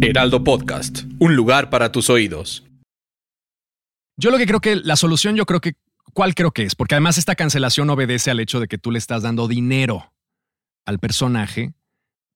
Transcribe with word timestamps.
Heraldo 0.00 0.44
Podcast, 0.44 1.02
un 1.18 1.34
lugar 1.34 1.70
para 1.70 1.90
tus 1.90 2.08
oídos. 2.10 2.64
Yo 4.16 4.30
lo 4.30 4.38
que 4.38 4.46
creo 4.46 4.60
que 4.60 4.76
la 4.76 4.96
solución, 4.96 5.36
yo 5.36 5.44
creo 5.46 5.60
que, 5.60 5.74
¿cuál 6.12 6.34
creo 6.34 6.52
que 6.52 6.62
es? 6.64 6.74
Porque 6.74 6.94
además 6.94 7.18
esta 7.18 7.34
cancelación 7.34 7.88
obedece 7.90 8.30
al 8.30 8.40
hecho 8.40 8.60
de 8.60 8.68
que 8.68 8.78
tú 8.78 8.90
le 8.90 8.98
estás 8.98 9.22
dando 9.22 9.48
dinero 9.48 10.12
al 10.86 10.98
personaje 10.98 11.72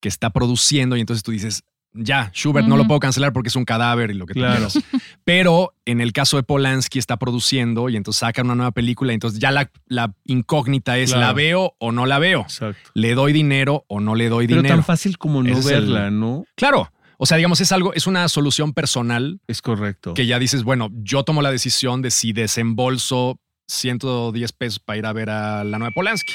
que 0.01 0.09
está 0.09 0.31
produciendo 0.31 0.97
y 0.97 1.01
entonces 1.01 1.23
tú 1.23 1.31
dices, 1.33 1.63
ya, 1.95 2.31
Schubert 2.35 2.67
no 2.67 2.77
lo 2.77 2.87
puedo 2.87 3.01
cancelar 3.01 3.33
porque 3.33 3.49
es 3.49 3.57
un 3.57 3.65
cadáver 3.65 4.11
y 4.11 4.15
lo 4.15 4.27
que 4.27 4.35
tú 4.35 4.41
Claro. 4.41 4.55
quieras. 4.69 4.79
Pero 5.25 5.75
en 5.85 6.01
el 6.01 6.13
caso 6.13 6.37
de 6.39 6.43
Polanski 6.43 6.99
está 6.99 7.17
produciendo 7.19 7.89
y 7.89 7.97
entonces 7.97 8.21
sacan 8.21 8.47
una 8.47 8.55
nueva 8.57 8.73
película 8.73 9.13
y 9.13 9.15
entonces 9.15 9.39
ya 9.41 9.51
la, 9.53 9.71
la 9.87 10.15
incógnita 10.25 10.99
es, 10.99 11.11
Claro. 11.11 11.27
¿la 11.27 11.33
veo 11.33 11.75
o 11.79 11.93
no 11.93 12.07
la 12.07 12.19
veo? 12.19 12.41
Exacto. 12.43 12.91
¿Le 12.95 13.15
doy 13.15 13.33
dinero 13.33 13.85
o 13.89 14.01
no 14.01 14.15
le 14.15 14.29
doy 14.29 14.47
Pero 14.47 14.63
dinero? 14.63 14.77
tan 14.77 14.85
fácil 14.85 15.19
como 15.19 15.43
no 15.43 15.51
Ese 15.51 15.61
es 15.61 15.67
el- 15.67 15.81
verla, 15.83 16.11
¿no? 16.11 16.45
Claro. 16.57 16.91
O 17.25 17.27
sea, 17.27 17.37
digamos, 17.37 17.61
es 17.61 17.71
algo, 17.71 17.95
es 17.95 18.09
una 18.09 18.29
solución 18.29 18.73
personal 18.73 19.39
Es 19.47 19.63
correcto. 19.63 20.13
que 20.13 20.27
ya 20.27 20.41
dices, 20.41 20.65
bueno, 20.65 20.89
yo 20.93 21.23
tomo 21.23 21.41
la 21.41 21.53
decisión 21.53 22.03
de 22.03 22.11
si 22.11 22.33
desembolso 22.33 23.39
110 23.69 24.51
pesos 24.51 24.81
para 24.81 24.99
ir 24.99 25.07
a 25.07 25.13
ver 25.13 25.31
a 25.31 25.63
la 25.63 25.79
nueva 25.79 25.93
Polanski. 25.95 26.33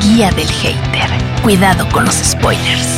Guía 0.00 0.30
del 0.30 0.46
hater. 0.46 1.10
Cuidado 1.42 1.88
con 1.88 2.04
los 2.04 2.14
spoilers. 2.14 2.88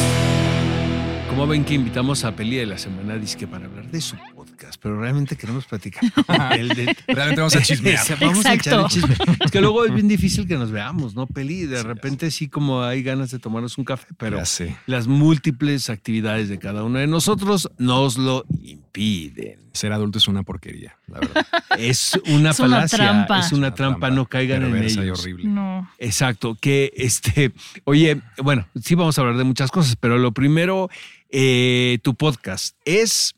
Como 1.33 1.47
ven 1.47 1.64
que 1.64 1.72
invitamos 1.72 2.25
a 2.25 2.36
Peli 2.36 2.56
de 2.56 2.66
la 2.66 2.77
Semana 2.77 3.16
Disque 3.16 3.47
para 3.47 3.64
hablar 3.64 3.91
de 3.91 4.02
su 4.02 4.16
podcast, 4.34 4.78
pero 4.83 5.00
realmente 5.00 5.34
queremos 5.34 5.64
platicar 5.64 6.02
de... 6.28 6.94
Realmente 7.08 7.41
vamos 7.41 7.56
a 7.56 7.62
chismear. 7.62 8.05
Vamos 8.20 8.44
a 8.44 8.52
echar 8.52 8.75
el 8.75 8.80
Exacto. 8.80 8.88
chisme. 8.88 9.16
Es 9.42 9.50
que 9.50 9.62
luego 9.62 9.86
es 9.86 9.94
bien 9.94 10.08
difícil 10.08 10.47
que 10.47 10.58
nos 10.58 10.70
veamos, 10.70 11.14
¿no, 11.14 11.27
Peli? 11.27 11.64
De 11.64 11.83
repente 11.83 12.30
sí 12.30 12.48
como 12.48 12.83
hay 12.83 13.03
ganas 13.03 13.30
de 13.30 13.38
tomarnos 13.38 13.78
un 13.78 13.84
café, 13.86 14.08
pero 14.19 14.42
las 14.86 15.06
múltiples 15.06 15.88
actividades 15.88 16.50
de 16.50 16.58
cada 16.58 16.84
uno 16.84 16.98
de 16.98 17.06
nosotros 17.06 17.70
nos 17.78 18.19
lo 18.19 18.44
impiden. 18.62 19.58
Ser 19.72 19.94
adulto 19.94 20.19
es 20.19 20.28
una 20.28 20.42
porquería, 20.42 20.98
la 21.06 21.20
verdad. 21.20 21.47
Es 21.78 22.20
una 22.27 22.50
Es 22.50 22.60
una 22.60 22.86
trampa. 22.86 23.41
es 23.41 23.53
una 23.53 23.75
trampa, 23.75 24.10
no 24.10 24.27
caigan 24.27 24.62
en 24.64 24.83
y 24.84 24.86
ellos. 24.86 25.20
horrible. 25.20 25.47
No. 25.47 25.91
Exacto, 25.98 26.58
que 26.60 26.92
este, 26.94 27.53
oye, 27.84 28.20
bueno, 28.42 28.69
sí 28.83 28.94
vamos 28.94 29.16
a 29.16 29.22
hablar 29.22 29.38
de 29.38 29.44
muchas 29.44 29.70
cosas, 29.70 29.97
pero 29.97 30.19
lo 30.19 30.33
primero, 30.33 30.91
eh, 31.33 31.98
tu 32.02 32.14
podcast 32.14 32.77
es, 32.84 33.34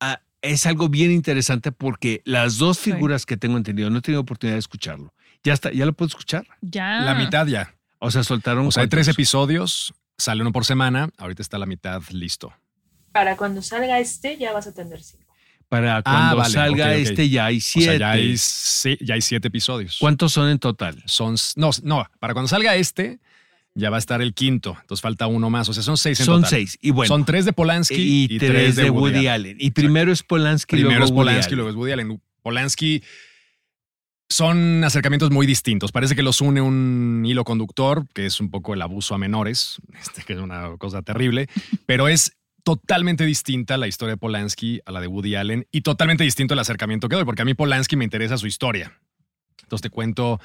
ah, 0.00 0.20
es 0.42 0.66
algo 0.66 0.88
bien 0.88 1.10
interesante 1.12 1.70
porque 1.72 2.22
las 2.24 2.58
dos 2.58 2.78
Sí. 2.78 2.90
figuras 2.92 3.24
que 3.26 3.36
tengo 3.36 3.56
entendido, 3.56 3.90
no 3.90 3.98
he 3.98 4.02
tenido 4.02 4.22
oportunidad 4.22 4.56
de 4.56 4.60
escucharlo. 4.60 5.12
Ya 5.44 5.52
está, 5.52 5.70
ya 5.70 5.86
lo 5.86 5.92
puedo 5.92 6.08
escuchar. 6.08 6.46
Ya. 6.62 7.00
La 7.02 7.14
mitad 7.14 7.46
ya. 7.46 7.74
O 8.00 8.10
sea, 8.10 8.24
soltaron. 8.24 8.66
O 8.66 8.70
sea, 8.72 8.82
hay 8.82 8.88
tres 8.88 9.06
episodios, 9.08 9.92
sale 10.16 10.42
uno 10.42 10.52
por 10.52 10.64
semana, 10.64 11.10
ahorita 11.16 11.42
está 11.42 11.58
la 11.58 11.66
mitad 11.66 12.02
listo. 12.10 12.52
Para 13.12 13.36
cuando 13.36 13.62
salga 13.62 13.98
este 14.00 14.36
ya 14.36 14.52
vas 14.52 14.66
a 14.66 14.74
tener 14.74 15.02
cinco. 15.02 15.24
Para 15.68 16.02
cuando 16.02 16.36
vale, 16.38 16.54
salga 16.54 16.94
este 16.94 17.28
ya 17.28 17.44
hay 17.46 17.58
O 17.58 17.60
siete. 17.60 17.90
sea, 17.90 17.98
ya 17.98 18.10
hay, 18.12 18.36
sí, 18.38 18.96
ya 19.02 19.14
hay 19.14 19.20
siete 19.20 19.48
episodios. 19.48 19.98
¿Cuántos 20.00 20.32
son 20.32 20.48
en 20.48 20.58
total? 20.58 21.02
Son, 21.04 21.36
no, 21.56 21.70
no, 21.82 22.06
para 22.20 22.32
cuando 22.32 22.48
salga 22.48 22.74
este, 22.76 23.20
ya 23.78 23.90
va 23.90 23.96
a 23.96 23.98
estar 23.98 24.20
el 24.20 24.34
quinto. 24.34 24.76
Entonces 24.80 25.00
falta 25.00 25.26
uno 25.28 25.50
más. 25.50 25.68
O 25.68 25.72
sea, 25.72 25.82
son 25.82 25.96
seis 25.96 26.18
en 26.20 26.26
Son 26.26 26.42
total. 26.42 26.50
seis. 26.50 26.78
Y 26.82 26.90
bueno, 26.90 27.08
son 27.08 27.24
tres 27.24 27.44
de 27.44 27.52
Polanski 27.52 28.26
y, 28.28 28.38
tres 28.38 28.76
de 28.76 28.90
Woody, 28.90 29.28
Allen. 29.28 29.56
Y 29.60 29.70
primero 29.70 30.10
es 30.12 30.22
Polanski, 30.22 30.76
Primero 30.76 30.90
luego 30.98 31.04
es 31.04 31.10
Woody 31.10 31.24
Polanski, 31.24 31.46
Allen. 31.46 31.56
luego 31.56 31.70
es 31.70 31.76
Woody 31.76 31.92
Allen. 31.92 32.22
Polanski 32.42 33.02
son 34.28 34.84
acercamientos 34.84 35.30
muy 35.30 35.46
distintos. 35.46 35.92
Parece 35.92 36.16
que 36.16 36.22
los 36.22 36.40
une 36.40 36.60
un 36.60 37.22
hilo 37.24 37.44
conductor, 37.44 38.06
que 38.12 38.26
es 38.26 38.40
un 38.40 38.50
poco 38.50 38.74
el 38.74 38.82
abuso 38.82 39.14
a 39.14 39.18
menores, 39.18 39.80
este, 40.00 40.22
que 40.22 40.34
es 40.34 40.40
una 40.40 40.76
cosa 40.76 41.02
terrible, 41.02 41.48
pero 41.86 42.08
es 42.08 42.32
totalmente 42.64 43.24
distinta 43.24 43.78
la 43.78 43.86
historia 43.86 44.14
de 44.14 44.18
Polanski 44.18 44.80
a 44.84 44.92
la 44.92 45.00
de 45.00 45.06
Woody 45.06 45.36
Allen 45.36 45.66
y 45.70 45.80
totalmente 45.80 46.24
distinto 46.24 46.54
el 46.54 46.60
acercamiento 46.60 47.08
que 47.08 47.16
doy, 47.16 47.24
porque 47.24 47.42
a 47.42 47.44
mí 47.44 47.54
Polanski 47.54 47.96
me 47.96 48.04
interesa 48.04 48.36
su 48.36 48.46
historia. 48.46 48.92
Entonces 49.62 49.82
te 49.82 49.90
cuento, 49.90 50.40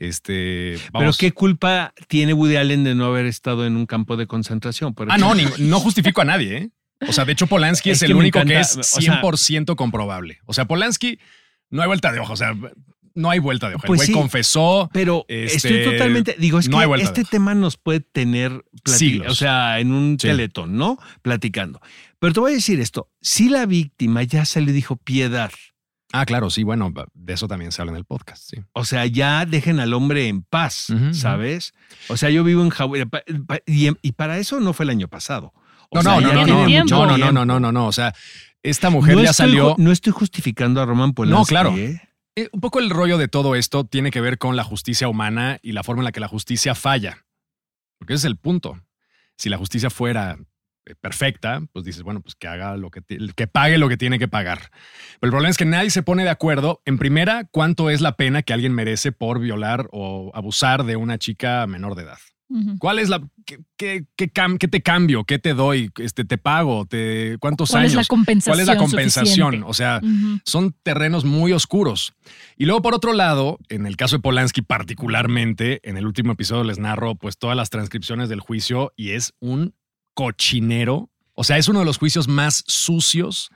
este, 0.00 0.74
Pero 0.78 0.90
vamos. 0.92 1.18
qué 1.18 1.32
culpa 1.32 1.92
tiene 2.08 2.32
Woody 2.32 2.56
Allen 2.56 2.84
de 2.84 2.94
no 2.94 3.06
haber 3.06 3.26
estado 3.26 3.66
en 3.66 3.76
un 3.76 3.86
campo 3.86 4.16
de 4.16 4.26
concentración. 4.26 4.94
por 4.94 5.10
Ah, 5.10 5.18
no, 5.18 5.34
ni- 5.34 5.44
no 5.58 5.80
justifico 5.80 6.20
a 6.20 6.24
nadie, 6.24 6.56
¿eh? 6.56 6.70
O 7.08 7.12
sea, 7.12 7.24
de 7.24 7.32
hecho, 7.32 7.46
Polanski 7.46 7.90
es, 7.90 7.98
Es 8.02 8.06
que 8.06 8.12
el 8.12 8.16
único 8.16 8.42
que 8.44 8.58
es 8.60 8.76
o 8.76 8.82
sea- 8.82 9.20
100% 9.20 9.76
comprobable. 9.76 10.38
O 10.46 10.52
sea, 10.54 10.64
Polanski 10.66 11.18
no 11.70 11.82
hay 11.82 11.88
vuelta 11.88 12.12
de 12.12 12.20
hoja. 12.20 12.32
O 12.32 12.36
sea, 12.36 12.54
no 13.14 13.30
hay 13.30 13.38
vuelta 13.38 13.68
de 13.68 13.76
hoja. 13.76 13.86
Pues 13.86 14.00
el 14.02 14.06
sí, 14.08 14.12
güey 14.12 14.22
confesó. 14.22 14.90
Pero 14.92 15.24
Este, 15.28 15.56
estoy 15.56 15.84
totalmente. 15.84 16.36
Digo, 16.38 16.58
es 16.58 16.68
no 16.68 16.78
que 16.92 17.02
este 17.02 17.24
tema 17.24 17.54
nos 17.54 17.76
puede 17.76 18.00
tener 18.00 18.64
Siglos. 18.84 19.32
O 19.32 19.34
sea, 19.34 19.80
en 19.80 19.92
un 19.92 20.18
Sí. 20.20 20.28
teletón, 20.28 20.76
¿no? 20.76 20.98
Platicando. 21.22 21.80
Pero 22.18 22.32
te 22.34 22.40
voy 22.40 22.52
a 22.52 22.54
decir 22.54 22.78
esto: 22.80 23.10
si 23.20 23.48
la 23.48 23.66
víctima 23.66 24.22
ya 24.22 24.44
se 24.44 24.60
le 24.60 24.72
dijo 24.72 24.96
piedad, 24.96 25.50
Ah, 26.12 26.24
claro, 26.24 26.50
sí, 26.50 26.62
bueno, 26.62 26.92
de 27.14 27.32
eso 27.34 27.48
también 27.48 27.72
se 27.72 27.82
habla 27.82 27.90
en 27.92 27.98
el 27.98 28.04
podcast, 28.04 28.48
sí. 28.48 28.56
o 28.72 28.84
sea, 28.84 29.06
ya 29.06 29.44
dejen 29.44 29.80
al 29.80 29.92
hombre 29.92 30.28
en 30.28 30.42
paz. 30.42 30.86
¿sabes? 31.12 31.72
O 32.08 32.16
sea, 32.16 32.30
yo 32.30 32.44
vivo 32.44 32.62
en 32.62 32.70
Hawái 32.70 33.04
pa- 33.06 33.22
pa- 33.46 33.58
y, 33.66 33.88
y 34.02 34.12
para 34.12 34.38
eso 34.38 34.60
no 34.60 34.72
fue 34.72 34.84
el 34.84 34.90
año 34.90 35.08
pasado. 35.08 35.52
O 35.90 35.96
No, 35.96 36.02
sea, 36.02 36.20
no, 36.20 36.32
no, 36.32 36.46
no, 36.46 36.46
no, 36.46 37.06
no, 37.18 37.32
no, 37.32 37.44
no, 37.44 37.60
no, 37.60 37.72
no. 37.72 37.86
O 37.86 37.92
sea, 37.92 38.14
esta 38.62 38.88
mujer 38.90 39.16
No 39.16 39.22
ya 39.24 39.30
estoy 39.30 39.46
salió. 39.46 39.74
no 39.78 39.92
estoy 39.92 40.12
justificando 40.12 40.80
a 40.80 40.86
Roman 40.86 41.12
Polanski. 41.12 41.38
No, 41.40 41.44
claro. 41.46 41.76
¿eh? 41.76 42.00
Eh, 42.36 42.48
Un 42.52 42.60
poco 42.60 42.78
el 42.80 42.90
rollo 42.90 43.18
de 43.18 43.28
todo 43.28 43.54
esto 43.54 43.84
tiene 43.84 44.10
que 44.10 44.20
ver 44.20 44.38
con 44.38 44.56
la 44.56 44.64
justicia 44.64 45.08
humana 45.08 45.58
y 45.62 45.72
la 45.72 45.82
forma 45.82 46.00
en 46.02 46.04
la 46.06 46.12
que 46.12 46.20
la 46.20 46.28
justicia 46.28 46.74
falla. 46.74 47.24
Porque 47.98 48.14
ese 48.14 48.20
es 48.26 48.30
el 48.30 48.36
punto. 48.36 48.80
Si 49.36 49.48
la 49.48 49.58
justicia 49.58 49.90
fuera 49.90 50.32
eh, 50.32 50.44
perfecta, 50.94 51.62
pues 51.72 51.84
dices, 51.84 52.02
bueno, 52.02 52.20
pues 52.20 52.34
que 52.34 52.46
haga 52.48 52.76
lo 52.76 52.90
que, 52.90 53.02
que 53.34 53.46
pague 53.46 53.78
lo 53.78 53.88
que 53.88 53.96
tiene 53.96 54.18
que 54.18 54.28
pagar. 54.28 54.70
Pero 55.20 55.28
el 55.28 55.30
problema 55.30 55.50
es 55.50 55.56
que 55.56 55.64
nadie 55.64 55.90
se 55.90 56.02
pone 56.02 56.22
de 56.24 56.30
acuerdo, 56.30 56.80
en 56.84 56.98
primera, 56.98 57.44
cuánto 57.50 57.90
es 57.90 58.00
la 58.00 58.12
pena 58.16 58.42
que 58.42 58.52
alguien 58.52 58.72
merece 58.72 59.12
por 59.12 59.40
violar 59.40 59.88
o 59.92 60.30
abusar 60.34 60.84
de 60.84 60.96
una 60.96 61.18
chica 61.18 61.66
menor 61.66 61.94
de 61.96 62.02
edad. 62.04 62.18
¿Cuál 62.78 63.00
es 63.00 63.08
la 63.08 63.20
qué, 63.44 63.58
qué- 63.76 64.04
qué 64.16 64.68
te 64.68 64.80
cambio? 64.80 65.24
¿Qué 65.24 65.40
te 65.40 65.52
doy? 65.52 65.90
Este, 65.98 66.24
¿Te 66.24 66.38
pago? 66.38 66.86
¿Te, 66.86 67.38
¿Cuántos 67.40 67.70
¿Cuál 67.70 67.80
años? 67.82 67.92
es 67.94 67.96
la 67.96 68.04
compensación? 68.04 68.52
¿Cuál 68.52 68.60
es 68.60 68.66
la 68.68 68.76
compensación? 68.76 69.26
suficiente? 69.52 69.66
O 69.68 69.74
sea, 69.74 70.00
son 70.44 70.72
terrenos 70.84 71.24
muy 71.24 71.50
oscuros. 71.52 72.12
Y 72.56 72.66
luego, 72.66 72.82
por 72.82 72.94
otro 72.94 73.14
lado, 73.14 73.58
en 73.68 73.84
el 73.84 73.96
caso 73.96 74.18
de 74.18 74.22
Polanski 74.22 74.62
particularmente, 74.62 75.80
en 75.82 75.96
el 75.96 76.06
último 76.06 76.34
episodio 76.34 76.62
les 76.62 76.78
narro 76.78 77.16
pues 77.16 77.36
todas 77.36 77.56
las 77.56 77.68
transcripciones 77.70 78.28
del 78.28 78.38
juicio 78.38 78.92
y 78.96 79.10
es 79.10 79.32
un 79.40 79.74
cochinero. 80.16 81.10
O 81.34 81.44
sea, 81.44 81.58
es 81.58 81.68
uno 81.68 81.80
de 81.80 81.84
los 81.84 81.98
juicios 81.98 82.26
más 82.26 82.64
sucios 82.66 83.50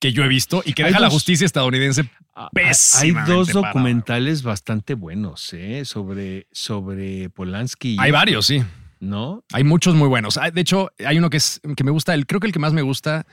que 0.00 0.12
yo 0.12 0.24
he 0.24 0.28
visto 0.28 0.62
y 0.66 0.72
que 0.72 0.82
deja 0.82 0.98
la 0.98 1.08
justicia 1.08 1.46
estadounidense. 1.46 2.10
Ah, 2.34 2.50
Hay 2.98 3.12
dos 3.26 3.48
documentales 3.52 4.42
bastante 4.42 4.94
buenos 4.94 5.52
¿eh? 5.52 5.84
sobre, 5.84 6.48
sobre 6.50 7.30
Polanski. 7.30 7.96
Hay 8.00 8.10
varios, 8.10 8.46
sí. 8.46 8.62
¿No? 8.98 9.44
Hay 9.52 9.62
muchos 9.62 9.94
muy 9.94 10.08
buenos. 10.08 10.36
Ah, 10.38 10.50
De 10.50 10.60
hecho, 10.60 10.90
hay 11.06 11.18
uno 11.18 11.30
que 11.30 11.36
es 11.36 11.60
que 11.76 11.84
me 11.84 11.92
gusta, 11.92 12.14
el, 12.14 12.26
creo 12.26 12.40
que 12.40 12.48
el 12.48 12.52
que 12.52 12.58
más 12.58 12.72
me 12.72 12.82
gusta 12.82 13.26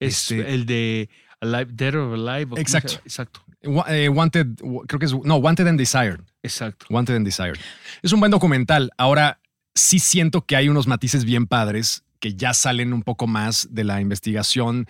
Es 0.00 0.32
Este- 0.32 0.52
el 0.52 0.66
de 0.66 1.08
Alive, 1.40 1.66
Dead 1.72 1.94
or 1.94 2.14
Alive. 2.14 2.60
Exacto. 2.60 2.94
Exacto. 3.04 3.44
Eh, 3.88 4.08
Wanted, 4.08 4.46
creo 4.88 4.98
que 4.98 5.06
es, 5.06 5.14
no, 5.24 5.36
Wanted 5.36 5.66
and 5.68 5.78
Desired. 5.78 6.20
Exacto. 6.42 6.86
Wanted 6.90 7.14
and 7.16 7.24
Desired. 7.24 7.58
Es 8.02 8.12
un 8.12 8.18
buen 8.20 8.32
documental. 8.32 8.90
Ahora, 8.98 9.40
sí 9.74 10.00
siento 10.00 10.44
que 10.44 10.56
hay 10.56 10.68
unos 10.68 10.86
matices 10.88 11.24
bien 11.24 11.46
padres 11.46 12.02
que 12.20 12.34
ya 12.34 12.54
salen 12.54 12.92
un 12.92 13.02
poco 13.02 13.26
más 13.26 13.68
de 13.70 13.84
la 13.84 14.00
investigación. 14.00 14.86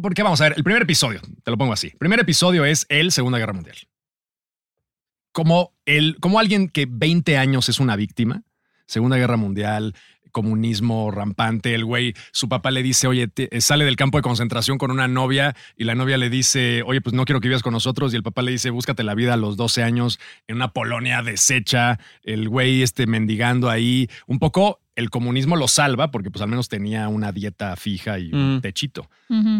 Porque 0.00 0.22
vamos 0.22 0.40
a 0.40 0.44
ver, 0.44 0.54
el 0.56 0.64
primer 0.64 0.82
episodio, 0.82 1.20
te 1.42 1.50
lo 1.50 1.58
pongo 1.58 1.72
así. 1.72 1.88
El 1.88 1.98
primer 1.98 2.20
episodio 2.20 2.64
es 2.64 2.86
el 2.88 3.12
Segunda 3.12 3.38
Guerra 3.38 3.52
Mundial. 3.52 3.76
Como, 5.32 5.72
el, 5.84 6.16
como 6.20 6.38
alguien 6.38 6.68
que 6.68 6.86
20 6.88 7.36
años 7.36 7.68
es 7.68 7.80
una 7.80 7.96
víctima, 7.96 8.42
Segunda 8.86 9.16
Guerra 9.16 9.36
Mundial, 9.36 9.94
comunismo 10.30 11.10
rampante. 11.10 11.74
El 11.74 11.84
güey, 11.84 12.14
su 12.32 12.48
papá 12.48 12.70
le 12.70 12.82
dice, 12.82 13.06
oye, 13.06 13.28
eh, 13.36 13.60
sale 13.60 13.84
del 13.84 13.96
campo 13.96 14.18
de 14.18 14.22
concentración 14.22 14.78
con 14.78 14.90
una 14.90 15.08
novia 15.08 15.54
y 15.76 15.84
la 15.84 15.94
novia 15.94 16.16
le 16.16 16.30
dice, 16.30 16.82
oye, 16.86 17.00
pues 17.00 17.14
no 17.14 17.24
quiero 17.24 17.40
que 17.40 17.48
vivas 17.48 17.62
con 17.62 17.72
nosotros. 17.72 18.12
Y 18.12 18.16
el 18.16 18.22
papá 18.22 18.42
le 18.42 18.52
dice, 18.52 18.70
búscate 18.70 19.02
la 19.02 19.14
vida 19.14 19.34
a 19.34 19.36
los 19.36 19.56
12 19.56 19.82
años 19.82 20.18
en 20.46 20.56
una 20.56 20.72
Polonia 20.72 21.22
deshecha. 21.22 21.98
El 22.22 22.48
güey 22.48 22.82
este, 22.82 23.06
mendigando 23.06 23.70
ahí. 23.70 24.08
Un 24.26 24.38
poco 24.38 24.80
el 24.98 25.10
comunismo 25.10 25.56
lo 25.56 25.68
salva 25.68 26.10
porque 26.10 26.30
pues 26.30 26.42
al 26.42 26.48
menos 26.48 26.68
tenía 26.68 27.08
una 27.08 27.32
dieta 27.32 27.74
fija 27.76 28.18
y 28.18 28.32
un 28.32 28.56
Mm. 28.56 28.60
techito. 28.60 29.08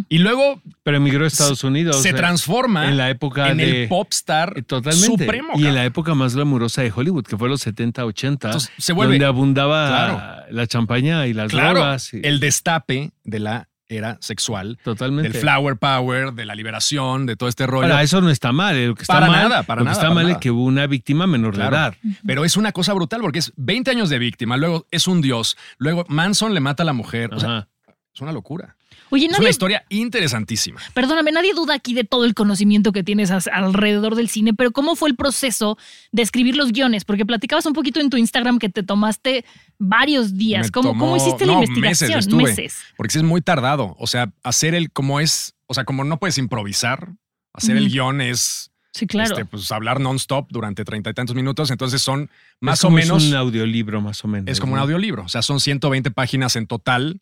Y 0.08 0.18
luego 0.18 0.62
Pero 0.82 0.96
emigró 0.96 1.24
a 1.24 1.28
Estados 1.28 1.62
Unidos. 1.62 2.00
se 2.02 2.12
transforma 2.14 2.88
en 2.88 2.96
la 2.96 3.10
época 3.10 3.50
en 3.50 3.58
de 3.58 3.82
el 3.82 3.88
popstar 3.88 4.54
Eh, 4.56 4.62
Totalmente. 4.62 5.06
supremo. 5.06 5.52
y 5.56 5.66
en 5.66 5.74
la 5.74 5.84
época 5.84 6.14
más 6.14 6.34
glamurosa 6.34 6.82
de 6.82 6.90
Hollywood, 6.94 7.24
que 7.24 7.36
fue 7.36 7.48
los 7.48 7.60
70, 7.60 8.04
80, 8.06 8.48
Entonces, 8.48 8.70
se 8.78 8.92
vuelve- 8.94 9.12
donde 9.14 9.26
abundaba 9.26 9.88
Claro. 9.88 10.46
la 10.50 10.66
champaña 10.66 11.26
y 11.26 11.34
las 11.34 11.50
Claro, 11.50 11.80
drogas. 11.80 12.14
y- 12.14 12.20
el 12.24 12.40
destape 12.40 13.12
de 13.24 13.38
la 13.38 13.67
era 13.88 14.18
sexual, 14.20 14.78
totalmente. 14.84 15.30
del 15.30 15.40
flower 15.40 15.76
power, 15.76 16.32
de 16.32 16.44
la 16.44 16.54
liberación, 16.54 17.24
de 17.26 17.36
todo 17.36 17.48
este 17.48 17.66
rollo. 17.66 17.98
Eso 17.98 18.20
no 18.20 18.30
está 18.30 18.52
mal. 18.52 18.88
Lo 18.88 18.94
que 18.94 19.02
está 19.02 19.14
Para 19.14 19.26
mal, 19.28 19.48
nada, 19.48 19.62
para 19.62 19.80
lo 19.80 19.84
nada, 19.86 19.94
que 19.94 19.98
está 19.98 20.08
para 20.08 20.14
mal 20.14 20.24
nada. 20.24 20.34
es 20.34 20.40
que 20.40 20.50
hubo 20.50 20.64
una 20.64 20.86
víctima 20.86 21.26
menor 21.26 21.54
Claro. 21.54 21.70
de 21.70 21.76
edad. 21.76 21.94
Pero 22.26 22.44
es 22.44 22.56
una 22.56 22.72
cosa 22.72 22.92
brutal 22.92 23.20
porque 23.20 23.38
es 23.38 23.52
20 23.56 23.90
años 23.90 24.10
de 24.10 24.18
víctima, 24.18 24.56
luego 24.56 24.86
es 24.90 25.08
un 25.08 25.20
dios, 25.22 25.56
luego 25.78 26.04
Manson 26.08 26.54
le 26.54 26.60
mata 26.60 26.82
a 26.82 26.86
la 26.86 26.92
mujer. 26.92 27.32
O 27.34 27.40
sea, 27.40 27.68
es 28.14 28.20
una 28.20 28.32
locura. 28.32 28.76
Oye, 29.10 29.26
Es 29.26 29.38
una 29.38 29.48
historia 29.48 29.84
interesantísima. 29.88 30.80
perdóname, 30.94 31.32
nadie 31.32 31.54
duda 31.54 31.74
aquí 31.74 31.94
de 31.94 32.04
todo 32.04 32.24
el 32.24 32.34
conocimiento 32.34 32.92
que 32.92 33.02
tienes 33.02 33.30
alrededor 33.30 34.14
del 34.16 34.28
cine, 34.28 34.52
pero 34.54 34.70
¿cómo 34.70 34.96
fue 34.96 35.08
el 35.08 35.16
proceso 35.16 35.78
de 36.12 36.22
escribir 36.22 36.56
los 36.56 36.72
guiones? 36.72 37.04
Porque 37.04 37.24
platicabas 37.24 37.64
un 37.66 37.72
poquito 37.72 38.00
en 38.00 38.10
tu 38.10 38.16
Instagram 38.16 38.58
que 38.58 38.68
te 38.68 38.82
tomaste 38.82 39.44
varios 39.78 40.36
días. 40.36 40.66
Me 40.66 40.70
¿Cómo, 40.72 40.90
tomó- 40.90 41.00
cómo 41.06 41.16
hiciste 41.16 41.46
la 41.46 41.54
no, 41.54 41.58
investigación? 41.62 42.10
Meses, 42.10 42.26
estuve. 42.26 42.42
Meses. 42.44 42.78
Porque 42.96 43.12
sí 43.12 43.18
es 43.18 43.24
muy 43.24 43.40
tardado. 43.40 43.96
O 43.98 44.06
sea, 44.06 44.32
hacer 44.42 44.74
el 44.74 44.90
como 44.90 45.20
es, 45.20 45.54
o 45.66 45.74
sea, 45.74 45.84
como 45.84 46.04
no 46.04 46.18
puedes 46.18 46.36
improvisar, 46.38 47.12
hacer 47.54 47.76
el 47.76 47.88
guion 47.88 48.20
es 48.20 48.70
Sí, 48.92 49.06
claro. 49.06 49.30
este, 49.30 49.44
pues, 49.44 49.70
hablar 49.72 50.00
non-stop 50.00 50.48
durante 50.50 50.84
treinta 50.84 51.10
y 51.10 51.14
tantos 51.14 51.34
minutos. 51.36 51.70
Entonces 51.70 52.02
son 52.02 52.22
Es 52.24 52.28
más 52.60 52.84
o 52.84 52.90
menos. 52.90 53.22
Es 53.22 53.30
un 53.30 53.36
audiolibro, 53.36 54.00
más 54.00 54.24
o 54.24 54.28
menos. 54.28 54.50
Es 54.50 54.60
como 54.60 54.74
un 54.74 54.78
audiolibro. 54.80 55.22
O 55.24 55.28
sea, 55.28 55.40
son 55.42 55.60
120 55.60 56.10
páginas 56.10 56.56
en 56.56 56.66
total 56.66 57.20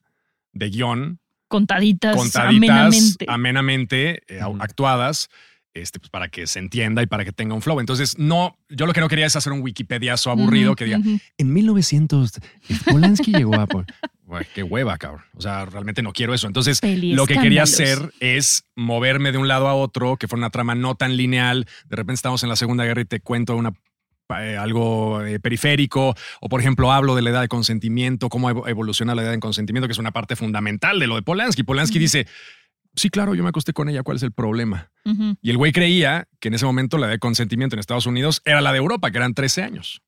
de 0.52 0.70
guion, 0.70 1.20
contaditas, 1.48 2.16
contaditas, 2.16 2.70
amenamente. 2.70 3.26
amenamente, 3.28 4.22
eh, 4.28 4.40
actuadas, 4.60 5.28
este, 5.74 5.98
pues, 5.98 6.10
para 6.10 6.28
que 6.28 6.46
se 6.46 6.58
entienda 6.58 7.02
y 7.02 7.06
para 7.06 7.24
que 7.24 7.32
tenga 7.32 7.54
un 7.54 7.62
flow. 7.62 7.80
Entonces, 7.80 8.18
no, 8.18 8.56
yo 8.68 8.86
lo 8.86 8.92
que 8.92 9.00
no 9.00 9.08
quería 9.08 9.26
es 9.26 9.36
hacer 9.36 9.52
un 9.52 9.60
Wikipediazo 9.60 10.30
aburrido 10.30 10.74
que 10.74 10.86
diga, 10.86 11.00
en 11.38 11.52
1900, 11.52 12.32
Polanski 12.90 13.32
llegó 13.32 13.54
a... 13.54 13.66
Pol-". 13.66 13.86
Güey, 14.26 14.44
qué 14.56 14.64
hueva, 14.64 14.98
cabrón. 14.98 15.22
O 15.36 15.40
sea, 15.40 15.66
realmente 15.66 16.02
no 16.02 16.12
quiero 16.12 16.34
eso. 16.34 16.48
Entonces, 16.48 16.80
lo 16.82 17.26
que 17.26 17.38
quería 17.38 17.62
hacer 17.62 18.12
es 18.18 18.64
moverme 18.74 19.30
de 19.30 19.38
un 19.38 19.46
lado 19.46 19.68
a 19.68 19.74
otro, 19.74 20.16
que 20.16 20.26
fuera 20.26 20.40
una 20.40 20.50
trama 20.50 20.74
no 20.74 20.96
tan 20.96 21.16
lineal. 21.16 21.64
De 21.88 21.94
repente 21.94 22.14
estamos 22.14 22.42
en 22.42 22.48
la 22.48 22.56
Segunda 22.56 22.84
Guerra 22.84 23.02
y 23.02 23.04
te 23.04 23.20
cuento 23.20 23.54
una 23.54 23.72
eh, 24.28 24.56
algo 24.56 25.24
eh, 25.24 25.38
periférico, 25.38 26.14
o 26.40 26.48
por 26.48 26.60
ejemplo 26.60 26.92
hablo 26.92 27.14
de 27.14 27.22
la 27.22 27.30
edad 27.30 27.40
de 27.42 27.48
consentimiento, 27.48 28.28
cómo 28.28 28.50
evo- 28.50 28.68
evoluciona 28.68 29.14
la 29.14 29.22
edad 29.22 29.30
de 29.30 29.38
consentimiento, 29.40 29.86
que 29.86 29.92
es 29.92 29.98
una 29.98 30.12
parte 30.12 30.34
fundamental 30.36 30.98
de 30.98 31.06
lo 31.06 31.14
de 31.14 31.22
Polanski. 31.22 31.62
Polanski 31.62 31.98
dice, 31.98 32.26
sí, 32.96 33.08
claro, 33.08 33.34
yo 33.34 33.42
me 33.44 33.50
acosté 33.50 33.72
con 33.72 33.88
ella, 33.88 34.02
¿cuál 34.02 34.16
es 34.16 34.22
el 34.22 34.32
problema? 34.32 34.90
Y 35.40 35.50
el 35.50 35.56
güey 35.56 35.70
creía 35.72 36.26
que 36.40 36.48
en 36.48 36.54
ese 36.54 36.66
momento 36.66 36.98
la 36.98 37.06
edad 37.06 37.12
de 37.14 37.18
consentimiento 37.20 37.76
en 37.76 37.80
Estados 37.80 38.06
Unidos 38.06 38.42
era 38.44 38.60
la 38.60 38.72
de 38.72 38.78
Europa, 38.78 39.10
que 39.12 39.18
eran 39.18 39.34
13 39.34 39.62
años. 39.62 40.02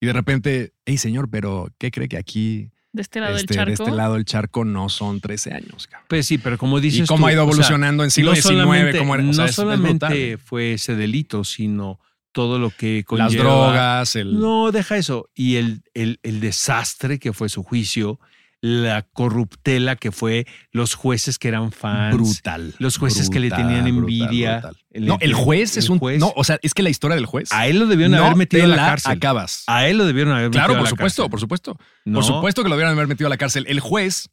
Y 0.00 0.06
de 0.06 0.12
repente, 0.12 0.74
hey 0.86 0.96
señor, 0.98 1.28
pero 1.30 1.68
¿qué 1.78 1.90
cree 1.90 2.08
que 2.08 2.16
aquí, 2.16 2.70
De 2.92 3.02
este 3.02 3.18
lado 3.20 3.34
este, 3.36 3.46
del 3.48 3.56
charco. 3.56 3.68
de 3.68 3.72
este 3.74 3.90
lado 3.96 4.14
del 4.14 4.24
charco, 4.24 4.64
no 4.64 4.88
son 4.88 5.20
13 5.20 5.52
años? 5.54 5.88
cabrón? 5.88 6.06
Pues 6.08 6.26
sí, 6.26 6.38
pero 6.38 6.58
como 6.58 6.78
dices 6.78 7.00
Y 7.00 7.06
cómo 7.06 7.24
tú, 7.24 7.26
ha 7.26 7.32
ido 7.32 7.42
o 7.42 7.46
sea, 7.46 7.50
evolucionando 7.52 8.04
en 8.04 8.10
siglo 8.12 8.30
no 8.30 8.36
XIX, 8.36 8.44
solamente, 8.48 8.98
cómo 8.98 9.14
era- 9.14 9.24
o 9.24 9.26
no 9.26 9.32
sea, 9.32 9.44
es- 9.46 9.50
es 9.50 9.56
solamente 9.56 10.38
fue 10.38 10.74
ese 10.74 10.94
delito, 10.94 11.42
sino 11.42 11.98
todo 12.34 12.58
lo 12.58 12.68
que 12.68 13.04
conlleva. 13.04 13.24
Las 13.30 13.38
drogas, 13.38 14.16
el... 14.16 14.38
No, 14.38 14.70
deja 14.72 14.98
eso. 14.98 15.30
Y 15.34 15.56
el, 15.56 15.82
el, 15.94 16.18
el 16.22 16.40
desastre 16.40 17.18
que 17.18 17.32
fue 17.32 17.48
su 17.48 17.62
juicio, 17.62 18.20
la 18.60 19.02
corruptela 19.12 19.94
que 19.96 20.10
fue 20.10 20.46
los 20.72 20.94
jueces 20.94 21.38
que 21.38 21.48
eran 21.48 21.70
fans. 21.70 22.14
brutal. 22.14 22.74
Los 22.78 22.96
jueces 22.98 23.30
que 23.30 23.38
le 23.40 23.50
tenían 23.50 23.86
envidia. 23.86 24.52
brutal. 24.60 24.76
El- 24.90 25.06
no, 25.06 25.18
el 25.20 25.34
juez 25.34 25.76
es 25.76 25.88
un. 25.88 25.98
juez. 25.98 26.18
No, 26.18 26.32
o 26.36 26.44
sea, 26.44 26.58
es 26.62 26.72
que 26.74 26.82
la 26.82 26.88
historia 26.90 27.14
del 27.14 27.26
juez. 27.26 27.52
A 27.52 27.66
él 27.66 27.78
lo 27.78 27.86
debieron 27.86 28.12
no 28.16 28.24
haber 28.24 28.36
metido 28.36 28.64
a 28.64 28.68
la 28.68 28.76
la 28.76 28.86
cárcel. 28.86 29.12
acabas. 29.12 29.64
A 29.66 29.86
él 29.88 29.98
lo 29.98 30.06
debieron 30.06 30.32
haber 30.32 30.48
metido 30.48 30.60
Claro, 30.60 30.74
a 30.74 30.76
por 30.78 30.84
la 30.84 30.90
supuesto, 30.90 31.22
cárcel. 31.22 31.30
por 31.30 31.40
supuesto. 31.40 31.78
No, 32.04 32.18
Por 32.20 32.24
supuesto 32.24 32.62
que 32.62 32.68
lo 32.68 32.74
debieron 32.76 32.94
haber 32.96 33.06
metido 33.08 33.26
a 33.26 33.30
la 33.30 33.36
cárcel. 33.36 33.64
El 33.68 33.80
juez 33.80 34.30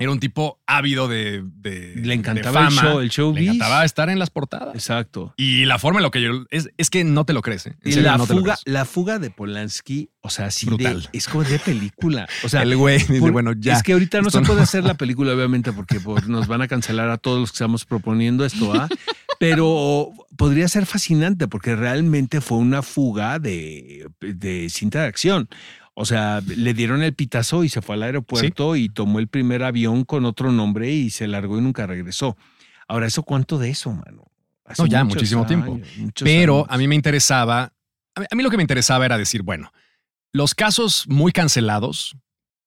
era 0.00 0.10
un 0.10 0.18
tipo 0.18 0.58
ávido 0.66 1.06
de. 1.06 1.44
de 1.44 1.92
Le 1.96 2.14
encantaba 2.14 2.62
de 2.62 2.66
el 2.68 2.72
fama. 2.74 2.88
show, 2.90 3.00
el 3.00 3.08
showbiz. 3.10 3.40
Le 3.44 3.46
encantaba 3.50 3.84
estar 3.84 4.10
en 4.10 4.18
las 4.18 4.30
portadas. 4.30 4.74
Exacto. 4.74 5.34
Y 5.36 5.66
la 5.66 5.78
forma 5.78 6.00
en 6.00 6.02
lo 6.04 6.10
que 6.10 6.20
yo. 6.22 6.44
Es, 6.50 6.70
es 6.78 6.90
que 6.90 7.04
no 7.04 7.24
te 7.24 7.32
lo 7.32 7.42
crees. 7.42 7.66
¿eh? 7.66 7.76
En 7.82 7.88
Y 7.90 7.92
serio, 7.92 8.10
la 8.10 8.16
no 8.18 8.26
te 8.26 8.32
lo 8.34 8.40
fuga, 8.40 8.54
crees. 8.54 8.74
la 8.74 8.84
fuga 8.84 9.18
de 9.20 9.30
Polanski, 9.30 10.10
o 10.22 10.30
sea, 10.30 10.46
así 10.46 10.66
de, 10.66 10.72
Brutal. 10.74 11.08
es 11.12 11.28
como 11.28 11.44
de 11.44 11.58
película. 11.60 12.26
O 12.42 12.48
sea, 12.48 12.62
el 12.62 12.76
güey 12.76 12.98
dice, 12.98 13.30
bueno, 13.30 13.52
ya. 13.56 13.74
Es 13.74 13.82
que 13.84 13.92
ahorita 13.92 14.20
no 14.22 14.28
esto 14.28 14.40
se 14.40 14.44
puede 14.46 14.62
hacer 14.62 14.82
la 14.84 14.94
película, 14.94 15.32
obviamente, 15.34 15.72
porque 15.72 16.00
por- 16.00 16.28
nos 16.28 16.48
van 16.48 16.62
a 16.62 16.66
cancelar 16.68 17.10
a 17.10 17.18
todos 17.18 17.38
los 17.38 17.50
que 17.52 17.56
estamos 17.56 17.84
proponiendo 17.84 18.44
esto, 18.44 18.72
¿ah? 18.74 18.88
Pero 19.38 20.10
podría 20.36 20.68
ser 20.68 20.84
fascinante 20.86 21.48
porque 21.48 21.74
realmente 21.74 22.40
fue 22.40 22.58
una 22.58 22.82
fuga 22.82 23.38
de, 23.38 24.06
de 24.20 24.68
cinta 24.70 25.00
de 25.02 25.06
acción. 25.08 25.48
O 26.00 26.06
sea, 26.06 26.40
le 26.46 26.72
dieron 26.72 27.02
el 27.02 27.12
pitazo 27.12 27.62
y 27.62 27.68
se 27.68 27.82
fue 27.82 27.94
al 27.94 28.02
aeropuerto 28.04 28.74
y 28.74 28.88
tomó 28.88 29.18
el 29.18 29.28
primer 29.28 29.62
avión 29.62 30.06
con 30.06 30.24
otro 30.24 30.50
nombre 30.50 30.90
y 30.90 31.10
se 31.10 31.26
largó 31.26 31.58
y 31.58 31.60
nunca 31.60 31.86
regresó. 31.86 32.38
Ahora, 32.88 33.06
¿eso 33.06 33.22
cuánto 33.22 33.58
de 33.58 33.68
eso, 33.68 33.92
mano? 33.92 34.24
Hace 34.64 34.80
No, 34.80 34.88
ya, 34.88 35.04
muchísimo 35.04 35.44
tiempo. 35.44 35.74
años, 35.74 36.12
Pero 36.24 36.60
años. 36.60 36.68
a 36.70 36.78
mí 36.78 36.88
me 36.88 36.94
interesaba, 36.94 37.74
a 38.14 38.20
mí, 38.20 38.26
a 38.30 38.34
mí 38.34 38.42
lo 38.42 38.48
que 38.48 38.56
me 38.56 38.62
interesaba 38.62 39.04
era 39.04 39.18
decir, 39.18 39.42
bueno, 39.42 39.74
los 40.32 40.54
casos 40.54 41.04
muy 41.06 41.32
cancelados, 41.32 42.16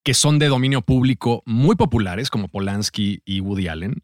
que 0.04 0.14
son 0.14 0.38
de 0.38 0.48
dominio 0.48 0.84
público 0.84 1.42
muy 1.48 1.76
populares, 1.76 2.30
como 2.30 2.50
Polanski 2.50 3.24
y 3.26 3.40
Woody 3.40 3.68
Allen, 3.68 3.96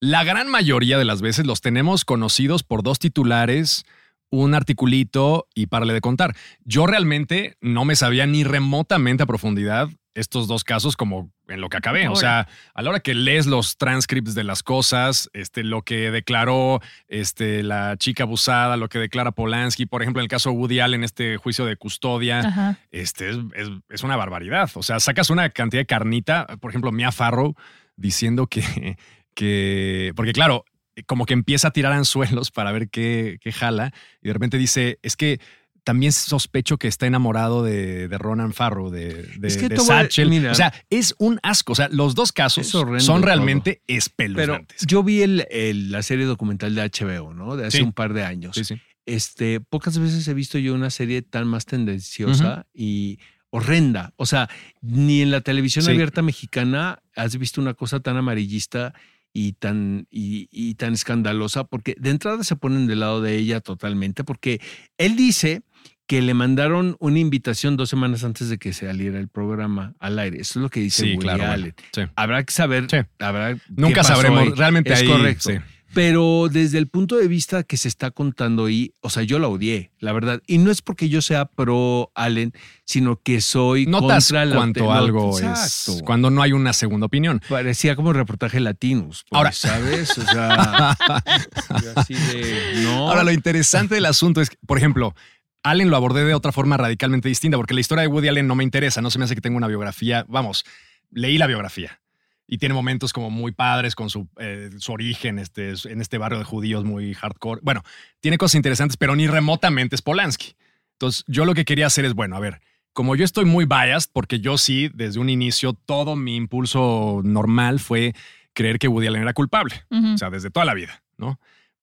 la 0.00 0.24
gran 0.24 0.50
mayoría 0.50 0.98
de 0.98 1.04
las 1.04 1.22
veces 1.22 1.46
los 1.46 1.60
tenemos 1.60 2.04
conocidos 2.04 2.64
por 2.64 2.82
dos 2.82 2.98
titulares, 2.98 3.84
un 4.30 4.54
articulito 4.54 5.46
y 5.54 5.66
párale 5.66 5.92
de 5.92 6.00
contar. 6.00 6.34
Yo 6.64 6.86
realmente 6.86 7.56
no 7.60 7.84
me 7.84 7.96
sabía 7.96 8.26
ni 8.26 8.44
remotamente 8.44 9.22
a 9.22 9.26
profundidad 9.26 9.88
estos 10.14 10.46
dos 10.46 10.62
casos 10.62 10.96
como 10.96 11.32
en 11.48 11.60
lo 11.60 11.68
que 11.68 11.76
acabé. 11.76 12.06
O 12.08 12.14
sea, 12.14 12.46
a 12.72 12.82
la 12.82 12.90
hora 12.90 13.00
que 13.00 13.14
lees 13.14 13.46
los 13.46 13.76
transcripts 13.76 14.34
de 14.36 14.44
las 14.44 14.62
cosas, 14.62 15.28
este, 15.32 15.64
lo 15.64 15.82
que 15.82 16.12
declaró 16.12 16.80
este, 17.08 17.64
la 17.64 17.96
chica 17.96 18.22
abusada, 18.22 18.76
lo 18.76 18.88
que 18.88 19.00
declara 19.00 19.32
Polanski, 19.32 19.86
por 19.86 20.02
ejemplo, 20.02 20.20
en 20.20 20.24
el 20.24 20.28
caso 20.28 20.50
de 20.50 20.56
Woody 20.56 20.78
Allen, 20.78 21.02
este 21.02 21.36
juicio 21.36 21.64
de 21.64 21.76
custodia, 21.76 22.40
Ajá. 22.40 22.78
este, 22.92 23.30
es, 23.30 23.36
es- 23.56 23.70
es 23.88 24.02
una 24.04 24.14
barbaridad. 24.16 24.70
O 24.74 24.84
sea, 24.84 25.00
sacas 25.00 25.30
una 25.30 25.50
cantidad 25.50 25.80
de 25.80 25.86
carnita, 25.86 26.46
por 26.60 26.70
ejemplo, 26.70 26.92
Mia 26.92 27.10
Farrow 27.10 27.56
diciendo 27.96 28.46
que, 28.46 28.96
que 29.34 30.12
porque 30.16 30.32
claro, 30.32 30.64
como 31.06 31.26
que 31.26 31.34
empieza 31.34 31.68
a 31.68 31.70
tirar 31.72 31.92
anzuelos 31.92 32.50
para 32.50 32.72
ver 32.72 32.88
qué, 32.88 33.38
qué 33.40 33.52
jala 33.52 33.92
y 34.22 34.28
de 34.28 34.32
repente 34.32 34.58
dice, 34.58 34.98
es 35.02 35.16
que 35.16 35.40
también 35.82 36.12
sospecho 36.12 36.78
que 36.78 36.88
está 36.88 37.06
enamorado 37.06 37.62
de, 37.62 38.08
de 38.08 38.16
Ronan 38.18 38.54
Farrow, 38.54 38.88
de, 38.90 39.22
de, 39.36 39.48
Es 39.48 39.58
que 39.58 39.68
de 39.68 39.76
todo- 39.76 39.84
Satchel. 39.86 40.30
mira. 40.30 40.50
o 40.50 40.54
sea, 40.54 40.72
es 40.88 41.14
un 41.18 41.38
asco. 41.42 41.72
O 41.72 41.74
sea, 41.74 41.88
los 41.90 42.14
dos 42.14 42.32
casos 42.32 42.66
son 42.68 42.86
todo. 42.98 43.18
realmente 43.20 43.82
Pero 43.84 43.98
espeluznantes. 43.98 44.86
yo 44.86 45.02
vi 45.02 45.20
el- 45.20 45.46
el- 45.50 45.90
la 45.92 46.02
serie 46.02 46.24
documental 46.24 46.74
de 46.74 46.80
HBO, 46.82 47.34
¿no? 47.34 47.56
De 47.56 47.66
hace 47.66 47.78
Sí. 47.78 47.82
un 47.82 47.92
par 47.92 48.14
de 48.14 48.24
años. 48.24 48.54
Sí, 48.56 48.64
sí. 48.64 48.76
Este, 49.04 49.60
pocas 49.60 49.98
veces 49.98 50.26
he 50.26 50.32
visto 50.32 50.56
yo 50.56 50.72
una 50.72 50.88
serie 50.88 51.20
tan 51.20 51.46
más 51.46 51.66
tendenciosa 51.66 52.64
y 52.72 53.18
horrenda. 53.50 54.14
O 54.16 54.24
sea, 54.24 54.48
ni 54.80 55.20
en 55.20 55.30
la 55.30 55.42
televisión 55.42 55.86
abierta 55.86 56.22
mexicana 56.22 57.02
has 57.14 57.36
visto 57.36 57.60
una 57.60 57.74
cosa 57.74 58.00
tan 58.00 58.16
amarillista 58.16 58.94
y 59.34 59.52
tan, 59.54 60.06
y, 60.10 60.48
y 60.50 60.76
tan 60.76 60.94
escandalosa, 60.94 61.64
porque 61.64 61.96
de 61.98 62.08
entrada 62.10 62.42
se 62.44 62.56
ponen 62.56 62.86
del 62.86 63.00
lado 63.00 63.20
de 63.20 63.36
ella 63.36 63.60
totalmente, 63.60 64.24
porque 64.24 64.60
él 64.96 65.16
dice 65.16 65.62
que 66.06 66.22
le 66.22 66.34
mandaron 66.34 66.96
una 67.00 67.18
invitación 67.18 67.76
dos 67.76 67.88
semanas 67.90 68.24
antes 68.24 68.48
de 68.48 68.58
que 68.58 68.72
saliera 68.72 69.18
el 69.18 69.28
programa 69.28 69.94
al 69.98 70.18
aire. 70.18 70.40
Eso 70.40 70.58
es 70.58 70.62
lo 70.62 70.68
que 70.70 70.80
dice 70.80 71.02
Sí, 71.02 71.08
Woody 71.14 71.18
claro. 71.22 71.38
bueno, 71.38 71.52
Allen. 71.52 71.74
sí. 71.92 72.02
Habrá 72.14 72.44
que 72.44 72.52
saber, 72.52 72.86
Sí. 72.90 72.98
habrá 73.18 73.56
Nunca 73.70 74.04
sabremos. 74.04 74.40
ahí. 74.42 74.50
Realmente 74.54 74.92
Es 74.92 75.00
ahí, 75.00 75.08
correcto. 75.08 75.50
Pero 75.94 76.48
desde 76.50 76.78
el 76.78 76.88
punto 76.88 77.16
de 77.16 77.28
vista 77.28 77.62
que 77.62 77.76
se 77.76 77.88
está 77.88 78.10
contando 78.10 78.66
ahí, 78.66 78.92
o 79.00 79.10
sea, 79.10 79.22
yo 79.22 79.38
la 79.38 79.48
odié, 79.48 79.90
la 80.00 80.12
verdad. 80.12 80.42
Y 80.46 80.58
no 80.58 80.70
es 80.70 80.82
porque 80.82 81.08
yo 81.08 81.22
sea 81.22 81.44
pro 81.46 82.10
Allen, 82.14 82.52
sino 82.84 83.20
que 83.22 83.40
soy 83.40 83.86
Notas 83.86 84.26
contra 84.26 84.44
la 84.44 84.56
cuánto 84.56 84.84
no, 84.84 84.92
algo 84.92 85.38
es. 85.38 85.44
exacto. 85.44 86.04
Cuando 86.04 86.30
no 86.30 86.42
hay 86.42 86.52
una 86.52 86.72
segunda 86.72 87.06
opinión. 87.06 87.40
Parecía 87.48 87.96
como 87.96 88.12
reportaje 88.12 88.60
latinos. 88.60 89.24
pues, 89.28 89.38
Ahora- 89.38 89.52
¿sabes? 89.52 90.18
O 90.18 90.22
sea, 90.22 90.90
así 91.96 92.14
de. 92.14 92.82
No. 92.82 93.08
Ahora, 93.10 93.22
lo 93.24 93.32
interesante 93.32 93.94
del 93.94 94.06
asunto 94.06 94.40
es, 94.40 94.50
que, 94.50 94.56
por 94.66 94.78
ejemplo, 94.78 95.14
Allen 95.62 95.90
lo 95.90 95.96
abordé 95.96 96.24
de 96.24 96.34
otra 96.34 96.52
forma 96.52 96.76
radicalmente 96.76 97.28
distinta, 97.28 97.56
porque 97.56 97.74
la 97.74 97.80
historia 97.80 98.02
de 98.02 98.08
Woody 98.08 98.28
Allen 98.28 98.46
no 98.46 98.54
me 98.54 98.64
interesa, 98.64 99.00
no 99.00 99.10
se 99.10 99.18
me 99.18 99.24
hace 99.24 99.34
que 99.34 99.40
tenga 99.40 99.56
una 99.56 99.68
biografía. 99.68 100.26
Vamos, 100.28 100.64
leí 101.10 101.38
la 101.38 101.46
biografía 101.46 102.00
y 102.46 102.58
tiene 102.58 102.74
momentos 102.74 103.12
como 103.12 103.30
muy 103.30 103.52
padres 103.52 103.94
con 103.94 104.10
su, 104.10 104.28
eh, 104.38 104.70
su 104.78 104.92
origen 104.92 105.38
este, 105.38 105.72
en 105.84 106.00
este 106.00 106.18
barrio 106.18 106.38
de 106.38 106.44
judíos 106.44 106.84
muy 106.84 107.14
hardcore. 107.14 107.60
Bueno, 107.62 107.82
tiene 108.20 108.38
cosas 108.38 108.56
interesantes, 108.56 108.96
pero 108.96 109.16
ni 109.16 109.26
remotamente 109.26 109.94
es 109.96 110.02
Polanski. 110.02 110.54
Entonces, 110.92 111.24
yo 111.26 111.44
lo 111.44 111.54
que 111.54 111.64
quería 111.64 111.86
hacer 111.86 112.04
es, 112.04 112.14
bueno, 112.14 112.36
a 112.36 112.40
ver, 112.40 112.60
como 112.92 113.16
yo 113.16 113.24
estoy 113.24 113.44
muy 113.44 113.64
biased, 113.64 114.10
porque 114.12 114.40
yo 114.40 114.58
sí, 114.58 114.90
desde 114.94 115.18
un 115.20 115.28
inicio, 115.28 115.72
todo 115.72 116.16
mi 116.16 116.36
impulso 116.36 117.22
normal 117.24 117.80
fue 117.80 118.14
creer 118.52 118.78
que 118.78 118.86
Woody 118.88 119.08
Allen 119.08 119.22
era 119.22 119.32
culpable. 119.32 119.82
O 119.90 120.16
sea, 120.16 120.30
desde 120.30 120.50
toda 120.50 120.64
la 120.64 120.74
vida, 120.74 121.02
¿no? 121.16 121.40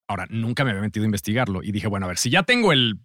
Ahora, 0.07 0.25
nunca 0.29 0.63
me 0.63 0.71
había 0.71 0.81
metido 0.81 1.03
a 1.03 1.07
investigarlo 1.07 1.63
y 1.63 1.71
dije, 1.71 1.87
bueno, 1.87 2.05
a 2.05 2.09
ver, 2.09 2.17
si 2.17 2.29
ya 2.29 2.43
tengo 2.43 2.71
el, 2.71 2.99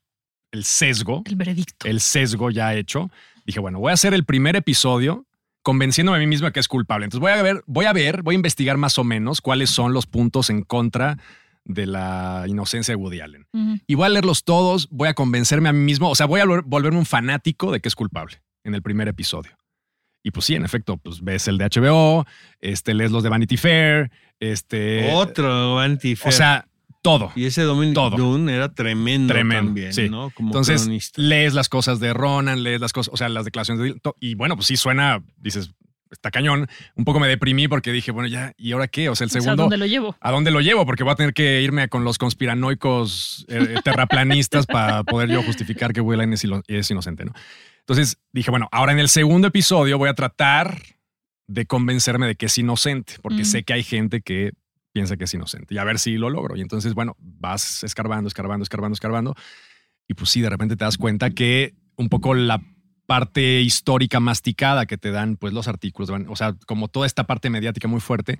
el 0.53 0.65
sesgo, 0.65 1.23
El 1.25 1.37
veredicto. 1.37 1.89
el 1.89 2.01
sesgo 2.01 2.51
ya 2.51 2.75
hecho, 2.75 3.11
dije, 3.45 3.61
bueno, 3.61 3.81
voy 3.81 3.91
a 3.91 3.95
hacer 3.95 4.15
el 4.15 4.25
primer 4.25 4.57
episodio 4.57 5.27
convenciéndome 5.67 6.19
a 6.19 6.21
mí 6.21 6.29
mismo 6.29 6.47
de 6.47 6.53
que 6.53 6.61
es 6.61 6.69
culpable. 6.69 7.07
Entonces 7.07 7.21
voy 7.21 7.33
a 7.33 7.43
ver, 7.43 7.65
voy 7.67 7.87
a 7.87 7.93
ver, 7.93 8.23
voy 8.23 8.35
a 8.35 8.37
investigar 8.37 8.77
más 8.77 8.99
o 8.99 9.03
menos 9.05 9.41
cuáles 9.41 9.69
son 9.69 9.93
los 9.93 10.07
puntos 10.07 10.49
en 10.49 10.63
contra 10.63 11.19
de 11.65 11.87
la 11.87 12.45
inocencia 12.47 12.93
de 12.93 12.97
Woody 12.97 13.19
Allen. 13.19 13.49
Y 13.89 13.97
voy 13.97 14.07
a 14.07 14.09
leerlos 14.11 14.45
todos, 14.45 14.89
voy 14.93 15.09
a 15.09 15.15
convencerme 15.15 15.69
a 15.69 15.73
mí 15.73 15.81
mismo, 15.81 16.09
o 16.09 16.15
sea, 16.15 16.27
voy 16.27 16.41
a 16.41 16.45
vol- 16.45 16.63
volverme 16.65 16.99
un 17.01 17.05
fanático 17.05 17.73
de 17.73 17.81
que 17.81 17.89
es 17.89 17.97
culpable 17.97 18.37
en 18.63 18.77
el 18.77 18.83
primer 18.83 19.09
episodio. 19.09 19.57
Y 20.23 20.31
pues 20.31 20.47
sí, 20.47 20.55
en 20.55 20.65
efecto, 20.65 20.99
pues 20.99 21.21
ves 21.25 21.49
el 21.49 21.59
de 21.59 21.65
HBO, 21.65 22.27
este, 22.61 22.95
lees 22.95 23.11
los 23.11 23.25
de 23.25 23.29
Vanity 23.29 23.57
Fair, 23.57 24.13
este... 24.39 25.13
Otro 25.15 25.75
Vanity 25.75 26.15
Fair. 26.15 26.33
O 26.33 26.37
sea, 26.37 26.69
todo. 27.07 27.33
y 27.35 27.45
ese 27.47 27.63
Dominic 27.63 27.95
todo. 27.95 28.17
Dunn 28.17 28.49
era 28.49 28.73
tremendo, 28.75 29.33
Tremendo, 29.33 29.67
también, 29.69 29.93
sí. 29.93 30.09
¿no? 30.11 30.31
Como 30.31 30.49
Entonces, 30.51 30.83
cronista. 30.83 31.21
lees 31.23 31.55
las 31.55 31.69
cosas 31.69 32.01
de 32.01 32.13
Ronan, 32.13 32.63
lees 32.63 32.81
las 32.81 32.93
cosas, 32.93 33.13
o 33.13 33.17
sea, 33.17 33.29
las 33.29 33.45
declaraciones 33.45 33.95
de 33.95 34.01
y 34.21 34.35
bueno, 34.35 34.57
pues 34.57 34.67
sí 34.67 34.77
suena, 34.77 35.23
dices, 35.39 35.71
está 36.11 36.31
cañón. 36.31 36.69
Un 36.95 37.05
poco 37.05 37.19
me 37.21 37.27
deprimí 37.29 37.67
porque 37.69 37.91
dije, 37.93 38.13
bueno, 38.13 38.29
ya, 38.29 38.53
¿y 38.57 38.73
ahora 38.73 38.87
qué? 38.89 39.09
O 39.09 39.17
sea, 39.17 39.25
el 39.25 39.29
O 39.29 39.33
sea, 39.33 39.41
segundo, 39.43 39.65
¿dónde 39.65 39.77
lo 39.77 39.87
llevo? 39.87 40.17
¿a 40.21 40.31
dónde 40.31 40.51
lo 40.51 40.61
llevo? 40.61 40.87
Porque 40.87 41.03
voy 41.03 41.13
a 41.13 41.17
tener 41.17 41.35
que 41.35 41.63
irme 41.63 41.89
con 41.89 42.05
los 42.05 42.17
conspiranoicos 42.19 43.45
eh, 43.49 43.77
terraplanistas 43.85 44.67
para 44.67 45.03
poder 45.05 45.29
yo 45.31 45.43
justificar 45.43 45.93
que 45.93 46.01
Will 46.01 46.21
es, 46.69 46.91
inocente, 46.91 47.25
¿no? 47.25 47.33
Entonces 47.81 48.19
dije, 48.33 48.51
bueno, 48.51 48.69
ahora 48.73 48.93
en 48.93 48.99
el 48.99 49.09
segundo 49.09 49.49
episodio 49.49 49.99
voy 49.99 50.09
a 50.09 50.15
tratar 50.15 50.81
de 51.49 51.67
convencerme 51.67 52.27
de 52.27 52.35
que 52.35 52.47
es 52.47 52.59
inocente, 52.59 53.15
porque 53.23 53.43
Mm. 53.43 53.45
sé 53.45 53.63
que 53.63 53.73
hay 53.75 53.85
gente 53.85 54.21
que 54.21 54.53
piensa 54.97 55.19
que 55.19 55.25
es 55.25 55.35
inocente 55.35 55.75
y 55.75 55.79
a 55.79 55.85
ver 55.85 55.99
si 55.99 56.17
lo 56.17 56.31
logro. 56.31 56.57
Y 56.57 56.62
entonces, 56.62 56.95
bueno, 56.95 57.17
vas 57.19 57.85
escarbando, 57.85 58.29
escarbando, 58.29 58.62
escarbando, 58.62 58.95
escarbando. 58.95 59.35
Y 60.09 60.15
pues 60.15 60.31
sí, 60.31 60.41
de 60.41 60.49
repente 60.49 60.75
te 60.75 60.85
das 60.87 60.97
cuenta 60.97 61.29
que 61.29 61.75
un 61.97 62.09
poco 62.09 62.33
la 62.33 62.62
parte 63.05 63.61
histórica 63.61 64.21
masticada 64.21 64.87
que 64.87 64.97
te 64.97 65.11
dan 65.11 65.37
pues 65.37 65.53
los 65.53 65.69
artículos, 65.69 66.09
o 66.29 66.35
sea, 66.35 66.55
como 66.67 66.88
toda 66.88 67.07
esta 67.07 67.25
parte 67.25 67.50
mediática 67.50 67.88
muy 67.88 68.00
fuerte, 68.00 68.38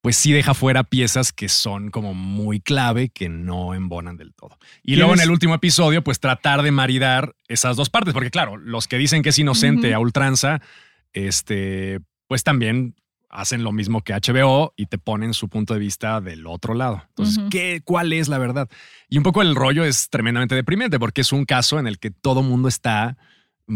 pues 0.00 0.16
sí 0.16 0.32
deja 0.32 0.54
fuera 0.54 0.82
piezas 0.82 1.30
que 1.34 1.50
son 1.50 1.90
como 1.90 2.14
muy 2.14 2.58
clave, 2.60 3.10
que 3.10 3.28
no 3.28 3.74
embonan 3.74 4.16
del 4.16 4.32
todo. 4.32 4.56
Y 4.82 4.96
luego 4.96 5.12
en 5.12 5.18
¿Tienes- 5.18 5.24
el 5.26 5.30
último 5.32 5.54
episodio, 5.56 6.02
pues 6.02 6.20
tratar 6.20 6.62
de 6.62 6.70
maridar 6.70 7.34
esas 7.48 7.76
dos 7.76 7.90
partes, 7.90 8.14
porque 8.14 8.30
claro, 8.30 8.56
los 8.56 8.88
que 8.88 8.96
dicen 8.96 9.20
que 9.22 9.28
es 9.28 9.38
inocente 9.38 9.92
a 9.92 9.98
ultranza, 9.98 10.62
este, 11.12 12.00
pues 12.28 12.44
también 12.44 12.94
hacen 13.36 13.62
lo 13.62 13.70
mismo 13.70 14.02
que 14.02 14.14
HBO 14.14 14.72
y 14.76 14.86
te 14.86 14.98
ponen 14.98 15.34
su 15.34 15.48
punto 15.48 15.74
de 15.74 15.80
vista 15.80 16.20
del 16.20 16.46
otro 16.46 16.74
lado. 16.74 17.02
Entonces. 17.10 17.44
¿qué, 17.50 17.82
¿cuál 17.84 18.12
es 18.12 18.28
la 18.28 18.38
verdad? 18.38 18.68
Y 19.08 19.18
un 19.18 19.24
poco 19.24 19.42
el 19.42 19.54
rollo 19.54 19.84
es 19.84 20.08
tremendamente 20.08 20.54
deprimente 20.54 20.98
porque 20.98 21.20
es 21.20 21.32
un 21.32 21.44
caso 21.44 21.78
en 21.78 21.86
el 21.86 21.98
que 21.98 22.10
todo 22.10 22.42
mundo 22.42 22.68
está 22.68 23.16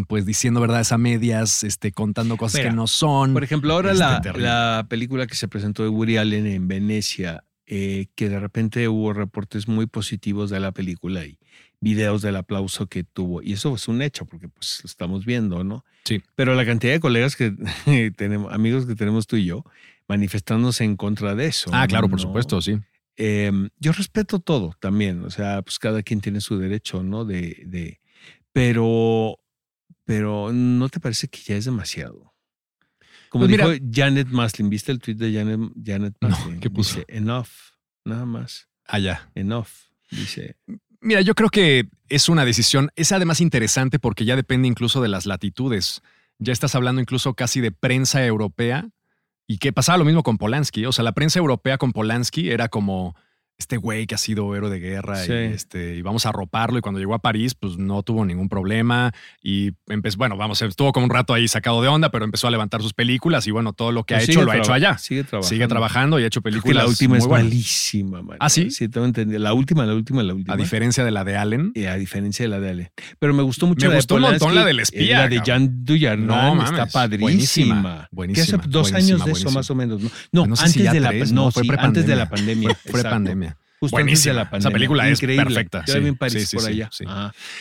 pues 0.07 0.25
diciendo 0.25 0.61
verdades 0.61 0.93
a 0.93 0.99
medias, 0.99 1.64
este, 1.64 1.93
contando 1.93 2.37
cosas 2.37 2.61
Mira, 2.61 2.71
que 2.71 2.76
no 2.76 2.87
son. 2.87 3.33
Por 3.33 3.45
ejemplo, 3.45 3.75
ahora 3.75 3.90
Este, 3.90 4.33
la, 4.38 4.79
la 4.79 4.87
película 4.88 5.26
que 5.26 5.35
se 5.35 5.49
presentó 5.49 5.83
de 5.83 5.88
Woody 5.88 6.17
Allen 6.17 6.47
en 6.47 6.69
Venecia, 6.69 7.45
eh, 7.67 8.07
que 8.14 8.29
de 8.29 8.38
repente 8.38 8.88
hubo 8.88 9.12
reportes 9.12 9.69
muy 9.69 9.87
positivos 9.87 10.49
de 10.49 10.61
la 10.61 10.73
película 10.73 11.25
y 11.25 11.38
videos 11.80 12.22
del 12.22 12.37
aplauso 12.37 12.87
que 12.87 13.04
tuvo. 13.04 13.42
Y 13.42 13.52
eso 13.54 13.75
es 13.75 13.88
un 13.88 14.02
hecho, 14.02 14.26
porque 14.26 14.49
pues 14.49 14.80
lo 14.82 14.88
estamos 14.88 15.25
viendo, 15.25 15.64
¿no? 15.64 15.84
Sí. 16.04 16.22
Pero 16.34 16.54
la 16.54 16.64
cantidad 16.66 16.92
de 16.92 17.00
colegas 17.00 17.37
que 17.37 17.52
tenemos, 18.16 18.52
amigos 18.52 18.87
que 18.87 18.94
tenemos 18.94 19.26
tú 19.26 19.37
y 19.37 19.46
yo, 19.46 19.64
manifestándose 20.08 20.84
en 20.84 20.96
contra 20.96 21.34
de 21.34 21.46
eso. 21.46 21.70
ah, 21.72 21.87
claro, 21.87 22.08
por 22.08 22.18
¿no? 22.18 22.22
supuesto, 22.26 22.60
sí. 22.60 22.78
Eh, 23.16 23.52
yo 23.78 23.92
respeto 23.92 24.38
todo 24.40 24.75
también, 24.80 25.25
o 25.25 25.30
sea, 25.30 25.62
pues 25.62 25.78
cada 25.78 26.02
quien 26.02 26.20
tiene 26.20 26.40
su 26.40 26.58
derecho, 26.58 27.02
¿no? 27.02 27.25
De, 27.25 27.62
de, 27.66 28.00
pero, 28.52 29.38
pero 30.04 30.52
¿no 30.52 30.88
te 30.88 31.00
parece 31.00 31.28
que 31.28 31.40
ya 31.42 31.56
es 31.56 31.64
demasiado? 31.66 32.34
Como 33.28 33.46
Pues 33.46 33.56
dijo 33.56 33.68
mira- 33.68 33.84
Janet 33.92 34.28
Maslin, 34.28 34.70
¿viste 34.70 34.90
el 34.92 34.99
tweet 35.00 35.14
de 35.16 35.32
Janet, 35.32 35.60
Janet 35.84 36.14
No, 36.20 36.28
Maslin? 36.30 36.60
¿qué 36.60 36.70
puso? 36.70 36.96
Dice, 37.00 37.06
enough, 37.16 37.49
nada 38.04 38.25
más, 38.26 38.68
Allá. 38.87 39.30
enough. 39.34 39.68
Dice, 40.10 40.56
Mira, 41.00 41.23
yo 41.23 41.35
creo 41.35 41.49
que 41.49 41.88
es 42.09 42.28
una 42.28 42.45
decisión, 42.45 42.90
es 42.95 43.12
además 43.12 43.40
interesante 43.40 43.99
porque 43.99 44.26
ya 44.26 44.37
depende 44.37 44.69
incluso 44.69 45.00
de 45.00 45.09
las 45.09 45.25
latitudes. 45.25 46.02
Ya 46.38 46.52
estás 46.52 46.75
hablando 46.75 47.00
incluso 47.00 47.35
casi 47.35 47.61
de 47.61 47.73
prensa 47.73 48.25
europea 48.25 48.90
y 49.47 49.59
que 49.59 49.73
pasaba 49.73 49.99
lo 49.99 50.04
mismo 50.04 50.23
con 50.23 50.37
Polanski. 50.37 50.85
O 50.85 50.92
sea, 50.92 51.02
la 51.02 51.12
prensa 51.12 51.38
europea 51.38 51.78
con 51.78 51.92
Polanski 51.92 52.50
era 52.50 52.69
como 52.69 53.16
este 53.61 53.76
güey 53.76 54.07
que 54.07 54.14
ha 54.14 54.19
sido 54.19 54.57
héroe 54.57 54.71
de 54.71 54.81
guerra 54.81 55.17
Sí. 55.17 55.33
y, 55.33 55.35
este, 55.35 55.95
y 55.97 56.02
vamos 56.02 56.25
a 56.26 56.31
arroparlo. 56.31 56.79
Y 56.79 56.81
cuando 56.81 56.99
llegó 56.99 57.14
a 57.14 57.19
París, 57.21 57.55
pues 57.55 57.76
no 57.76 58.02
tuvo 58.02 58.25
ningún 58.25 58.49
problema. 58.49 59.12
Y 59.43 59.73
empezó, 59.87 60.17
bueno, 60.17 60.37
vamos, 60.37 60.61
estuvo 60.62 60.93
como 60.93 61.05
un 61.05 61.11
rato 61.11 61.35
ahí 61.35 61.47
sacado 61.47 61.83
de 61.83 61.88
onda, 61.88 62.11
pero 62.11 62.25
empezó 62.25 62.49
a 62.49 62.50
levantar 62.50 62.81
sus 62.83 62.95
películas 62.95 63.47
y 63.47 63.50
bueno, 63.50 63.73
todo 63.75 63.93
lo 63.93 64.05
que 64.05 64.14
ha 64.14 64.19
pues 64.19 64.31
hecho 64.31 64.40
sigue 64.40 64.45
lo 64.47 64.52
ha 64.52 64.57
hecho 64.57 64.73
allá. 64.73 64.97
Sigue 64.99 65.25
trabajando. 65.25 65.49
Sigue 65.49 65.69
trabajando 65.69 66.19
y 66.19 66.25
ha 66.25 66.26
hecho 66.26 66.40
Creo 66.40 66.55
que 66.55 66.61
películas. 66.62 66.85
la 66.85 66.88
última 66.88 67.11
muy 67.11 67.19
es 67.19 67.26
buenas. 67.26 67.45
malísima, 67.45 68.23
man. 68.23 68.37
¿Ah, 68.40 68.49
sí? 68.49 68.71
Sí, 68.71 68.88
tengo 68.88 69.07
entendido. 69.07 69.38
La 69.40 69.52
última, 69.52 69.85
la 69.87 69.95
última, 69.95 70.23
la 70.23 70.35
última. 70.35 70.55
A 70.55 70.57
diferencia 70.57 71.05
de 71.05 71.11
la 71.11 71.23
de 71.25 71.37
Allen. 71.37 71.73
Eh, 71.75 71.87
a 71.88 71.97
diferencia 71.97 72.45
de 72.45 72.49
la 72.49 72.61
de 72.61 72.71
Ale. 72.71 72.93
Pero 73.19 73.35
me 73.35 73.43
gustó 73.43 73.67
mucho 73.67 73.85
Me 73.87 73.88
la 73.88 73.95
de 73.95 73.99
gustó 73.99 74.14
un 74.17 74.23
montón 74.23 74.55
la 74.55 74.64
del 74.64 74.81
espía, 74.81 75.02
eh, 75.02 75.23
La 75.23 75.29
de. 75.29 75.40
Jan 75.45 75.85
Dujardin 75.85 76.26
No, 76.26 76.62
está 76.64 76.73
mames, 76.73 76.93
padrísima. 76.93 78.09
buenísima, 78.11 78.35
Que 78.35 78.40
hace 78.57 78.69
dos 78.71 78.90
buenísima, 78.90 78.97
años 78.97 79.09
de 79.09 79.14
eso 79.33 79.45
buenísima. 79.45 79.50
más 79.52 79.71
o 79.71 79.75
menos. 79.75 80.00
No, 80.02 80.11
no, 80.33 80.47
No 80.47 80.57
sé 80.57 80.62
antes 80.64 80.83
si 80.83 80.88
de 80.88 81.00
la 81.00 81.09
tres, 81.11 81.33
no, 81.33 81.50
fue 81.50 81.62
sí, 81.64 81.69
antes 81.79 82.07
de 82.07 82.17
la 82.17 82.29
prepandemia. 82.29 82.69
pandemia. 82.71 82.79
Fue 82.90 83.00
exacto. 83.00 83.17
Justo 83.80 83.96
antes 83.96 84.22
de 84.25 84.30
Buenísima. 84.30 84.34
la 84.34 84.50
pandemia. 84.50 84.68
Esa 84.68 84.70
película 84.72 85.08
es 85.08 85.22
Increíble. 85.22 85.44
perfecta, 85.46 85.84
Yo 85.87 85.94
la 85.94 86.00
sí, 86.00 86.06
en 86.08 86.16
París 86.16 86.49
sí, 86.49 86.56
por 86.56 86.66
allá. 86.66 86.90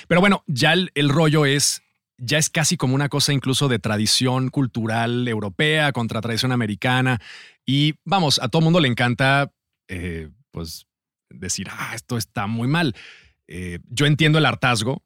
Pero 0.07 0.21
bueno, 0.21 0.43
ya 0.47 0.73
el, 0.73 0.91
el 0.93 1.09
rollo 1.09 1.45
es, 1.45 1.81
ya 2.17 2.37
es 2.37 2.49
casi 2.49 2.75
como 2.77 2.93
una 2.93 3.07
cosa 3.09 3.31
incluso 3.33 3.67
de 3.69 3.79
tradición 3.79 4.49
cultural 4.49 5.27
europea 5.27 5.91
contra 5.93 6.19
tradición 6.21 6.51
americana. 6.51 7.19
Y 7.65 7.95
vamos, 8.03 8.39
a 8.43 8.49
todo 8.49 8.61
mundo 8.61 8.79
le 8.81 8.89
encanta, 8.89 9.51
eh, 9.87 10.29
pues, 10.51 10.85
decir, 11.29 11.67
ah, 11.71 11.91
esto 11.95 12.17
está 12.17 12.47
muy 12.47 12.67
mal. 12.67 12.95
Eh, 13.47 13.79
yo 13.89 14.05
entiendo 14.05 14.37
el 14.39 14.45
hartazgo, 14.45 15.01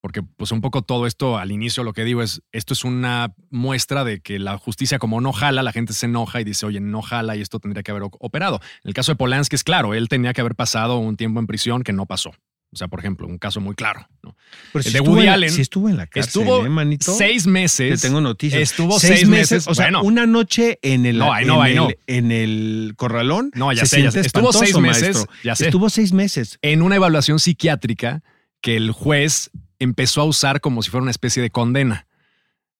porque 0.00 0.22
pues 0.22 0.52
un 0.52 0.60
poco 0.60 0.82
todo 0.82 1.06
esto 1.06 1.38
al 1.38 1.50
inicio 1.50 1.82
lo 1.82 1.92
que 1.92 2.04
digo 2.04 2.22
es, 2.22 2.42
esto 2.52 2.74
es 2.74 2.84
una 2.84 3.34
muestra 3.50 4.04
de 4.04 4.20
que 4.20 4.38
la 4.38 4.58
justicia 4.58 4.98
como 4.98 5.20
no 5.20 5.32
jala, 5.32 5.62
la 5.62 5.72
gente 5.72 5.92
se 5.92 6.06
enoja 6.06 6.40
y 6.40 6.44
dice, 6.44 6.66
oye, 6.66 6.80
no 6.80 7.02
jala 7.02 7.36
y 7.36 7.40
esto 7.40 7.58
tendría 7.58 7.82
que 7.82 7.90
haber 7.90 8.04
operado. 8.04 8.60
En 8.84 8.88
el 8.88 8.94
caso 8.94 9.12
de 9.12 9.16
Polanski 9.16 9.56
es 9.56 9.64
claro, 9.64 9.94
él 9.94 10.08
tenía 10.08 10.32
que 10.32 10.40
haber 10.40 10.54
pasado 10.54 10.98
un 10.98 11.16
tiempo 11.16 11.40
en 11.40 11.46
prisión 11.46 11.82
que 11.82 11.92
no 11.92 12.06
pasó. 12.06 12.32
O 12.72 12.76
sea, 12.76 12.88
por 12.88 12.98
ejemplo, 12.98 13.26
un 13.26 13.38
caso 13.38 13.60
muy 13.60 13.74
claro. 13.74 14.06
¿no? 14.22 14.36
Pero 14.72 14.80
El 14.80 14.84
si 14.84 14.92
de 14.92 15.00
Woody 15.00 15.28
Allen 15.28 15.50
si 15.50 15.62
estuvo 15.62 15.88
en 15.88 15.96
la 15.96 16.06
cárcel, 16.06 16.28
Estuvo 16.42 16.66
¿eh, 16.66 16.68
manito? 16.68 17.14
seis 17.14 17.46
meses. 17.46 18.00
Te 18.00 18.08
tengo 18.08 18.20
noticias. 18.20 18.60
Estuvo 18.60 18.98
seis, 18.98 19.26
meses. 19.26 19.66
O 19.68 19.74
sea, 19.74 19.86
bueno, 19.86 20.02
una 20.02 20.26
noche 20.26 20.78
en 20.82 21.06
el, 21.06 21.16
No, 21.18 21.34
en, 21.36 21.48
I 21.48 21.76
el 21.76 21.98
en 22.06 22.32
el 22.32 22.94
corralón. 22.96 23.50
No, 23.54 23.72
ya 23.72 23.86
se 23.86 23.96
sé, 23.96 24.02
ya 24.02 24.10
sé. 24.10 24.20
Estuvo 24.20 24.52
seis 24.52 24.76
meses, 24.76 25.26
ya 25.42 25.56
sé. 25.56 25.66
Estuvo 25.66 25.88
seis 25.88 26.12
meses. 26.12 26.58
en 26.60 26.82
una 26.82 26.96
evaluación 26.96 27.38
psiquiátrica 27.38 28.22
que 28.60 28.76
el 28.76 28.90
juez 28.90 29.50
empezó 29.78 30.20
a 30.20 30.24
usar 30.24 30.60
como 30.60 30.82
si 30.82 30.90
fuera 30.90 31.02
una 31.02 31.10
especie 31.10 31.42
de 31.42 31.50
condena. 31.50 32.06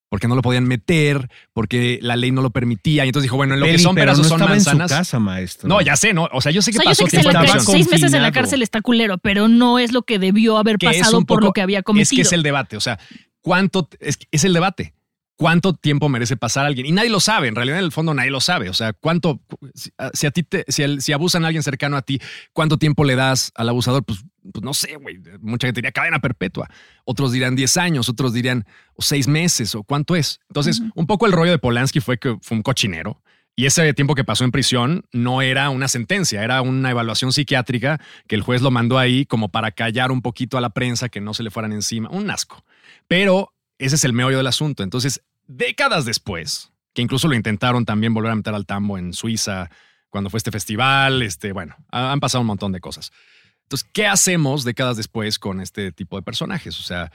Porque 0.08 0.28
no 0.28 0.36
lo 0.36 0.42
podían 0.42 0.64
meter, 0.64 1.28
porque 1.52 1.98
la 2.00 2.14
ley 2.14 2.30
no 2.30 2.40
lo 2.40 2.50
permitía. 2.50 3.04
Y 3.04 3.08
entonces 3.08 3.24
dijo, 3.24 3.36
bueno, 3.36 3.54
en 3.54 3.60
lo 3.60 3.66
que 3.66 3.72
Peli, 3.72 3.82
son 3.82 3.96
pero 3.96 4.04
pedazos 4.06 4.22
no 4.22 4.28
son 4.28 4.36
estaba 4.38 4.50
manzanas. 4.54 4.90
en 4.92 4.96
su 4.96 5.00
casa, 5.00 5.18
maestro. 5.18 5.68
No, 5.68 5.80
ya 5.80 5.96
sé, 5.96 6.14
¿no? 6.14 6.28
O 6.32 6.40
sea, 6.40 6.52
yo 6.52 6.62
sé 6.62 6.70
O 6.70 6.72
que 6.74 6.78
yo 6.78 6.84
pasó 6.84 6.94
sé 6.94 7.04
que 7.04 7.10
se 7.16 7.22
tiempo 7.22 7.32
la 7.32 7.40
en 7.44 7.46
cárcel, 7.52 7.72
seis 7.74 7.90
meses 7.90 8.12
en 8.12 8.22
la 8.22 8.30
cárcel 8.30 8.62
está 8.62 8.82
culero, 8.82 9.18
pero 9.18 9.48
no 9.48 9.80
es 9.80 9.92
lo 9.92 10.02
que 10.02 10.20
debió 10.20 10.58
haber 10.58 10.78
que 10.78 10.86
es 10.86 10.98
pasado 10.98 11.18
por 11.22 11.38
poco- 11.38 11.46
lo 11.46 11.52
que 11.52 11.60
había 11.60 11.78
Es 11.78 11.84
cometido. 11.84 12.16
que 12.18 12.22
es 12.22 12.32
el 12.32 12.44
debate. 12.44 12.76
O 12.76 12.80
sea, 12.80 13.00
¿cuánto 13.40 13.88
es, 13.98 14.16
es 14.30 14.44
el 14.44 14.52
debate? 14.52 14.94
¿Cuánto 15.36 15.74
tiempo 15.74 16.08
merece 16.08 16.36
pasar 16.36 16.64
alguien? 16.64 16.86
Y 16.86 16.92
nadie 16.92 17.10
lo 17.10 17.20
sabe. 17.20 17.48
En 17.48 17.54
realidad, 17.54 17.78
en 17.78 17.84
el 17.84 17.92
fondo, 17.92 18.14
nadie 18.14 18.30
lo 18.30 18.40
sabe. 18.40 18.70
O 18.70 18.74
sea, 18.74 18.94
¿cuánto, 18.94 19.40
si, 19.74 19.90
si 20.14 20.26
a 20.26 20.30
ti 20.30 20.42
te, 20.42 20.64
si, 20.68 20.82
el- 20.82 21.02
si 21.02 21.12
abusan 21.12 21.44
a 21.44 21.48
alguien 21.48 21.62
cercano 21.62 21.96
a 21.98 22.02
ti, 22.02 22.20
¿cuánto 22.54 22.78
tiempo 22.78 23.04
le 23.04 23.16
das 23.16 23.52
al 23.54 23.68
abusador? 23.68 24.02
Pues, 24.04 24.24
pues 24.52 24.62
no 24.64 24.72
sé, 24.72 24.96
güey. 24.96 25.18
Mucha 25.40 25.66
gente 25.66 25.78
diría 25.80 25.92
cadena 25.92 26.20
perpetua. 26.20 26.68
Otros 27.04 27.32
dirán 27.32 27.54
10 27.54 27.76
años, 27.76 28.08
otros 28.08 28.32
dirían 28.32 28.64
o 28.94 29.02
6 29.02 29.28
meses 29.28 29.74
o 29.74 29.82
cuánto 29.82 30.16
es. 30.16 30.40
Entonces, 30.48 30.80
un 30.94 31.06
poco 31.06 31.26
el 31.26 31.32
rollo 31.32 31.50
de 31.50 31.58
Polanski 31.58 32.00
fue 32.00 32.18
que 32.18 32.36
fue 32.40 32.56
un 32.56 32.62
cochinero 32.62 33.20
Y 33.56 33.66
ese 33.66 33.92
tiempo 33.92 34.14
que 34.14 34.24
pasó 34.24 34.44
en 34.44 34.52
prisión 34.52 35.04
no 35.12 35.42
era 35.42 35.68
una 35.70 35.88
sentencia, 35.88 36.42
era 36.44 36.62
una 36.62 36.90
evaluación 36.90 37.32
psiquiátrica 37.32 38.00
que 38.26 38.36
el 38.36 38.42
juez 38.42 38.62
lo 38.62 38.70
mandó 38.70 38.98
ahí 38.98 39.26
como 39.26 39.48
para 39.50 39.70
callar 39.72 40.12
un 40.12 40.22
poquito 40.22 40.56
a 40.56 40.60
la 40.62 40.70
prensa, 40.70 41.08
que 41.10 41.20
no 41.20 41.34
se 41.34 41.42
le 41.42 41.50
fueran 41.50 41.72
encima. 41.72 42.08
Un 42.10 42.30
asco. 42.30 42.64
Pero 43.08 43.52
ese 43.78 43.96
es 43.96 44.04
el 44.04 44.12
meollo 44.12 44.36
del 44.38 44.46
asunto. 44.46 44.82
Entonces, 44.82 45.22
décadas 45.46 46.04
después, 46.04 46.70
que 46.92 47.02
incluso 47.02 47.28
lo 47.28 47.34
intentaron 47.34 47.84
también 47.84 48.14
volver 48.14 48.32
a 48.32 48.36
meter 48.36 48.54
al 48.54 48.66
tambo 48.66 48.98
en 48.98 49.12
Suiza 49.12 49.70
cuando 50.10 50.30
fue 50.30 50.38
este 50.38 50.50
festival, 50.50 51.22
este, 51.22 51.52
bueno, 51.52 51.76
ha- 51.90 52.12
han 52.12 52.20
pasado 52.20 52.40
un 52.40 52.46
montón 52.46 52.72
de 52.72 52.80
cosas. 52.80 53.12
Entonces, 53.62 53.88
¿qué 53.92 54.06
hacemos 54.06 54.64
décadas 54.64 54.96
después 54.96 55.38
con 55.38 55.60
este 55.60 55.92
tipo 55.92 56.16
de 56.16 56.22
personajes? 56.22 56.78
O 56.78 56.82
sea, 56.82 57.10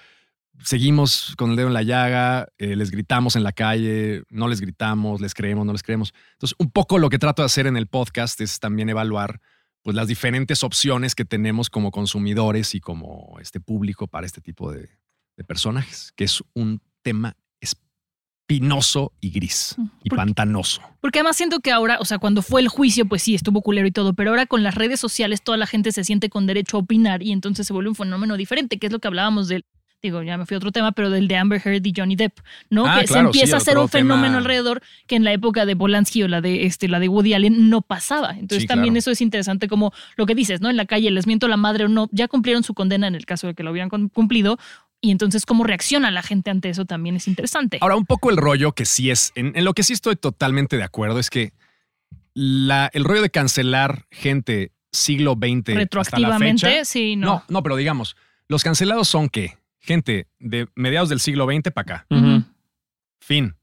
seguimos 0.63 1.33
con 1.37 1.51
el 1.51 1.55
dedo 1.55 1.67
en 1.67 1.73
la 1.73 1.81
llaga, 1.83 2.47
eh, 2.57 2.75
les 2.75 2.91
gritamos 2.91 3.35
en 3.35 3.43
la 3.43 3.51
calle, 3.53 4.23
no 4.29 4.47
les 4.47 4.61
gritamos, 4.61 5.21
les 5.21 5.33
creemos, 5.33 5.65
no 5.65 5.71
les 5.71 5.81
creemos. 5.81 6.13
Entonces, 6.33 6.55
un 6.59 6.69
poco 6.69 6.99
lo 6.99 7.09
que 7.09 7.17
trato 7.19 7.41
de 7.41 7.45
hacer 7.47 7.67
en 7.67 7.77
el 7.77 7.87
podcast 7.87 8.39
es 8.41 8.59
también 8.59 8.89
evaluar 8.89 9.39
pues, 9.81 9.95
las 9.95 10.07
diferentes 10.07 10.63
opciones 10.63 11.15
que 11.15 11.25
tenemos 11.25 11.69
como 11.69 11.89
consumidores 11.89 12.75
y 12.75 12.81
como 12.81 13.37
este 13.39 13.59
público 13.59 14.07
para 14.07 14.25
este 14.25 14.41
tipo 14.41 14.71
de, 14.71 14.89
de 15.41 15.45
personajes, 15.45 16.13
que 16.15 16.24
es 16.24 16.43
un 16.53 16.81
tema 17.01 17.36
espinoso 18.50 19.13
y 19.21 19.29
gris 19.31 19.75
y 20.03 20.10
pantanoso. 20.10 20.81
Porque 21.00 21.19
además 21.19 21.38
siento 21.38 21.60
que 21.62 21.71
ahora, 21.71 21.98
o 22.00 22.05
sea, 22.05 22.17
cuando 22.19 22.41
fue 22.41 22.62
el 22.62 22.67
juicio, 22.67 23.05
pues 23.05 23.24
sí, 23.24 23.33
estuvo 23.33 23.62
culero 23.62 23.88
y 23.88 23.91
todo, 23.91 24.13
pero 24.13 24.31
ahora 24.31 24.45
con 24.45 24.62
las 24.63 24.75
redes 24.75 25.00
sociales 25.00 25.41
toda 25.41 25.57
la 25.57 25.67
gente 25.67 25.91
se 25.91 26.03
siente 26.03 26.29
con 26.29 26.45
derecho 26.48 26.77
a 26.77 26.81
opinar 26.81 27.24
y 27.24 27.31
entonces 27.31 27.65
se 27.65 27.74
vuelve 27.74 27.89
un 27.89 27.95
fenómeno 27.95 28.36
diferente, 28.38 28.77
que 28.77 28.88
es 28.88 28.93
lo 28.93 29.00
que 29.00 29.07
hablábamos 29.07 29.48
del, 29.48 29.65
digo, 30.03 30.21
ya 30.21 30.38
me 30.38 30.45
fui 30.45 30.55
a 30.55 30.57
otro 30.57 30.71
tema, 30.71 30.91
pero 30.91 31.10
del 31.10 31.27
de 31.29 31.38
Amber 31.38 31.62
Heard 31.63 31.86
y 31.86 31.93
Johnny 31.95 32.15
Depp, 32.17 32.39
¿no? 32.69 32.86
Ah, 32.88 33.00
que 33.01 33.07
se 33.07 33.19
empieza 33.19 33.48
sí, 33.48 33.53
a 33.53 33.57
hacer 33.57 33.77
un 33.77 33.88
fenómeno 33.88 34.25
tema. 34.33 34.38
alrededor 34.39 34.81
que 35.07 35.15
en 35.15 35.24
la 35.24 35.31
época 35.31 35.65
de 35.65 35.75
Polanski 35.75 36.24
o 36.24 36.27
la 36.27 36.41
de 36.41 36.65
este, 36.65 36.88
la 36.89 37.00
de 37.00 37.07
Woody 37.07 37.33
Allen 37.36 37.69
no 37.69 37.81
pasaba. 37.81 38.31
Entonces 38.31 38.63
Sí, 38.63 38.67
también 38.67 38.93
claro. 38.95 39.00
eso 39.00 39.12
es 39.12 39.21
interesante 39.21 39.67
como 39.69 39.93
lo 40.17 40.25
que 40.25 40.36
dices, 40.36 40.60
¿no? 40.60 40.69
En 40.69 40.75
la 40.77 40.86
calle 40.86 41.10
les 41.12 41.25
miento 41.25 41.48
la 41.48 41.55
madre 41.57 41.86
o 41.86 41.88
no, 41.88 42.10
ya 42.12 42.27
cumplieron 42.27 42.63
su 42.63 42.74
condena 42.74 43.07
en 43.07 43.15
el 43.15 43.25
caso 43.25 43.48
de 43.48 43.53
que 43.53 43.63
lo 43.63 43.71
hubieran 43.71 43.89
cum- 43.89 44.10
cumplido. 44.10 44.57
Y 45.01 45.12
entonces 45.12 45.46
cómo 45.46 45.63
reacciona 45.63 46.12
la 46.12 46.22
gente 46.22 46.51
ante 46.51 46.70
eso 46.70 46.86
también 46.86 47.15
es 47.15 47.27
interesante. 47.27 47.79
Ahora, 47.81 47.96
un 47.96 48.05
poco 48.05 48.29
el 48.29 48.38
rollo 48.38 48.74
que 48.74 48.86
sí 48.86 49.10
es, 49.10 49.31
en, 49.36 49.51
en 49.55 49.65
lo 49.65 49.74
que 49.74 49.81
sí 49.84 49.93
estoy 49.93 50.15
totalmente 50.15 50.77
de 50.77 50.84
acuerdo 50.84 51.17
es 51.20 51.29
que 51.31 51.53
la, 52.34 52.89
el 52.93 53.03
rollo 53.03 53.22
de 53.24 53.29
cancelar 53.31 54.05
gente 54.12 54.72
siglo 54.91 55.34
XX 55.34 55.48
hasta 55.58 55.72
la 55.74 55.79
Retroactivamente, 55.79 56.67
fecha, 56.67 56.86
sí, 56.86 57.15
no. 57.15 57.25
no. 57.27 57.43
no, 57.50 57.63
pero 57.63 57.75
digamos, 57.77 58.15
los 58.48 58.63
cancelados 58.63 59.08
son 59.08 59.29
qué? 59.29 59.58
Gente 59.79 60.27
de 60.39 60.67
mediados 60.75 61.10
del 61.10 61.20
siglo 61.20 61.46
XX 61.48 61.72
para 61.74 61.81
acá. 62.03 62.08
Fin. 63.20 63.55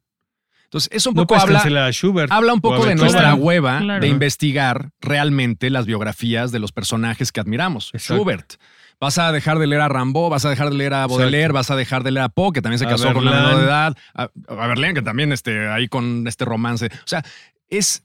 Entonces, 0.64 0.90
eso 0.92 1.10
un 1.10 1.16
poco 1.16 1.34
habla, 1.36 1.60
cancelar 1.60 1.84
a 1.84 1.92
Schubert. 1.92 2.30
habla 2.32 2.52
un 2.52 2.60
poco 2.60 2.84
de 2.84 2.94
nuestra 2.94 3.20
Claro, 3.20 3.36
hueva 3.36 3.78
claro. 3.78 4.00
de 4.00 4.08
investigar 4.08 4.90
realmente 5.00 5.70
las 5.70 5.86
biografías 5.86 6.52
de 6.52 6.58
los 6.58 6.72
personajes 6.72 7.32
que 7.32 7.40
admiramos. 7.40 7.90
Exacto. 7.94 8.16
Schubert. 8.22 8.54
Vas 9.00 9.16
a 9.18 9.30
dejar 9.30 9.58
de 9.60 9.66
leer 9.68 9.80
a 9.82 9.88
Rambo, 9.88 10.28
vas 10.28 10.44
a 10.44 10.50
dejar 10.50 10.70
de 10.70 10.76
leer 10.76 10.92
a 10.94 11.06
Baudelaire, 11.06 11.38
Exacto. 11.44 11.54
vas 11.54 11.70
a 11.70 11.76
dejar 11.76 12.02
de 12.02 12.10
leer 12.10 12.24
a 12.24 12.28
Poe, 12.28 12.52
que 12.52 12.60
también 12.62 12.78
se 12.80 12.86
A 12.86 12.88
casó 12.88 13.12
con 13.12 13.18
una 13.28 13.30
menor 13.42 13.56
de 13.58 13.64
edad, 13.64 13.96
a, 14.14 14.22
a 14.48 14.66
Verlaine, 14.66 14.94
que 14.94 15.02
también 15.02 15.32
este, 15.32 15.68
ahí 15.68 15.86
con 15.88 16.26
este 16.26 16.44
romance. 16.44 16.86
O 16.86 17.06
sea, 17.06 17.24
es 17.68 18.02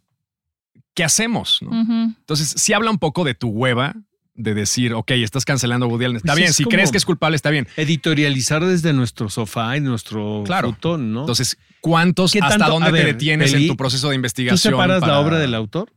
¿qué 0.94 1.04
hacemos? 1.04 1.60
no? 1.64 1.72
Entonces, 2.20 2.54
sí 2.58 2.74
habla 2.74 2.92
un 2.92 3.00
poco 3.00 3.24
de 3.24 3.34
tu 3.34 3.50
hueva 3.50 3.96
de 4.36 4.54
decir, 4.54 4.94
ok, 4.94 5.12
estás 5.12 5.46
cancelando 5.46 5.86
a 5.86 5.90
Woody 5.90 6.06
Allen. 6.06 6.18
Está 6.18 6.30
Pues 6.34 6.38
bien, 6.38 6.50
es 6.52 6.56
si 6.56 6.66
crees 6.66 6.92
que 6.92 6.98
es 6.98 7.06
culpable, 7.06 7.36
está 7.36 7.50
bien. 7.50 7.68
Editorializar 7.76 8.64
desde 8.66 8.94
nuestro 8.94 9.30
sofá 9.30 9.76
y 9.78 9.80
nuestro 9.82 10.44
Claro. 10.46 10.70
futón, 10.74 11.12
¿no? 11.14 11.22
Entonces, 11.22 11.58
¿cuántos, 11.82 12.32
¿Qué 12.34 12.40
hasta 12.40 12.58
tanto? 12.58 12.74
dónde 12.74 12.92
te 12.92 13.04
detienes 13.06 13.52
Peli, 13.52 13.64
en 13.66 13.70
tu 13.70 13.78
proceso 13.78 14.08
de 14.10 14.14
¿Tú 14.14 14.18
investigación? 14.18 14.74
separas 14.74 15.02
la 15.02 15.20
obra 15.20 15.38
del 15.40 15.54
autor? 15.56 15.92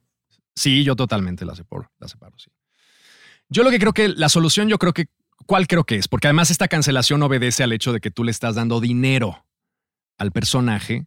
Sí, 0.55 0.85
yo 0.85 0.97
totalmente 0.97 1.45
la 1.45 1.55
separo, 1.55 1.91
la 1.99 2.09
separo, 2.09 2.35
sí. 2.39 2.51
Yo 3.49 3.63
lo 3.63 3.71
que 3.71 3.79
creo 3.79 3.93
que 3.93 4.09
la 4.09 4.29
solución, 4.29 4.69
yo 4.69 4.79
creo 4.79 4.93
que, 4.93 5.07
¿cuál 5.47 5.67
creo 5.67 5.85
que 5.85 5.97
es? 5.97 6.09
Porque 6.09 6.27
además 6.27 6.51
esta 6.51 6.69
cancelación 6.69 7.23
obedece 7.23 7.63
al 7.63 7.73
hecho 7.73 7.93
de 7.93 8.01
que 8.01 8.11
tú 8.11 8.25
le 8.25 8.31
estás 8.31 8.55
dando 8.57 8.81
dinero 8.81 9.45
al 10.19 10.33
personaje 10.33 11.07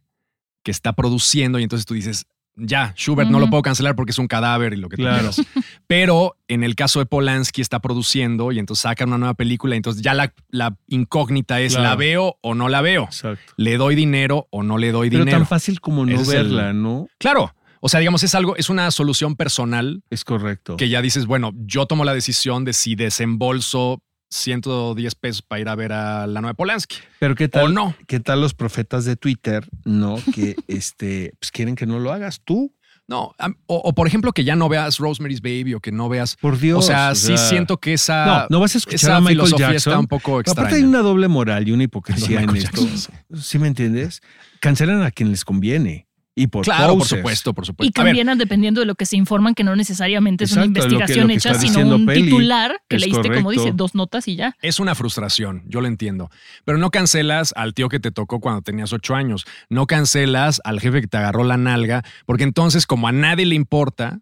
que 0.62 0.70
está 0.70 0.92
produciendo 0.94 1.58
y 1.58 1.62
entonces 1.62 1.86
tú 1.86 1.94
dices, 1.94 2.26
ya, 2.56 2.92
Schubert 2.96 3.30
no 3.30 3.40
lo 3.40 3.48
puedo 3.48 3.62
cancelar 3.62 3.94
porque 3.96 4.10
es 4.12 4.18
un 4.18 4.26
cadáver 4.26 4.72
y 4.74 4.76
lo 4.76 4.88
que 4.88 4.96
tú 4.96 5.02
Claro. 5.02 5.30
quieras. 5.30 5.40
Pero 5.86 6.36
en 6.48 6.62
el 6.64 6.74
caso 6.74 6.98
de 6.98 7.06
Polanski 7.06 7.60
está 7.62 7.80
produciendo 7.80 8.52
y 8.52 8.58
entonces 8.58 8.82
sacan 8.82 9.08
una 9.08 9.18
nueva 9.18 9.34
película 9.34 9.74
y 9.74 9.78
entonces 9.78 10.02
ya 10.02 10.12
la, 10.14 10.32
la 10.48 10.76
incógnita 10.88 11.60
es, 11.60 11.72
Claro. 11.74 11.88
¿la 11.90 11.96
veo 11.96 12.36
o 12.42 12.54
no 12.54 12.68
la 12.68 12.82
veo? 12.82 13.04
Exacto. 13.04 13.52
¿Le 13.56 13.76
doy 13.76 13.94
dinero 13.94 14.46
o 14.50 14.62
no 14.62 14.76
le 14.78 14.92
doy 14.92 15.08
Pero 15.10 15.24
dinero? 15.24 15.38
tan 15.38 15.46
fácil 15.46 15.80
como 15.80 16.04
no 16.04 16.12
Ese 16.12 16.22
es 16.22 16.28
el- 16.28 16.34
verla, 16.48 16.72
¿no? 16.72 17.08
Claro. 17.18 17.54
O 17.80 17.88
sea, 17.88 18.00
digamos, 18.00 18.22
es 18.22 18.34
algo, 18.34 18.56
es 18.56 18.68
una 18.68 18.90
solución 18.90 19.36
personal 19.36 20.02
Es 20.10 20.24
correcto. 20.24 20.76
que 20.76 20.88
ya 20.88 21.00
dices, 21.02 21.26
bueno, 21.26 21.52
yo 21.56 21.86
tomo 21.86 22.04
la 22.04 22.14
decisión 22.14 22.64
de 22.64 22.72
si 22.74 22.94
desembolso 22.94 24.02
110 24.30 25.14
pesos 25.16 25.42
para 25.42 25.60
ir 25.60 25.68
a 25.68 25.74
ver 25.74 25.92
a 25.92 26.26
la 26.26 26.40
nueva 26.40 26.54
Polanski 26.54 26.96
Pero 27.18 27.34
qué 27.34 27.46
o 27.46 27.50
tal, 27.50 27.74
no. 27.74 27.94
qué 28.06 28.20
tal 28.20 28.40
los 28.40 28.54
profetas 28.54 29.04
de 29.04 29.16
Twitter, 29.16 29.66
¿no? 29.84 30.16
Que 30.34 30.56
este, 30.68 31.32
pues 31.40 31.50
quieren 31.50 31.74
que 31.74 31.86
no 31.86 31.98
lo 31.98 32.12
hagas 32.12 32.40
tú. 32.44 32.74
No, 33.08 33.34
o, 33.66 33.76
o, 33.76 33.92
por 33.92 34.06
ejemplo 34.06 34.30
que 34.32 34.44
ya 34.44 34.54
no 34.54 34.68
veas 34.68 34.98
Rosemary's 34.98 35.40
Baby 35.40 35.74
o 35.74 35.80
que 35.80 35.90
no 35.90 36.08
veas. 36.08 36.36
Por 36.36 36.60
Dios. 36.60 36.78
o 36.78 36.82
sea, 36.86 37.12
sí 37.16 37.36
siento 37.36 37.78
que 37.78 37.94
esa, 37.94 38.24
No, 38.24 38.46
no 38.50 38.60
vas 38.60 38.76
a 38.76 38.78
escuchar 38.78 38.96
esa 38.98 39.16
a 39.16 39.20
Michael 39.20 39.36
filosofía 39.38 39.72
Jackson. 39.72 39.90
está 39.92 39.98
un 39.98 40.06
poco 40.06 40.38
extraña. 40.38 40.60
Aparte 40.68 40.76
hay 40.76 40.84
una 40.88 41.00
doble 41.00 41.26
moral 41.26 41.66
y 41.66 41.72
una 41.72 41.82
hipocresía 41.82 42.40
en 42.42 42.52
Michael 42.52 42.66
esto. 42.72 42.86
Jackson, 42.86 43.42
¿Sí 43.42 43.58
me 43.58 43.66
entiendes? 43.66 44.20
Cancelan 44.60 45.02
a 45.02 45.10
quien 45.10 45.30
les 45.32 45.44
conviene. 45.44 46.06
Y 46.36 46.46
por 46.46 46.64
Claro, 46.64 46.96
por 46.96 47.06
supuesto, 47.06 47.52
por 47.52 47.64
Y 47.64 47.66
supuesto. 47.66 48.02
Ver, 48.04 48.14
cambian 48.16 48.38
dependiendo 48.38 48.80
de 48.80 48.86
lo 48.86 48.94
que 48.94 49.04
se 49.04 49.16
informan, 49.16 49.54
que 49.54 49.64
no 49.64 49.74
necesariamente 49.74 50.44
es 50.44 50.52
una 50.52 50.62
Exacto, 50.64 50.78
lo 50.80 50.88
que- 50.88 50.94
investigación 50.94 51.22
lo 51.24 51.28
que 51.28 51.34
hecha, 51.34 51.54
sino 51.82 51.96
un 51.96 52.06
Peli. 52.06 52.22
titular 52.22 52.80
que 52.88 52.96
Es 52.96 53.02
leíste, 53.02 53.28
como 53.28 53.42
correcto. 53.42 53.64
dice, 53.64 53.72
dos 53.76 53.94
notas 53.94 54.28
y 54.28 54.36
ya. 54.36 54.56
es 54.62 54.78
una 54.80 54.94
frustración, 54.94 55.62
yo 55.66 55.80
lo 55.80 55.88
entiendo. 55.88 56.30
Pero 56.64 56.78
no 56.78 56.90
cancelas 56.90 57.52
al 57.56 57.74
tío 57.74 57.88
que 57.88 57.98
te 58.00 58.12
tocó 58.12 58.38
cuando 58.40 58.62
tenías 58.62 58.92
ocho 58.92 59.16
años. 59.16 59.44
No 59.68 59.86
cancelas 59.86 60.60
al 60.64 60.80
jefe 60.80 61.00
que 61.00 61.08
te 61.08 61.16
agarró 61.16 61.42
la 61.44 61.56
nalga, 61.56 62.04
porque 62.26 62.44
entonces, 62.44 62.86
como 62.86 63.08
a 63.08 63.12
nadie 63.12 63.44
le 63.44 63.56
importa, 63.56 64.20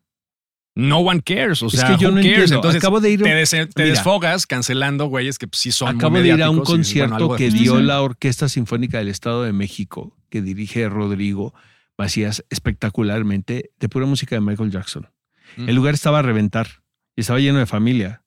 no 0.74 0.98
one 1.00 1.20
cares. 1.22 1.62
O 1.62 1.66
Es 1.66 1.72
sea, 1.72 1.88
que 1.88 2.02
yo 2.02 2.08
who 2.08 2.14
no 2.14 2.20
cares? 2.22 2.30
entiendo. 2.38 2.54
Entonces, 2.56 2.80
Acabo 2.82 3.00
de 3.00 3.10
ir- 3.10 3.22
te, 3.22 3.34
des- 3.34 3.50
te 3.50 3.66
Mira. 3.76 3.86
desfogas 3.90 4.46
cancelando 4.46 5.06
güeyes 5.06 5.38
que 5.38 5.46
pues, 5.46 5.60
sí 5.60 5.72
son 5.72 5.88
muy 5.88 5.96
Acabo 5.98 6.18
de 6.20 6.28
ir 6.28 6.42
a 6.42 6.48
un 6.50 6.56
y 6.56 6.58
bueno, 6.60 6.64
concierto 6.64 7.36
que 7.36 7.50
dio 7.50 7.80
la 7.80 8.00
Orquesta 8.00 8.48
Sinfónica 8.48 8.98
del 8.98 9.08
Estado 9.08 9.42
de 9.42 9.52
México, 9.52 10.16
que 10.30 10.40
dirige 10.40 10.88
Rodrigo 10.88 11.52
Macías 11.98 12.44
espectacularmente, 12.48 13.70
de 13.78 13.88
pura 13.88 14.06
música 14.06 14.36
de 14.36 14.40
Michael 14.40 14.70
Jackson. 14.70 15.08
Mm. 15.56 15.68
El 15.68 15.74
lugar 15.74 15.94
estaba 15.94 16.20
a 16.20 16.22
reventar 16.22 16.68
y 17.16 17.22
estaba 17.22 17.40
lleno 17.40 17.58
de 17.58 17.66
familia. 17.66 18.22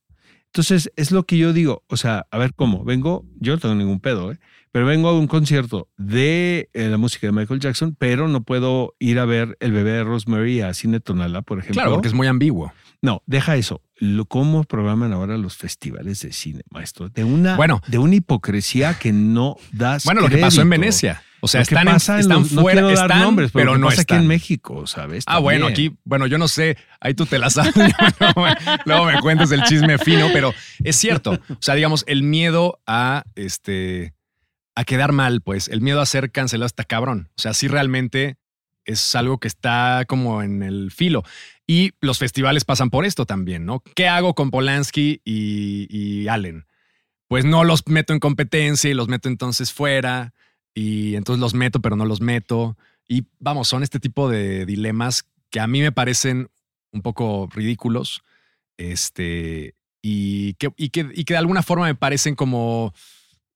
Entonces, 0.47 0.91
es 0.97 1.11
lo 1.11 1.23
que 1.23 1.37
yo 1.37 1.53
digo. 1.53 1.83
O 1.87 1.95
sea, 1.95 2.27
a 2.29 2.37
ver 2.37 2.53
cómo. 2.53 2.83
Vengo, 2.83 3.25
yo 3.39 3.53
no 3.53 3.59
tengo 3.59 3.73
ningún 3.73 4.01
pedo, 4.01 4.33
¿eh? 4.33 4.39
pero 4.73 4.85
vengo 4.85 5.07
a 5.07 5.17
un 5.17 5.27
concierto 5.27 5.87
de 5.97 6.69
eh, 6.73 6.89
la 6.89 6.97
música 6.97 7.27
de 7.27 7.31
Michael 7.31 7.61
Jackson, 7.61 7.95
pero 7.97 8.27
no 8.27 8.43
puedo 8.43 8.93
ir 8.99 9.19
a 9.19 9.25
ver 9.25 9.55
El 9.61 9.71
bebé 9.71 9.91
de 9.91 10.03
Rosemary 10.03 10.59
a 10.59 10.73
Cine 10.73 10.99
Tonala, 10.99 11.41
por 11.41 11.59
ejemplo. 11.59 11.81
Claro, 11.81 11.93
porque 11.93 12.09
es 12.09 12.13
muy 12.13 12.27
ambiguo. 12.27 12.73
No, 13.01 13.23
deja 13.25 13.55
eso. 13.55 13.81
Lo- 13.97 14.25
¿Cómo 14.25 14.63
programan 14.63 15.11
ahora 15.13 15.37
los 15.37 15.57
festivales 15.57 16.21
de 16.21 16.31
cine, 16.33 16.61
maestro? 16.69 17.09
De 17.09 17.23
una, 17.23 17.55
Bueno. 17.55 17.81
de 17.87 17.97
una 17.97 18.15
hipocresía 18.15 18.93
que 18.97 19.11
no 19.11 19.57
das 19.71 20.03
Bueno, 20.05 20.21
lo 20.21 20.29
que 20.29 20.37
pasó 20.37 20.61
en. 20.61 20.69
Venecia. 20.69 21.23
O 21.43 21.47
sea, 21.47 21.61
están, 21.61 21.87
en- 21.87 21.95
están 21.95 22.17
los- 22.29 22.51
no 22.51 22.63
quiero 22.65 22.85
dar 22.89 23.05
están, 23.09 23.21
nombres, 23.23 23.49
pero, 23.51 23.75
no 23.75 23.87
pasa 23.87 24.01
están. 24.01 24.17
aquí 24.17 24.21
en 24.23 24.27
México, 24.27 24.85
¿sabes? 24.85 25.23
Ah, 25.25 25.39
bueno, 25.39 25.65
aquí, 25.65 25.97
bueno, 26.03 26.27
yo 26.27 26.37
no 26.37 26.47
sé, 26.47 26.77
ahí 26.99 27.15
tú 27.15 27.25
te 27.25 27.39
la 27.39 27.49
sabes, 27.49 27.73
luego, 28.19 28.43
me- 28.43 28.55
luego 28.85 29.05
me 29.05 29.19
cuentas 29.21 29.51
el 29.51 29.63
chisme 29.63 29.97
fino, 29.97 30.27
pero 30.31 30.53
es 30.83 30.95
cierto. 30.95 31.31
O 31.49 31.57
sea, 31.59 31.73
digamos, 31.73 32.03
el 32.07 32.21
miedo 32.21 32.79
a 32.85 33.23
este 33.33 34.13
a 34.75 34.83
quedar 34.83 35.11
mal, 35.13 35.41
pues, 35.41 35.67
el 35.67 35.81
miedo 35.81 35.99
a 35.99 36.05
ser 36.05 36.31
cancelado 36.31 36.67
está 36.67 36.83
cabrón. 36.83 37.29
O 37.35 37.41
sea, 37.41 37.55
sí 37.55 37.67
realmente 37.67 38.37
es 38.85 39.15
algo 39.15 39.39
que 39.39 39.47
está 39.47 40.05
como 40.07 40.43
en 40.43 40.61
el 40.61 40.91
filo. 40.91 41.23
Y 41.71 41.93
los 42.01 42.19
festivales 42.19 42.65
pasan 42.65 42.89
por 42.89 43.05
esto 43.05 43.25
también, 43.25 43.65
¿no? 43.65 43.81
¿Qué 43.95 44.09
hago 44.09 44.35
con 44.35 44.51
Polanski 44.51 45.21
y, 45.23 45.87
y 45.89 46.27
Allen? 46.27 46.65
Pues 47.29 47.45
no 47.45 47.63
los 47.63 47.87
meto 47.87 48.11
en 48.11 48.19
competencia 48.19 48.89
y 48.89 48.93
los 48.93 49.07
meto 49.07 49.29
entonces 49.29 49.71
fuera 49.71 50.33
y 50.73 51.15
entonces 51.15 51.39
los 51.39 51.53
meto 51.53 51.79
pero 51.79 51.95
no 51.95 52.03
los 52.03 52.19
meto. 52.19 52.75
Y 53.07 53.23
vamos, 53.39 53.69
son 53.69 53.83
este 53.83 54.01
tipo 54.01 54.27
de 54.27 54.65
dilemas 54.65 55.29
que 55.49 55.61
a 55.61 55.67
mí 55.67 55.79
me 55.79 55.93
parecen 55.93 56.49
un 56.91 57.01
poco 57.03 57.47
ridículos 57.55 58.21
este, 58.75 59.73
y, 60.01 60.55
que, 60.55 60.73
y, 60.75 60.89
que, 60.89 61.07
y 61.13 61.23
que 61.23 61.35
de 61.35 61.39
alguna 61.39 61.63
forma 61.63 61.85
me 61.85 61.95
parecen 61.95 62.35
como 62.35 62.93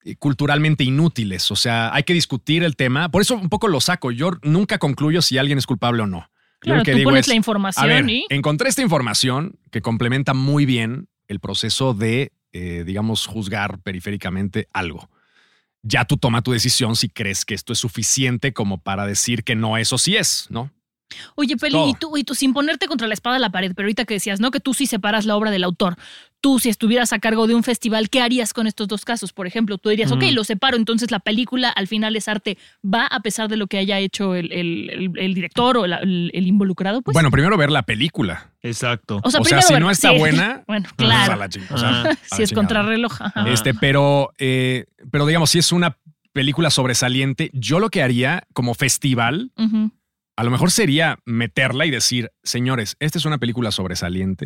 eh, 0.04 0.16
culturalmente 0.16 0.84
inútiles. 0.84 1.50
O 1.50 1.56
sea, 1.56 1.92
hay 1.92 2.04
que 2.04 2.14
discutir 2.14 2.62
el 2.62 2.76
tema. 2.76 3.10
Por 3.10 3.20
eso 3.20 3.34
un 3.34 3.50
poco 3.50 3.68
lo 3.68 3.82
saco. 3.82 4.10
Yo 4.10 4.30
nunca 4.40 4.78
concluyo 4.78 5.20
si 5.20 5.36
alguien 5.36 5.58
es 5.58 5.66
culpable 5.66 6.00
o 6.00 6.06
no. 6.06 6.30
Claro, 6.60 6.82
que 6.82 6.92
tú 6.92 6.98
digo 6.98 7.10
pones 7.10 7.26
es, 7.26 7.28
la 7.28 7.34
a 7.34 7.36
información 7.36 7.86
ver, 7.86 8.08
y 8.08 8.26
encontré 8.30 8.68
esta 8.68 8.82
información 8.82 9.58
que 9.70 9.82
complementa 9.82 10.34
muy 10.34 10.66
bien 10.66 11.08
el 11.28 11.40
proceso 11.40 11.94
de, 11.94 12.32
eh, 12.52 12.82
digamos, 12.86 13.26
juzgar 13.26 13.80
periféricamente 13.80 14.68
algo. 14.72 15.10
Ya 15.82 16.04
tú 16.04 16.16
toma 16.16 16.42
tu 16.42 16.52
decisión 16.52 16.96
si 16.96 17.08
crees 17.08 17.44
que 17.44 17.54
esto 17.54 17.72
es 17.72 17.78
suficiente 17.78 18.52
como 18.52 18.78
para 18.78 19.06
decir 19.06 19.44
que 19.44 19.54
no, 19.54 19.76
eso 19.76 19.98
sí 19.98 20.16
es, 20.16 20.46
¿no? 20.50 20.72
Oye, 21.36 21.56
Peli, 21.56 21.72
todo. 21.72 21.88
y 21.88 21.94
tú, 21.94 22.16
y 22.16 22.24
tú 22.24 22.34
sin 22.34 22.52
ponerte 22.52 22.88
contra 22.88 23.06
la 23.06 23.14
espada 23.14 23.34
de 23.36 23.40
la 23.40 23.50
pared, 23.50 23.72
pero 23.74 23.86
ahorita 23.86 24.04
que 24.04 24.14
decías, 24.14 24.40
¿no? 24.40 24.50
Que 24.50 24.60
tú 24.60 24.74
sí 24.74 24.86
separas 24.86 25.24
la 25.24 25.36
obra 25.36 25.50
del 25.50 25.64
autor. 25.64 25.96
Tú, 26.46 26.60
si 26.60 26.68
estuvieras 26.68 27.12
a 27.12 27.18
cargo 27.18 27.48
de 27.48 27.56
un 27.56 27.64
festival, 27.64 28.08
¿qué 28.08 28.20
harías 28.22 28.52
con 28.52 28.68
estos 28.68 28.86
dos 28.86 29.04
casos? 29.04 29.32
Por 29.32 29.48
ejemplo, 29.48 29.78
tú 29.78 29.88
dirías, 29.88 30.12
ok, 30.12 30.22
lo 30.32 30.44
separo, 30.44 30.76
entonces 30.76 31.10
la 31.10 31.18
película 31.18 31.70
al 31.70 31.88
final 31.88 32.14
es 32.14 32.28
arte, 32.28 32.56
¿va 32.84 33.04
a 33.06 33.18
pesar 33.18 33.48
de 33.48 33.56
lo 33.56 33.66
que 33.66 33.78
haya 33.78 33.98
hecho 33.98 34.36
el, 34.36 34.52
el- 34.52 34.90
el- 34.90 35.18
el 35.18 35.34
director 35.34 35.76
o 35.76 35.84
el, 35.86 35.92
el- 35.94 36.30
el 36.32 36.46
involucrado? 36.46 37.02
Pues, 37.02 37.14
bueno, 37.14 37.32
primero 37.32 37.56
ver 37.56 37.70
la 37.72 37.82
película. 37.82 38.52
Exacto. 38.62 39.20
o 39.24 39.30
sea, 39.30 39.40
o 39.40 39.44
sea, 39.44 39.58
primero 39.58 39.62
si 39.66 39.72
ver- 39.72 39.82
no 39.82 39.90
está 39.90 40.12
sí. 40.12 40.18
buena, 40.18 40.62
bueno, 40.68 40.88
pues, 40.96 41.10
a 41.10 41.24
claro. 41.24 41.36
la 41.36 41.48
ching- 41.48 41.66
o 41.68 41.78
sea, 41.78 41.88
Ah. 41.88 42.00
a 42.02 42.04
la 42.10 42.16
si 42.36 42.42
es 42.44 42.52
contrarreloj. 42.52 43.18
Este, 43.48 43.74
pero, 43.74 44.30
eh, 44.38 44.84
pero 45.10 45.26
digamos, 45.26 45.50
si 45.50 45.58
es 45.58 45.72
una 45.72 45.96
película 46.32 46.70
sobresaliente, 46.70 47.50
yo 47.54 47.80
lo 47.80 47.90
que 47.90 48.04
haría 48.04 48.44
como 48.52 48.74
festival, 48.74 49.50
a 50.36 50.44
lo 50.44 50.50
mejor 50.52 50.70
sería 50.70 51.18
meterla 51.24 51.86
y 51.86 51.90
decir, 51.90 52.30
señores, 52.44 52.94
esta 53.00 53.18
es 53.18 53.24
una 53.24 53.38
película 53.38 53.72
sobresaliente. 53.72 54.45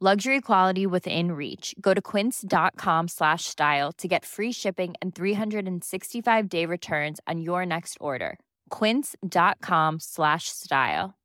Luxury 0.00 0.40
quality 0.40 0.86
within 0.86 1.32
reach. 1.32 1.74
Go 1.80 1.92
to 1.92 2.00
quince.com 2.00 3.08
slash 3.08 3.46
style 3.46 3.90
to 3.98 4.06
get 4.06 4.24
free 4.24 4.52
shipping 4.52 4.94
and 5.02 5.12
365 5.12 6.48
day 6.48 6.64
returns 6.66 7.18
on 7.26 7.40
your 7.40 7.66
next 7.66 7.96
order. 8.00 8.38
Quince.com 8.70 9.98
slash 9.98 10.44
style. 10.50 11.16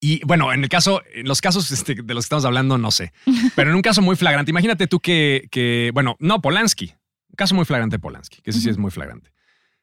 Y 0.00 0.22
bueno, 0.24 0.50
en 0.50 0.62
el 0.62 0.70
caso, 0.70 1.02
en 1.12 1.28
los 1.28 1.42
casos 1.42 1.70
este, 1.70 1.94
de 1.94 2.14
los 2.14 2.24
que 2.24 2.26
estamos 2.26 2.46
hablando, 2.46 2.78
no 2.78 2.90
sé. 2.90 3.12
Pero 3.54 3.68
en 3.68 3.76
un 3.76 3.82
caso 3.82 4.00
muy 4.00 4.16
flagrante, 4.16 4.50
imagínate 4.50 4.86
tú 4.86 4.98
que, 4.98 5.46
que 5.50 5.90
bueno, 5.92 6.16
no, 6.20 6.40
Polanski. 6.40 6.94
Un 7.28 7.36
caso 7.36 7.54
muy 7.54 7.66
flagrante 7.66 7.96
de 7.96 8.00
Polanski, 8.00 8.40
que 8.40 8.50
ese 8.50 8.60
sí 8.60 8.70
es 8.70 8.78
muy 8.78 8.90
flagrante. 8.90 9.30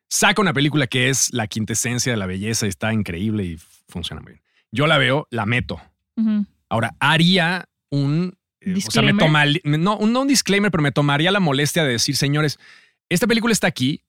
Saca 0.07 0.41
una 0.41 0.53
película 0.53 0.87
que 0.87 1.09
es 1.09 1.31
la 1.33 1.45
quintesencia 1.45 2.11
de 2.11 2.17
la 2.17 2.25
belleza 2.25 2.65
y 2.65 2.69
está 2.69 2.91
increíble 2.91 3.43
y 3.43 3.59
funciona 3.87 4.23
muy 4.23 4.33
bien. 4.33 4.48
Yo 4.71 4.87
la 4.87 4.97
veo, 4.97 5.27
la 5.31 5.45
meto. 5.45 5.79
Ahora, 6.69 6.95
haría 6.99 7.67
un. 7.89 8.37
eh, 8.61 8.75
o 8.87 8.91
sea, 8.91 9.01
me 9.01 9.13
toma, 9.13 9.45
no, 9.63 9.97
un- 9.97 10.13
no 10.13 10.21
un 10.21 10.27
disclaimer, 10.27 10.69
pero 10.71 10.83
me 10.83 10.91
tomaría 10.91 11.31
la 11.31 11.39
molestia 11.39 11.83
de 11.83 11.91
decir, 11.93 12.15
señores, 12.15 12.59
esta 13.09 13.25
película 13.27 13.51
está 13.53 13.67
aquí 13.67 14.03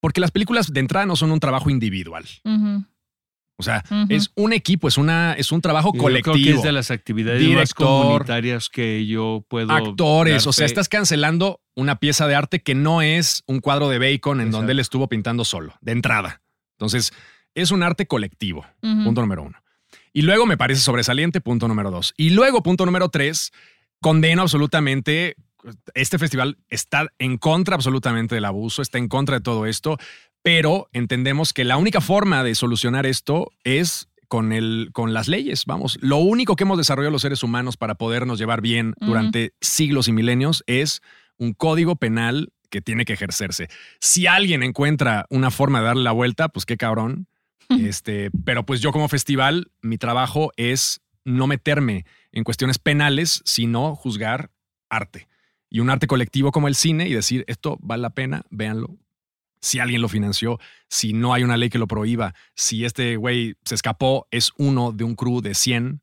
porque 0.00 0.20
las 0.20 0.30
películas 0.30 0.72
de 0.72 0.80
entrada 0.80 1.06
no 1.06 1.16
son 1.16 1.30
un 1.32 1.40
trabajo 1.40 1.70
individual. 1.70 2.24
O 3.56 3.62
sea, 3.62 3.84
es 4.08 4.30
un 4.34 4.52
equipo, 4.52 4.88
es, 4.88 4.98
una, 4.98 5.32
es 5.34 5.52
un 5.52 5.60
trabajo 5.60 5.92
Yo 5.94 6.00
colectivo. 6.02 6.34
creo 6.34 6.44
que 6.44 6.50
es 6.58 6.62
de 6.64 6.72
las 6.72 6.90
actividades 6.90 7.40
más 7.40 7.48
Director, 7.48 7.86
comunitarias 7.86 8.68
que 8.68 9.06
yo 9.06 9.44
puedo. 9.48 9.70
actores. 9.72 10.46
O 10.48 10.52
sea, 10.52 10.66
estás 10.66 10.88
cancelando 10.88 11.60
una 11.76 11.96
pieza 11.96 12.26
de 12.26 12.34
arte 12.34 12.62
que 12.62 12.74
no 12.74 13.00
es 13.00 13.42
un 13.46 13.60
cuadro 13.60 13.88
de 13.88 13.98
Bacon 13.98 14.38
en 14.40 14.48
Exacto. 14.48 14.56
donde 14.58 14.72
él 14.72 14.80
estuvo 14.80 15.08
pintando 15.08 15.44
solo, 15.44 15.74
de 15.80 15.92
entrada. 15.92 16.42
Entonces, 16.76 17.12
es 17.54 17.70
un 17.70 17.82
arte 17.84 18.06
colectivo. 18.06 18.66
Punto 18.80 19.20
número 19.20 19.44
uno. 19.44 19.56
Y 20.14 20.22
luego 20.22 20.46
me 20.46 20.56
parece 20.56 20.80
sobresaliente, 20.80 21.40
punto 21.40 21.66
número 21.68 21.90
dos. 21.90 22.14
Y 22.16 22.30
luego, 22.30 22.62
punto 22.62 22.86
número 22.86 23.08
tres, 23.08 23.52
condeno 24.00 24.42
absolutamente. 24.42 25.34
Este 25.92 26.18
festival 26.18 26.56
está 26.68 27.08
en 27.18 27.36
contra 27.36 27.74
absolutamente 27.74 28.36
del 28.36 28.44
abuso, 28.44 28.80
está 28.80 28.98
en 28.98 29.08
contra 29.08 29.36
de 29.36 29.42
todo 29.42 29.66
esto, 29.66 29.98
pero 30.40 30.88
entendemos 30.92 31.52
que 31.52 31.64
la 31.64 31.76
única 31.78 32.00
forma 32.00 32.44
de 32.44 32.54
solucionar 32.54 33.06
esto 33.06 33.50
es 33.64 34.08
con, 34.28 34.52
el, 34.52 34.90
con 34.92 35.14
las 35.14 35.26
leyes. 35.26 35.64
Vamos, 35.66 35.98
lo 36.00 36.18
único 36.18 36.54
que 36.54 36.62
hemos 36.62 36.78
desarrollado 36.78 37.10
los 37.10 37.22
seres 37.22 37.42
humanos 37.42 37.76
para 37.76 37.96
podernos 37.96 38.38
llevar 38.38 38.60
bien 38.60 38.94
durante 39.00 39.52
siglos 39.60 40.06
y 40.06 40.12
milenios 40.12 40.62
es 40.68 41.02
un 41.38 41.54
código 41.54 41.96
penal 41.96 42.52
que 42.70 42.80
tiene 42.80 43.04
que 43.04 43.14
ejercerse. 43.14 43.68
Si 44.00 44.28
alguien 44.28 44.62
encuentra 44.62 45.26
una 45.28 45.50
forma 45.50 45.80
de 45.80 45.86
darle 45.86 46.02
la 46.04 46.12
vuelta, 46.12 46.48
pues 46.48 46.66
qué 46.66 46.76
cabrón. 46.76 47.26
Este, 47.80 48.30
pero 48.44 48.64
pues 48.64 48.80
yo 48.80 48.92
como 48.92 49.08
festival, 49.08 49.70
mi 49.82 49.98
trabajo 49.98 50.52
es 50.56 51.00
no 51.24 51.46
meterme 51.46 52.04
en 52.32 52.44
cuestiones 52.44 52.78
penales, 52.78 53.42
sino 53.44 53.94
juzgar 53.94 54.50
arte. 54.88 55.28
Y 55.70 55.80
un 55.80 55.90
arte 55.90 56.06
colectivo 56.06 56.52
como 56.52 56.68
el 56.68 56.74
cine 56.74 57.08
y 57.08 57.14
decir, 57.14 57.44
esto 57.48 57.78
vale 57.80 58.02
la 58.02 58.10
pena, 58.10 58.44
véanlo. 58.50 58.96
Si 59.60 59.78
alguien 59.78 60.02
lo 60.02 60.08
financió, 60.08 60.60
si 60.88 61.14
no 61.14 61.32
hay 61.32 61.42
una 61.42 61.56
ley 61.56 61.70
que 61.70 61.78
lo 61.78 61.88
prohíba, 61.88 62.34
si 62.54 62.84
este 62.84 63.16
güey 63.16 63.56
se 63.64 63.74
escapó, 63.74 64.28
es 64.30 64.52
uno 64.58 64.92
de 64.92 65.04
un 65.04 65.14
crew 65.14 65.40
de 65.40 65.54
100, 65.54 66.02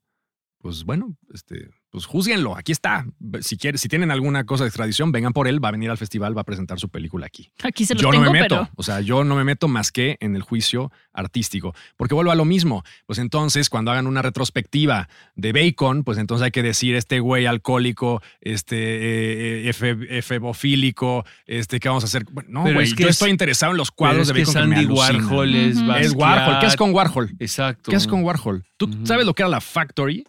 pues 0.57 0.83
bueno, 0.83 1.15
este, 1.33 1.69
pues 1.91 2.05
juzguenlo, 2.05 2.55
aquí 2.57 2.71
está. 2.71 3.05
Si, 3.41 3.57
quieren, 3.57 3.77
si 3.77 3.87
tienen 3.89 4.11
alguna 4.11 4.45
cosa 4.45 4.63
de 4.63 4.69
extradición, 4.69 5.11
vengan 5.11 5.33
por 5.33 5.47
él, 5.47 5.63
va 5.63 5.69
a 5.69 5.71
venir 5.73 5.89
al 5.91 5.97
festival, 5.97 6.35
va 6.35 6.41
a 6.41 6.45
presentar 6.45 6.79
su 6.79 6.87
película 6.89 7.25
aquí 7.25 7.51
Aquí 7.63 7.85
se 7.85 7.93
los 7.93 8.01
yo 8.01 8.09
tengo, 8.11 8.23
no 8.25 8.31
me 8.31 8.41
meto. 8.41 8.55
pero. 8.61 8.69
O 8.75 8.83
sea, 8.83 9.01
yo 9.01 9.23
no 9.23 9.35
me 9.35 9.43
meto 9.43 9.67
más 9.67 9.91
que 9.91 10.17
en 10.21 10.35
el 10.35 10.41
juicio 10.41 10.91
artístico. 11.13 11.75
Porque 11.97 12.15
vuelvo 12.15 12.31
a 12.31 12.35
lo 12.35 12.45
mismo. 12.45 12.83
Pues 13.05 13.19
entonces, 13.19 13.69
cuando 13.69 13.91
hagan 13.91 14.07
una 14.07 14.21
retrospectiva 14.21 15.09
de 15.35 15.51
Bacon, 15.51 16.03
pues 16.05 16.17
entonces 16.17 16.45
hay 16.45 16.51
que 16.51 16.63
decir 16.63 16.95
este 16.95 17.19
güey 17.19 17.45
alcohólico, 17.45 18.21
este 18.39 19.67
eh, 19.67 19.69
efe- 19.71 20.07
efebofílico, 20.09 21.25
este, 21.45 21.79
¿qué 21.79 21.89
vamos 21.89 22.03
a 22.03 22.07
hacer? 22.07 22.25
Bueno, 22.31 22.49
no, 22.51 22.63
Pero 22.63 22.75
güey. 22.75 22.87
es 22.87 22.93
que 22.93 23.03
Yo 23.03 23.09
es- 23.09 23.15
estoy 23.15 23.29
interesado 23.31 23.71
en 23.73 23.77
los 23.77 23.89
Pero 23.89 23.95
cuadros 23.97 24.21
es 24.21 24.27
de 24.29 24.33
que 24.33 24.39
Bacon 24.41 24.53
que 24.53 24.67
me 24.67 24.75
Sandy 24.77 24.85
alucinan. 24.85 25.25
Warhol 25.25 25.55
es. 25.55 25.77
Es 26.05 26.13
Warhol. 26.13 26.59
¿Qué 26.59 26.65
es 26.67 26.75
con 26.75 26.93
Warhol? 26.93 27.31
Exacto. 27.39 27.91
¿Qué 27.91 27.97
es 27.97 28.07
con 28.07 28.23
Warhol? 28.23 28.63
¿Tú 28.77 28.89
sabes 29.03 29.25
lo 29.25 29.33
que 29.33 29.43
era 29.43 29.49
la 29.49 29.61
Factory? 29.61 30.23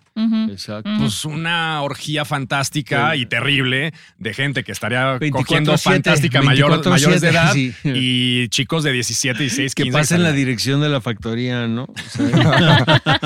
Exacto. 0.51 0.91
Pues 0.99 1.25
una 1.25 1.52
orgía 1.83 2.25
fantástica 2.25 3.13
Sí. 3.13 3.21
y 3.23 3.27
terrible 3.27 3.93
de 4.19 4.35
gente 4.35 4.65
que 4.65 4.73
estaría 4.73 5.19
24/7, 5.19 5.31
cogiendo 5.33 5.79
fantástica 5.79 6.43
mayor- 6.43 6.71
24/7, 6.71 6.91
mayores 6.91 7.21
de 7.21 7.29
edad 7.29 7.53
sí. 7.53 7.75
y 7.85 8.49
chicos 8.49 8.85
de 8.85 8.93
17, 8.93 9.39
16, 9.41 9.75
15. 9.75 9.91
que 9.91 9.93
pasen 9.93 10.23
la 10.23 10.33
dirección 10.33 10.81
de 10.81 10.89
la 10.89 11.01
factoría, 11.01 11.67
¿no? 11.67 11.85
O 11.85 11.95
sea, 12.09 12.27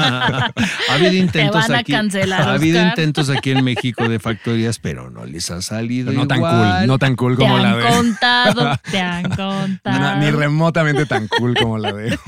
ha 0.91 0.95
habido 0.95 1.13
intentos 1.15 1.69
aquí. 1.71 1.93
cancelar, 1.93 2.43
ha 2.43 2.53
habido 2.55 2.79
Oscar. 2.79 2.91
intentos 2.99 3.31
aquí 3.31 3.51
en 3.51 3.65
México 3.65 4.09
de 4.09 4.19
factorías, 4.19 4.79
pero 4.79 5.11
no 5.11 5.25
les 5.27 5.51
ha 5.51 5.63
salido 5.63 6.13
no 6.13 6.27
tan 6.27 6.39
igual. 6.39 6.79
cool, 6.79 6.87
no 6.87 6.99
tan 6.99 7.17
cool 7.17 7.37
Te 7.37 7.43
como 7.43 7.59
la 7.59 7.71
han 7.73 7.79
de. 7.79 7.85
contado, 7.85 8.81
te 8.91 9.01
han 9.01 9.23
contado. 9.31 9.99
No, 9.99 10.17
ni 10.17 10.31
remotamente 10.31 11.07
tan 11.07 11.29
cool 11.29 11.55
como 11.57 11.79
la 11.79 11.93
de. 11.93 12.19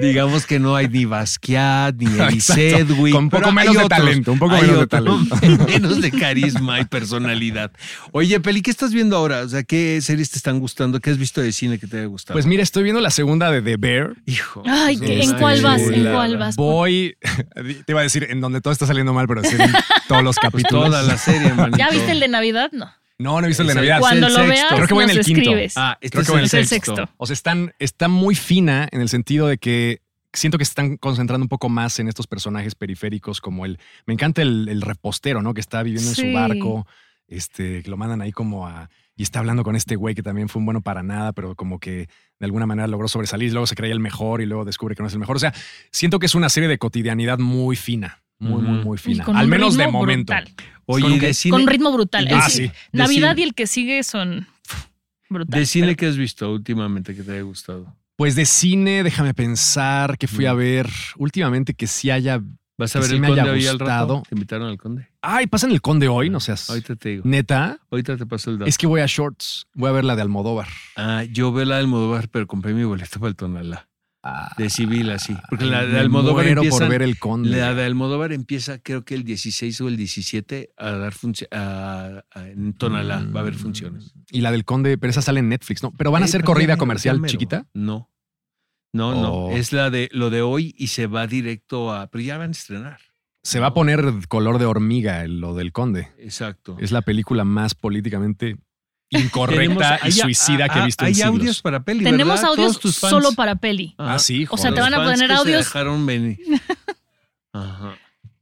Digamos 0.00 0.46
que 0.46 0.58
no 0.58 0.76
hay 0.76 0.88
ni 0.88 1.04
Basquiat, 1.04 1.94
ni 1.96 2.06
Eddie. 2.20 2.40
Sedgwick. 2.40 3.14
Con 3.14 3.24
un 3.24 3.30
poco 3.30 3.42
pero 3.42 3.52
menos 3.52 3.74
de 3.74 3.82
otros. 3.84 3.98
talento, 4.00 4.32
un 4.32 4.38
poco 4.38 4.54
menos 4.54 4.68
de 4.68 4.82
otros, 4.82 4.93
talento. 4.94 5.36
menos 5.66 6.00
de 6.00 6.10
carisma 6.10 6.80
y 6.80 6.84
personalidad. 6.84 7.70
Oye, 8.12 8.40
Peli, 8.40 8.62
¿qué 8.62 8.70
estás 8.70 8.92
viendo 8.92 9.16
ahora? 9.16 9.40
O 9.40 9.48
sea, 9.48 9.62
¿qué 9.62 10.00
series 10.00 10.30
te 10.30 10.38
están 10.38 10.58
gustando? 10.60 11.00
¿Qué 11.00 11.10
has 11.10 11.18
visto 11.18 11.40
de 11.40 11.52
cine 11.52 11.78
que 11.78 11.86
te 11.86 11.98
haya 11.98 12.06
gustado? 12.06 12.34
Pues 12.34 12.46
mira, 12.46 12.62
estoy 12.62 12.82
viendo 12.82 13.00
la 13.00 13.10
segunda 13.10 13.50
de 13.50 13.62
The 13.62 13.76
Bear. 13.76 14.14
hijo. 14.26 14.62
Ay, 14.66 14.98
¿en 15.02 15.32
cuál 15.38 15.62
vas? 15.62 15.80
¿En 15.82 15.94
chulada. 15.94 16.16
cuál 16.16 16.36
vas? 16.38 16.56
Voy, 16.56 17.16
te 17.86 17.92
iba 17.92 18.00
a 18.00 18.04
decir, 18.04 18.26
en 18.30 18.40
donde 18.40 18.60
todo 18.60 18.72
está 18.72 18.86
saliendo 18.86 19.12
mal, 19.12 19.26
pero 19.28 19.42
sí 19.42 19.56
en 19.58 19.72
todos 20.08 20.22
los 20.22 20.36
Pues 20.40 20.52
capítulos. 20.52 20.86
toda 20.86 21.02
la 21.02 21.16
serie, 21.16 21.52
manito. 21.54 21.78
¿Ya 21.78 21.90
viste 21.90 22.12
el 22.12 22.20
de 22.20 22.28
Navidad? 22.28 22.70
No. 22.72 22.90
No, 23.16 23.40
no 23.40 23.44
he 23.46 23.48
visto 23.48 23.62
el 23.62 23.68
de 23.68 23.74
Navidad. 23.76 24.00
Cuando 24.00 24.26
el 24.26 24.32
lo 24.32 24.38
sexto. 24.40 24.52
veas, 24.54 24.72
Creo 24.74 24.86
que 24.88 24.94
voy 24.94 25.04
en 25.04 25.08
nos 25.08 25.16
el 25.18 25.24
quinto. 25.24 25.40
escribes. 25.42 25.72
Ah, 25.76 25.96
este 26.00 26.10
Creo 26.10 26.22
es 26.22 26.26
que 26.26 26.32
voy 26.32 26.38
en 26.38 26.42
el 26.42 26.46
es 26.46 26.54
el 26.54 26.66
sexto. 26.66 26.96
sexto. 26.96 27.14
O 27.16 27.26
sea, 27.26 27.34
están, 27.34 27.72
está 27.78 28.08
muy 28.08 28.34
fina 28.34 28.88
en 28.90 29.00
el 29.00 29.08
sentido 29.08 29.46
de 29.46 29.56
que 29.58 30.00
siento 30.38 30.58
que 30.58 30.64
se 30.64 30.70
están 30.70 30.96
concentrando 30.96 31.44
un 31.44 31.48
poco 31.48 31.68
más 31.68 31.98
en 31.98 32.08
estos 32.08 32.26
personajes 32.26 32.74
periféricos 32.74 33.40
como 33.40 33.64
el... 33.66 33.78
Me 34.06 34.14
encanta 34.14 34.42
el, 34.42 34.68
el 34.68 34.82
repostero, 34.82 35.42
¿no? 35.42 35.54
Que 35.54 35.60
está 35.60 35.82
viviendo 35.82 36.10
en 36.10 36.16
su 36.16 36.32
barco, 36.32 36.86
este, 37.28 37.82
que 37.82 37.90
lo 37.90 37.96
mandan 37.96 38.20
ahí 38.22 38.32
como 38.32 38.66
a 38.66 38.90
y 39.16 39.22
está 39.22 39.38
hablando 39.38 39.62
con 39.62 39.76
este 39.76 39.94
güey 39.94 40.16
que 40.16 40.24
también 40.24 40.48
fue 40.48 40.58
un 40.58 40.66
bueno 40.66 40.80
para 40.80 41.04
nada, 41.04 41.32
pero 41.32 41.54
como 41.54 41.78
que 41.78 42.08
de 42.40 42.46
alguna 42.46 42.66
manera 42.66 42.88
logró 42.88 43.06
sobresalir, 43.06 43.52
luego 43.52 43.68
se 43.68 43.76
creía 43.76 43.92
el 43.92 44.00
mejor 44.00 44.40
y 44.40 44.46
luego 44.46 44.64
descubre 44.64 44.96
que 44.96 45.02
no 45.02 45.06
es 45.06 45.12
el 45.12 45.20
mejor. 45.20 45.36
O 45.36 45.38
sea, 45.38 45.54
siento 45.92 46.18
que 46.18 46.26
es 46.26 46.34
una 46.34 46.48
serie 46.48 46.68
de 46.68 46.78
cotidianidad 46.78 47.38
muy 47.38 47.76
fina, 47.76 48.24
muy, 48.40 48.60
muy, 48.60 48.82
muy 48.84 48.98
fina. 48.98 49.22
con 49.24 49.36
Al 49.36 49.44
un 49.44 49.50
menos 49.50 49.76
de 49.76 49.86
momento. 49.86 50.32
brutal. 50.34 50.52
Oye, 50.86 51.08
¿Con 51.08 51.18
de 51.20 51.32
cine, 51.34 51.56
Con 51.56 51.66
ritmo 51.68 51.92
brutal. 51.92 52.28
Ah, 52.32 52.50
sí. 52.50 52.72
Navidad 52.90 53.34
cine- 53.36 53.40
y 53.40 53.42
el 53.44 53.54
que 53.54 53.68
sigue 53.68 54.02
son 54.02 54.48
pf, 54.68 54.88
brutales. 55.30 55.60
de 55.60 55.66
cine 55.72 55.86
pero- 55.86 55.96
que 55.96 56.06
has 56.06 56.16
visto 56.16 56.52
últimamente 56.52 57.14
que 57.14 57.22
te 57.22 57.30
haya 57.34 57.42
gustado? 57.42 57.94
Pues 58.16 58.36
de 58.36 58.46
cine, 58.46 59.02
déjame 59.02 59.34
pensar 59.34 60.16
que 60.18 60.28
fui 60.28 60.46
a 60.46 60.52
ver 60.52 60.88
últimamente 61.16 61.74
que 61.74 61.86
sí 61.88 62.10
haya. 62.10 62.40
¿Vas 62.76 62.94
a 62.94 63.00
ver 63.00 63.08
sí 63.08 63.14
el 63.14 63.20
me 63.20 63.28
conde 63.28 63.50
hoy 63.50 63.66
al 63.66 63.78
rato? 63.78 64.22
¿Te 64.28 64.34
invitaron 64.34 64.68
al 64.68 64.78
conde? 64.78 65.08
Ay, 65.20 65.46
pasan 65.46 65.72
el 65.72 65.80
conde 65.80 66.06
hoy, 66.08 66.30
no 66.30 66.38
seas. 66.38 66.70
Ahorita 66.70 66.94
te 66.96 67.08
digo. 67.10 67.22
Neta, 67.24 67.78
Ahorita 67.90 68.16
te 68.16 68.26
paso 68.26 68.50
el 68.50 68.58
dato. 68.58 68.68
es 68.68 68.78
que 68.78 68.86
voy 68.86 69.00
a 69.00 69.06
Shorts. 69.06 69.66
Voy 69.74 69.88
a 69.88 69.92
ver 69.92 70.04
la 70.04 70.14
de 70.16 70.22
Almodóvar. 70.22 70.68
Ah, 70.96 71.24
yo 71.24 71.52
veo 71.52 71.64
la 71.64 71.76
del 71.76 71.86
Almodóvar, 71.86 72.28
pero 72.28 72.46
compré 72.46 72.72
mi 72.72 72.84
boleto 72.84 73.18
para 73.18 73.30
el 73.30 73.36
Tonalá. 73.36 73.88
Ah, 74.26 74.50
De 74.56 74.70
civil, 74.70 75.10
así. 75.10 75.36
Porque 75.50 75.66
la 75.66 75.84
de 75.84 76.00
Almodóvar 76.00 76.46
empieza, 76.46 76.78
por 76.78 76.88
ver 76.88 77.02
el 77.02 77.18
conde. 77.18 77.50
La 77.50 77.74
de 77.74 77.84
Almodóvar 77.84 78.32
empieza, 78.32 78.78
creo 78.78 79.04
que 79.04 79.14
el 79.14 79.22
16 79.22 79.78
o 79.82 79.88
el 79.88 79.98
17 79.98 80.70
a 80.78 80.90
dar 80.92 81.12
funciones. 81.12 81.50
en 82.34 82.72
Tonalá 82.72 83.22
va 83.34 83.40
a 83.40 83.42
haber 83.42 83.54
funciones. 83.54 84.14
Y 84.30 84.40
la 84.40 84.50
del 84.50 84.64
conde, 84.64 84.96
pero 84.96 85.10
esa 85.10 85.20
sale 85.20 85.40
en 85.40 85.50
Netflix, 85.50 85.82
¿no? 85.82 85.92
Pero 85.92 86.10
van 86.10 86.22
a 86.22 86.26
Eh, 86.26 86.28
ser 86.28 86.40
pero 86.40 86.52
ya 86.52 86.54
corrida 86.54 86.76
comercial 86.78 87.20
chiquita. 87.26 87.66
No. 87.74 88.10
No, 88.94 89.12
no. 89.12 89.32
Oh. 89.46 89.50
Es 89.56 89.72
la 89.72 89.90
de 89.90 90.08
lo 90.12 90.30
de 90.30 90.40
hoy 90.40 90.74
y 90.78 90.86
se 90.86 91.06
va 91.06 91.26
directo 91.26 91.92
a. 91.92 92.06
Pero 92.06 92.24
ya 92.24 92.38
van 92.38 92.48
a 92.50 92.52
estrenar. 92.52 93.00
Se 93.42 93.60
va 93.60 93.66
a 93.68 93.74
poner 93.74 94.04
color 94.28 94.58
de 94.58 94.64
hormiga 94.64 95.26
lo 95.26 95.54
del 95.54 95.72
conde. 95.72 96.08
Exacto. 96.18 96.76
Es 96.80 96.92
la 96.92 97.02
película 97.02 97.44
más 97.44 97.74
políticamente 97.74 98.56
incorrecta 99.10 99.98
y 100.02 100.06
hay- 100.06 100.12
suicida 100.12 100.68
que 100.68 100.78
he 100.78 100.84
visto 100.84 101.04
Hay 101.04 101.10
en 101.10 101.14
siglos. 101.16 101.34
audios 101.34 101.62
para 101.62 101.80
peli. 101.84 102.04
Tenemos 102.04 102.40
¿verdad? 102.40 102.50
audios 102.50 102.78
solo 102.94 103.32
para 103.32 103.56
peli. 103.56 103.94
Ah, 103.98 104.18
sí, 104.18 104.46
O 104.50 104.56
sea, 104.56 104.70
te 104.74 104.80
joder. 104.80 104.92
van 104.92 104.94
a 105.00 105.04
poner 105.04 105.20
que 105.28 105.34
se 105.34 105.40
audios 105.40 105.64
dejaron 105.64 106.06
venir. 106.06 106.38
Ajá. 107.52 107.94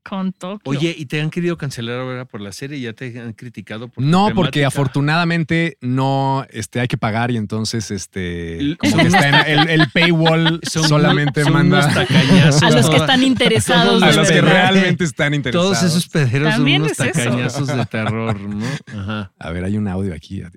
Con 0.03 0.33
Tokio. 0.33 0.61
Oye, 0.65 0.95
¿y 0.97 1.07
te 1.07 1.21
han 1.21 1.31
querido 1.31 1.57
cancelar 1.57 2.01
ahora 2.01 2.25
por 2.25 2.41
la 2.41 2.53
serie? 2.53 2.81
¿Ya 2.81 2.93
te 2.93 3.19
han 3.21 3.33
criticado 3.35 3.89
por 3.89 4.03
tu 4.03 4.09
No, 4.11 4.31
porque 4.35 4.65
afortunadamente 4.65 5.79
no 5.81 6.47
este, 6.51 6.81
hay 6.81 6.89
que 6.89 6.97
pagar 6.97 7.31
y 7.31 7.37
entonces 7.37 7.91
este 7.91 8.59
L- 8.59 8.77
como 8.77 8.93
son 8.93 9.01
que 9.01 9.07
está 9.09 9.29
en 9.49 9.61
el, 9.61 9.81
el 9.81 9.91
paywall 9.91 10.61
Son 10.71 10.89
solamente 10.89 11.45
son 11.45 11.53
manda 11.53 11.81
unos 11.85 11.95
tacañazos. 11.95 12.63
a 12.63 12.71
los 12.71 12.91
que 12.91 12.97
están 12.97 13.23
interesados. 13.23 14.03
a 14.03 14.13
los 14.13 14.31
que 14.31 14.41
realmente 14.41 15.05
están 15.05 15.35
interesados. 15.35 15.79
Todos 15.79 15.83
esos 15.85 16.09
pederos 16.09 16.55
son 16.55 16.63
unos 16.69 16.93
es 16.93 17.01
eso. 17.01 17.13
tacañazos 17.13 17.67
de 17.69 17.87
terror, 17.87 18.41
¿no? 18.41 18.67
Ajá. 18.99 19.33
A 19.39 19.51
ver, 19.51 19.65
hay 19.65 19.77
un 19.77 19.89
audio 19.89 20.15
aquí, 20.15 20.37
mío. 20.41 20.51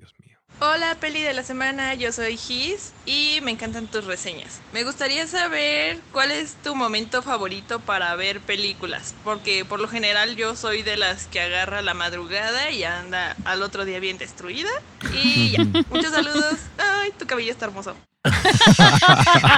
Hola, 0.58 0.96
peli 0.98 1.20
de 1.20 1.34
la 1.34 1.42
semana, 1.42 1.92
yo 1.92 2.12
soy 2.12 2.38
Gis 2.38 2.94
y 3.04 3.40
me 3.42 3.50
encantan 3.50 3.88
tus 3.88 4.06
reseñas. 4.06 4.62
Me 4.72 4.84
gustaría 4.84 5.26
saber 5.26 6.00
cuál 6.12 6.30
es 6.30 6.54
tu 6.64 6.74
momento 6.74 7.20
favorito 7.20 7.78
para 7.78 8.16
ver 8.16 8.40
películas, 8.40 9.14
porque 9.22 9.66
por 9.66 9.80
lo 9.80 9.86
general 9.86 10.34
yo 10.34 10.56
soy 10.56 10.82
de 10.82 10.96
las 10.96 11.26
que 11.26 11.42
agarra 11.42 11.82
la 11.82 11.92
madrugada 11.92 12.70
y 12.70 12.84
anda 12.84 13.36
al 13.44 13.62
otro 13.62 13.84
día 13.84 14.00
bien 14.00 14.16
destruida. 14.16 14.70
Y 15.12 15.50
ya, 15.50 15.64
muchos 15.90 16.12
saludos. 16.12 16.54
Ay, 16.78 17.12
tu 17.18 17.26
cabello 17.26 17.52
está 17.52 17.66
hermoso. 17.66 17.94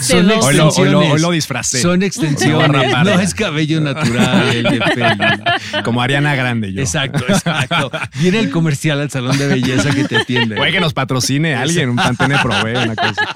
Son 0.00 0.28
sedoso. 0.28 0.46
Hoy 0.48 0.56
lo, 0.56 0.68
hoy 0.68 0.88
lo- 0.90 0.98
hoy 1.00 1.20
lo 1.20 1.32
extensiones. 1.32 1.36
disfracé. 1.36 1.82
Son 1.82 2.02
extensiones, 2.02 2.92
no 3.04 3.20
es 3.20 3.34
cabello 3.34 3.80
natural 3.80 4.62
de. 4.62 5.82
Como 5.84 6.02
Ariana 6.02 6.34
Grande 6.34 6.72
yo. 6.72 6.80
Exacto, 6.80 7.24
exacto. 7.28 7.90
Viene 8.18 8.38
el 8.38 8.50
comercial 8.50 9.00
al 9.00 9.10
salón 9.10 9.36
de 9.38 9.46
belleza 9.48 9.90
que 9.90 10.04
te 10.04 10.16
atiende. 10.18 10.56
Puede 10.56 10.72
que 10.72 10.80
nos 10.80 10.94
patrocine 10.94 11.54
alguien, 11.54 11.90
un 11.90 11.96
Pantene 11.96 12.38
Prove, 12.42 12.78
una 12.84 12.96
cosa. 12.96 13.28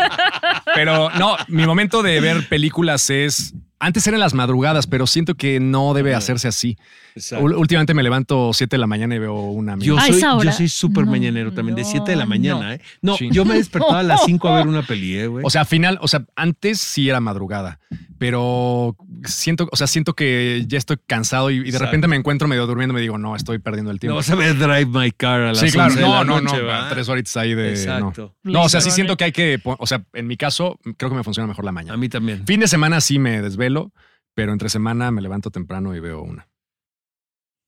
Pero 0.75 1.11
no, 1.19 1.37
mi 1.49 1.67
momento 1.67 2.03
de 2.03 2.21
ver 2.21 2.49
películas 2.49 3.09
es. 3.11 3.55
Antes 3.87 4.05
era 4.09 4.17
en 4.17 4.21
las 4.21 4.35
madrugadas, 4.35 4.89
pero 4.89 5.07
siento 5.07 5.37
que 5.37 5.61
no 5.61 5.95
debe 5.95 6.17
hacerse 6.17 6.49
así. 6.49 6.77
Exacto. 7.15 7.45
Últimamente 7.45 7.95
me 7.95 8.03
levanto 8.03 8.53
7 8.53 8.75
de 8.75 8.79
la 8.79 8.89
mañana 8.89 9.15
y 9.15 9.21
veo 9.21 9.35
una. 9.37 9.77
Yo 9.79 9.97
¿A 9.97 10.01
soy, 10.07 10.17
esa 10.17 10.35
hora? 10.35 10.51
yo 10.51 10.57
soy 10.57 10.69
súper 10.69 11.05
No, 11.05 11.13
mañanero 11.13 11.53
también, 11.53 11.77
de 11.77 11.85
7 11.85 12.11
de 12.11 12.17
la 12.17 12.27
mañana, 12.27 12.61
no. 12.67 12.73
¿eh? 12.73 12.81
No, 13.01 13.17
Sí. 13.17 13.29
yo 13.31 13.45
me 13.45 13.55
despertaba 13.55 14.01
a 14.01 14.03
las 14.03 14.25
5 14.27 14.49
a 14.49 14.57
ver 14.57 14.67
una 14.67 14.83
peli, 14.83 15.17
¿eh, 15.17 15.29
güey? 15.29 15.45
O 15.47 15.51
sea, 15.51 15.61
al 15.61 15.67
final, 15.69 15.99
o 16.03 16.09
sea, 16.09 16.25
antes 16.35 16.81
sí 16.81 17.09
era 17.09 17.21
madrugada, 17.21 17.79
pero 18.19 18.97
siento, 19.25 19.69
o 19.71 19.77
sea, 19.77 19.87
siento 19.87 20.15
que 20.15 20.65
ya 20.67 20.79
estoy 20.79 20.97
cansado 21.07 21.51
y, 21.51 21.57
y 21.57 21.59
de 21.61 21.69
Exacto. 21.69 21.85
repente 21.87 22.09
me 22.09 22.17
encuentro 22.17 22.49
medio 22.49 22.67
durmiendo 22.67 22.93
y 22.93 22.97
me 22.97 23.01
digo, 23.01 23.19
no, 23.19 23.37
estoy 23.37 23.59
perdiendo 23.59 23.91
el 23.91 23.97
no 23.97 24.01
tiempo. 24.01 24.17
vas 24.17 24.31
a 24.31 24.35
ver 24.35 24.57
Drive 24.57 24.87
My 24.87 25.11
Car 25.13 25.41
a 25.41 25.49
las 25.49 25.59
sí, 25.59 25.71
claro, 25.71 25.91
11 25.93 26.01
de 26.01 26.07
no, 26.09 26.15
la 26.15 26.25
no, 26.25 26.41
noche, 26.41 26.63
no, 26.63 26.89
tres 26.89 27.09
horitas 27.09 27.37
ahí 27.37 27.55
de. 27.55 27.71
Exacto. 27.71 28.35
No. 28.43 28.53
No, 28.53 28.63
o 28.63 28.69
sea, 28.69 28.81
sí 28.81 28.91
siento 28.91 29.17
que 29.17 29.25
hay 29.25 29.33
que, 29.33 29.61
o 29.65 29.87
sea, 29.87 30.05
en 30.13 30.27
mi 30.27 30.37
caso, 30.37 30.79
creo 30.97 31.11
que 31.11 31.17
me 31.17 31.25
funciona 31.25 31.47
mejor 31.47 31.65
la 31.65 31.71
A 31.71 31.73
mañana. 31.73 31.97
mí 31.97 32.09
también. 32.09 32.47
Fin 32.47 32.61
de 32.61 32.69
semana 32.69 33.01
sí 33.01 33.19
me 33.19 33.43
desvelo, 33.43 33.93
pero 34.35 34.53
entre 34.53 34.69
semana 34.69 35.11
me 35.11 35.21
levanto 35.23 35.51
temprano 35.51 35.95
y 35.95 36.01
veo 36.01 36.23
una. 36.23 36.49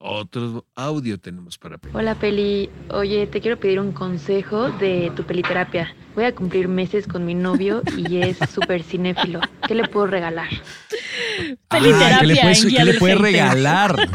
Otro 0.00 0.64
audio 0.76 1.18
tenemos 1.18 1.58
para 1.58 1.76
peli. 1.76 1.92
Hola 1.96 2.14
Peli, 2.14 2.70
oye, 2.90 3.26
te 3.26 3.40
quiero 3.40 3.58
pedir 3.58 3.80
un 3.80 3.90
consejo 3.90 4.70
de 4.70 5.10
tu 5.16 5.24
peliterapia. 5.24 5.92
Voy 6.14 6.24
a 6.24 6.32
cumplir 6.34 6.68
meses 6.68 7.06
con 7.08 7.24
mi 7.24 7.34
novio 7.34 7.82
y 7.96 8.18
es 8.22 8.36
súper 8.54 8.84
cinéfilo. 8.84 9.40
¿Qué 9.66 9.74
le 9.74 9.88
puedo 9.88 10.06
regalar? 10.06 10.46
Peliterapia 11.68 12.16
Ah, 12.16 12.20
¿qué 12.20 12.26
le 12.26 12.36
puedes, 12.36 12.64
qué 12.64 12.84
le 12.84 12.94
puedes 12.94 13.18
regalar? 13.18 13.96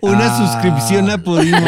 Una 0.00 0.26
Ah. 0.26 0.38
suscripción 0.38 1.10
a 1.10 1.18
Podimo. 1.18 1.58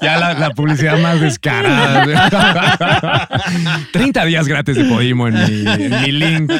ya 0.00 0.16
la, 0.18 0.34
la 0.34 0.50
publicidad 0.50 0.98
más 1.00 1.20
descarada. 1.20 3.28
30 3.92 4.24
días 4.24 4.46
gratis 4.46 4.76
de 4.76 4.84
Podimo 4.84 5.28
en 5.28 5.34
mi, 5.34 5.66
en 5.66 6.02
mi 6.02 6.12
link. 6.12 6.52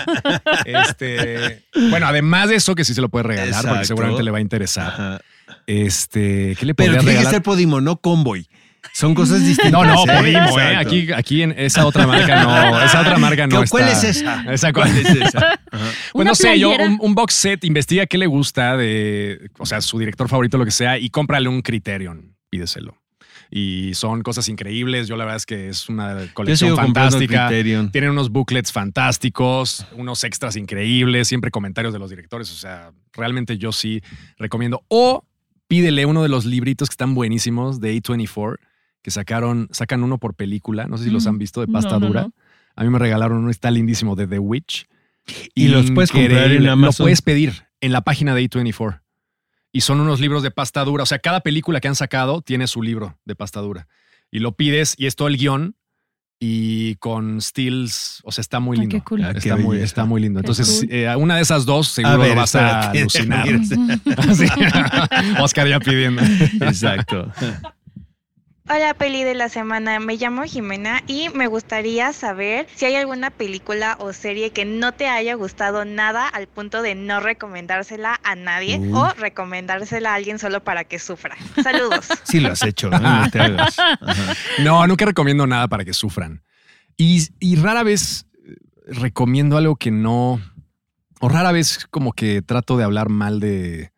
Este, 0.65 1.63
bueno, 1.91 2.07
además 2.07 2.49
de 2.49 2.57
eso, 2.57 2.75
que 2.75 2.85
sí 2.85 2.95
se 2.95 3.01
lo 3.01 3.09
puede 3.09 3.25
regalar, 3.25 3.49
Exacto. 3.49 3.69
porque 3.71 3.85
seguramente 3.85 4.16
le 4.23 4.31
va 4.31 4.39
a 4.39 4.41
interesar. 4.41 4.89
Ajá. 4.89 5.21
Este, 5.67 6.57
¿qué 6.59 6.67
le 6.67 6.75
Pero 6.75 6.93
tiene 6.93 7.05
que 7.05 7.11
regalar? 7.11 7.33
ser 7.33 7.43
Podimo, 7.43 7.81
no 7.81 7.97
Convoy. 7.97 8.47
Son 8.93 9.15
cosas 9.15 9.41
distintas. 9.45 9.73
No, 9.73 9.85
no, 9.85 10.05
¿eh? 10.05 10.17
Podimo, 10.17 10.39
¿eh? 10.61 10.65
Exacto. 10.73 10.79
Aquí, 10.89 11.13
aquí 11.13 11.43
en 11.43 11.53
esa 11.59 11.87
otra 11.87 12.07
marca 12.07 12.43
no, 12.43 12.83
esa 12.83 13.01
otra 13.01 13.19
marca 13.19 13.47
no 13.47 13.65
¿Cuál 13.69 13.89
está- 13.89 14.09
es 14.09 14.17
esa? 14.17 14.45
Esa 14.53 14.73
¿Cuál 14.73 14.97
es 14.97 15.11
esa? 15.11 15.39
Ajá. 15.73 15.91
Pues 16.13 16.27
no 16.27 16.35
sé, 16.35 16.59
yo 16.59 16.71
un 17.01 17.15
box 17.15 17.35
set, 17.35 17.65
investiga 17.65 18.07
qué 18.07 18.17
le 18.17 18.27
gusta 18.27 18.77
de, 18.77 19.51
o 19.59 19.67
sea, 19.67 19.81
su 19.81 19.99
director 19.99 20.29
favorito, 20.29 20.57
lo 20.57 20.65
que 20.65 20.71
sea, 20.71 20.99
y 20.99 21.11
cómprale 21.11 21.49
un 21.49 21.63
Criterion, 21.63 22.37
pídeselo. 22.49 22.97
Y 23.51 23.95
son 23.95 24.23
cosas 24.23 24.49
increíbles. 24.49 25.07
Yo 25.09 25.17
la 25.17 25.25
verdad 25.25 25.37
es 25.37 25.47
que 25.47 25.69
es 25.69 25.89
una 25.89 26.17
colección 26.35 26.77
fantástica. 26.77 27.49
Tienen 27.49 28.11
unos 28.11 28.31
booklets 28.31 28.73
fantásticos, 28.73 29.87
unos 29.97 30.25
extras 30.25 30.57
increíbles, 30.57 31.29
siempre 31.29 31.51
comentarios 31.51 31.93
de 31.93 31.99
los 31.99 32.11
directores. 32.11 32.51
O 32.53 32.57
sea, 32.57 32.93
realmente 33.13 33.57
yo 33.59 33.73
sí 33.73 34.03
recomiendo. 34.39 34.83
O 34.89 35.25
pídele 35.69 36.07
uno 36.07 36.23
de 36.23 36.29
los 36.29 36.45
libritos 36.45 36.89
que 36.89 36.95
están 36.95 37.15
buenísimos 37.15 37.81
de 37.81 37.95
A24, 37.97 38.57
que 39.03 39.11
sacaron, 39.11 39.69
sacan 39.71 40.03
uno 40.03 40.19
por 40.19 40.35
película. 40.35 40.87
No 40.87 40.99
sé 40.99 41.05
si 41.05 41.11
los 41.11 41.25
Mm. 41.25 41.29
han 41.29 41.39
visto 41.39 41.61
de 41.61 41.69
pasta 41.69 41.99
no, 41.99 42.07
dura. 42.09 42.23
no. 42.23 42.33
A 42.75 42.85
mí 42.85 42.91
me 42.91 42.99
regalaron 42.99 43.39
uno, 43.39 43.51
está 43.51 43.71
lindísimo, 43.71 44.17
de 44.17 44.27
The 44.27 44.39
Witch. 44.39 44.87
Y 45.55 45.69
los 45.69 45.91
puedes 45.93 46.13
comprar 46.13 46.51
en. 46.53 46.65
Lo 46.65 46.93
puedes 46.93 47.23
pedir 47.23 47.65
en 47.81 47.93
la 47.93 48.03
página 48.03 48.35
de 48.35 48.43
A24. 48.49 49.01
Y 49.77 49.83
son 49.83 50.01
unos 50.01 50.21
libros 50.21 50.43
de 50.43 50.51
pasta 50.51 50.83
dura. 50.87 51.03
O 51.03 51.07
sea, 51.07 51.19
cada 51.19 51.41
película 51.41 51.83
que 51.83 51.89
han 51.89 51.95
sacado 51.97 52.41
tiene 52.41 52.67
su 52.67 52.81
libro 52.81 53.19
de 53.27 53.35
pasta 53.35 53.61
dura. 53.61 53.89
Y 54.31 54.39
lo 54.39 54.53
pides 54.57 54.95
y 54.97 55.05
es 55.05 55.17
todo 55.17 55.29
el 55.29 55.37
guion 55.37 55.77
y 56.41 56.95
con 56.95 57.43
stills. 57.43 58.23
O 58.25 58.33
sea, 58.33 58.41
está 58.41 58.59
muy 58.59 58.79
Ay, 58.79 58.81
lindo. 58.81 58.97
qué 58.97 59.03
cool. 59.03 59.23
Ah, 59.23 59.35
qué 59.35 59.39
Está, 59.41 59.57
muy, 59.57 59.79
está 59.81 60.07
muy 60.07 60.23
lindo. 60.23 60.41
Qué 60.41 60.47
Entonces, 60.47 60.81
cool. 60.81 60.89
eh, 60.91 61.15
una 61.17 61.37
de 61.37 61.43
esas 61.43 61.67
dos 61.67 61.89
seguro 61.89 62.17
ver, 62.17 62.31
lo 62.31 62.37
vas 62.37 62.55
a 62.55 62.89
alucinar. 62.89 63.49
Oscar 65.43 65.69
ya 65.69 65.79
pidiendo. 65.79 66.23
Exacto. 66.63 67.31
Hola 68.69 68.95
peli 68.95 69.23
de 69.23 69.35
la 69.35 69.49
semana, 69.49 70.01
me 70.01 70.17
llamo 70.17 70.43
Jimena 70.43 71.01
y 71.07 71.29
me 71.29 71.47
gustaría 71.47 72.13
saber 72.13 72.67
si 72.75 72.85
hay 72.85 72.97
alguna 72.97 73.31
película 73.31 73.97
o 74.01 74.13
serie 74.13 74.51
que 74.51 74.65
no 74.65 74.91
te 74.93 75.07
haya 75.07 75.35
gustado 75.35 75.85
nada 75.85 76.27
al 76.27 76.49
punto 76.49 76.83
de 76.83 76.97
no 76.97 77.21
recomendársela 77.21 78.19
a 78.25 78.35
nadie 78.35 78.79
Uh. 78.81 78.97
o 78.97 79.09
recomendársela 79.11 80.11
a 80.11 80.15
alguien 80.17 80.41
solo 80.41 80.65
para 80.65 80.83
que 80.83 80.99
sufra. 80.99 81.37
Saludos. 81.63 82.09
Sí 82.25 82.41
lo 82.41 82.51
has 82.51 82.63
hecho, 82.65 82.91
¿no? 82.91 82.99
No 82.99 83.31
te 83.31 83.41
hagas. 83.41 83.79
Ajá. 83.79 84.35
No, 84.65 84.85
nunca 84.89 85.05
recomiendo 85.05 85.47
nada 85.47 85.69
para 85.69 85.85
que 85.85 85.93
sufran. 85.93 86.43
Y, 86.97 87.29
y 87.39 87.55
rara 87.57 87.85
vez 87.85 88.27
eh, 88.45 88.57
recomiendo 88.89 89.57
algo 89.59 89.77
que 89.77 89.93
no. 89.93 90.41
O 91.21 91.29
rara 91.29 91.53
vez 91.53 91.87
como 91.91 92.13
que 92.13 92.43
trato 92.43 92.77
de 92.77 92.83
hablar 92.85 93.11
mal 93.11 93.39
de. 93.39 93.93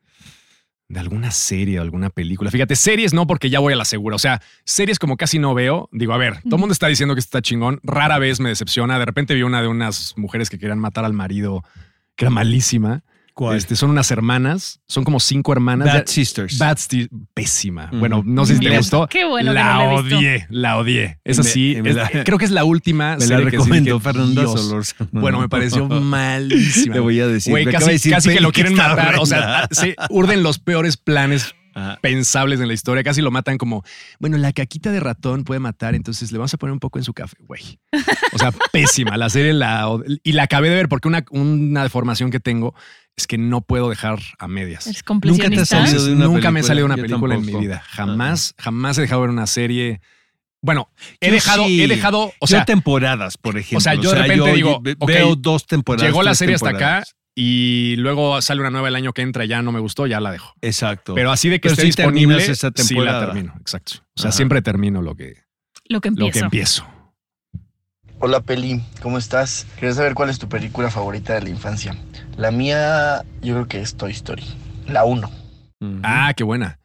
De 0.89 1.01
alguna 1.01 1.31
serie 1.31 1.79
o 1.79 1.83
alguna 1.83 2.09
película. 2.09 2.51
Fíjate, 2.51 2.75
series 2.75 3.13
no, 3.13 3.27
porque 3.27 3.51
ya 3.51 3.59
voy 3.59 3.75
a 3.75 3.77
la 3.77 3.85
segura. 3.85 4.17
O 4.17 4.19
sea, 4.19 4.41
series 4.65 4.99
como 4.99 5.19
casi 5.19 5.39
no 5.39 5.55
veo. 5.55 5.91
Digo, 5.93 6.15
a 6.15 6.17
ver, 6.17 6.41
todo 6.43 6.57
el 6.57 6.61
mundo 6.61 6.73
está 6.73 6.87
diciendo 6.89 7.15
que 7.15 7.21
está 7.21 7.43
chingón. 7.43 7.79
Rara 7.83 8.19
vez 8.19 8.41
me 8.41 8.49
decepciona. 8.49 8.99
De 8.99 9.05
repente 9.05 9.35
vi 9.35 9.43
una 9.43 9.61
de 9.61 9.69
unas 9.69 10.15
mujeres 10.17 10.49
que 10.49 10.59
querían 10.59 10.79
matar 10.79 11.05
al 11.05 11.13
marido, 11.13 11.63
que 12.17 12.25
era 12.25 12.31
malísima. 12.31 13.03
¿Cuál? 13.39 13.57
Este, 13.57 13.77
son 13.77 13.91
unas 13.91 14.11
hermanas, 14.11 14.81
son 14.89 15.05
como 15.05 15.21
cinco 15.21 15.53
hermanas. 15.53 15.87
Bad 15.87 15.95
Ya- 16.01 16.07
Sisters. 16.09 16.59
Bad 16.59 16.77
Sti- 16.77 17.09
pésima. 17.35 17.89
Bueno, 17.93 18.25
no 18.27 18.45
sé 18.45 18.55
si 18.55 18.61
te 18.67 18.77
gustó. 18.77 19.07
Qué 19.07 19.25
bueno 19.27 19.53
que 19.53 19.55
La 19.55 19.75
no 19.75 19.79
la 19.79 19.85
he 19.95 20.03
visto. 20.03 20.19
odié, 20.19 20.47
la 20.51 20.77
odié. 20.77 21.21
Es 21.23 21.39
me- 21.39 21.43
así. 21.43 21.77
es- 21.85 21.95
la- 21.95 22.11
creo 22.25 22.37
que 22.37 22.45
es 22.47 22.51
la 22.51 22.65
última 22.65 23.15
Me 23.15 23.21
la 23.21 23.27
serie 23.27 23.45
que 23.45 23.51
sí 23.53 23.57
recomendó 23.59 23.95
dije, 23.95 24.03
Fernanda 24.05 24.41
Dios. 24.43 24.61
Solórzano. 24.61 25.11
Bueno, 25.13 25.39
me 25.41 25.49
pareció 25.49 25.87
malísima. 25.89 26.95
Le 26.97 27.01
voy 27.01 27.21
a 27.21 27.29
decir. 27.29 27.53
Güey, 27.53 27.65
casi, 27.67 27.87
de 27.87 27.93
decir 27.93 28.13
casi 28.13 28.31
que 28.31 28.41
lo 28.41 28.51
quieren 28.51 28.75
matar. 28.75 29.17
O 29.21 29.27
sea, 29.27 29.69
se 29.71 29.95
urden 30.11 30.43
los 30.43 30.59
peores 30.59 30.97
planes 30.97 31.55
Ajá. 31.75 31.97
pensables 32.03 32.59
en 32.59 32.67
la 32.67 32.75
historia. 32.75 33.05
Casi 33.05 33.23
lo 33.23 33.31
matan 33.31 33.57
como, 33.57 33.85
bueno, 34.19 34.37
la 34.37 34.53
caquita 34.53 34.91
de 34.91 34.99
ratón 34.99 35.45
puede 35.45 35.61
matar, 35.61 35.95
entonces 35.95 36.33
le 36.33 36.39
vamos 36.39 36.53
a 36.55 36.57
poner 36.57 36.73
un 36.73 36.81
poco 36.81 36.99
en 36.99 37.05
su 37.05 37.15
café, 37.15 37.37
güey. 37.47 37.79
O 38.33 38.39
sea, 38.39 38.51
pésima. 38.73 39.17
La 39.17 39.31
serie 39.31 39.53
la, 39.53 39.89
y 40.25 40.33
la 40.33 40.43
acabé 40.43 40.71
de 40.71 40.75
ver 40.75 40.89
porque 40.89 41.07
una, 41.07 41.25
una 41.31 41.85
deformación 41.85 42.33
que 42.33 42.41
tengo 42.41 42.75
es 43.19 43.27
que 43.27 43.37
no 43.37 43.61
puedo 43.61 43.91
dejar 43.91 44.21
a 44.39 44.47
medias. 44.49 44.87
¿Eres 44.87 45.03
Nunca 45.03 45.03
te 45.03 45.05
completionista? 45.07 45.63
has 45.83 45.91
salido 45.91 46.05
de 46.07 46.13
una 46.15 46.25
Nunca 46.27 46.51
me 46.53 46.61
he 46.61 46.63
salido 46.63 46.87
de 46.87 46.95
una 46.95 46.97
Yo 46.97 47.03
película 47.03 47.35
en 47.35 47.45
mi 47.45 47.55
vida. 47.57 47.83
Jamás, 47.89 48.55
jamás 48.59 48.97
he 48.97 49.03
dejado 49.03 49.23
ver 49.23 49.31
una 49.31 49.47
serie. 49.49 50.01
Bueno, 50.63 50.89
he 51.21 51.27
Yo 51.27 51.33
dejado, 51.33 51.65
sí. 51.67 51.83
he 51.83 51.89
dejado, 51.89 52.21
o 52.27 52.33
yo 52.43 52.47
sea, 52.47 52.65
temporadas, 52.65 53.37
por 53.37 53.59
ejemplo. 53.59 53.79
o 53.79 53.81
sea, 53.81 53.95
yo 53.95 54.13
de 54.13 54.23
repente 54.23 54.53
digo, 54.55 54.81
veo 55.07 55.37
dos 55.37 55.67
temporadas. 55.67 56.09
llegó 56.09 56.23
la 56.23 56.35
serie 56.35 56.55
hasta 56.55 56.71
acá 56.71 57.05
y 57.35 57.97
luego 57.99 58.41
sale 58.41 58.61
una 58.61 58.71
nueva 58.71 58.89
el 58.89 58.95
año 58.97 59.13
que 59.13 59.23
entra, 59.23 59.45
ya 59.45 59.63
no 59.63 59.71
me 59.73 59.81
gustó, 59.81 60.07
ya 60.07 60.21
la 60.21 60.31
dejo. 60.33 60.55
Exacto. 60.61 61.15
Pero 61.15 61.31
así 61.33 61.49
de 61.49 61.57
que 61.61 61.69
Pero 61.69 61.73
esté 61.75 61.87
disponible, 61.87 62.37
esa 62.45 62.55
sí 62.55 62.67
la 62.67 62.73
temporada. 62.73 63.27
termino, 63.27 63.55
exacto. 63.61 63.93
O 64.17 64.21
sea, 64.21 64.29
Ajá. 64.31 64.37
siempre 64.37 64.63
termino 64.63 65.03
lo 65.03 65.15
que, 65.17 65.35
Lo 65.87 66.01
que 66.01 66.11
lo 66.11 66.31
que 66.31 66.39
empiezo. 66.41 66.87
Hola 68.21 68.41
Peli, 68.41 68.83
¿cómo 69.01 69.17
estás? 69.19 69.67
Quería 69.77 69.95
saber 69.95 70.15
cuál 70.15 70.29
es 70.31 70.39
tu 70.39 70.49
película 70.49 70.91
favorita 70.91 71.35
de 71.35 71.43
la 71.43 71.51
infancia. 71.51 71.97
La 72.37 72.51
mía, 72.51 73.23
yo 73.43 73.55
creo 73.55 73.69
que 73.69 73.81
es 73.81 73.97
Toy 73.97 74.11
Story. 74.13 74.45
La 74.87 75.05
1. 75.05 75.29
Ujú. 75.81 76.01
Ah, 76.03 76.33
qué 76.37 76.43
buena. 76.43 76.79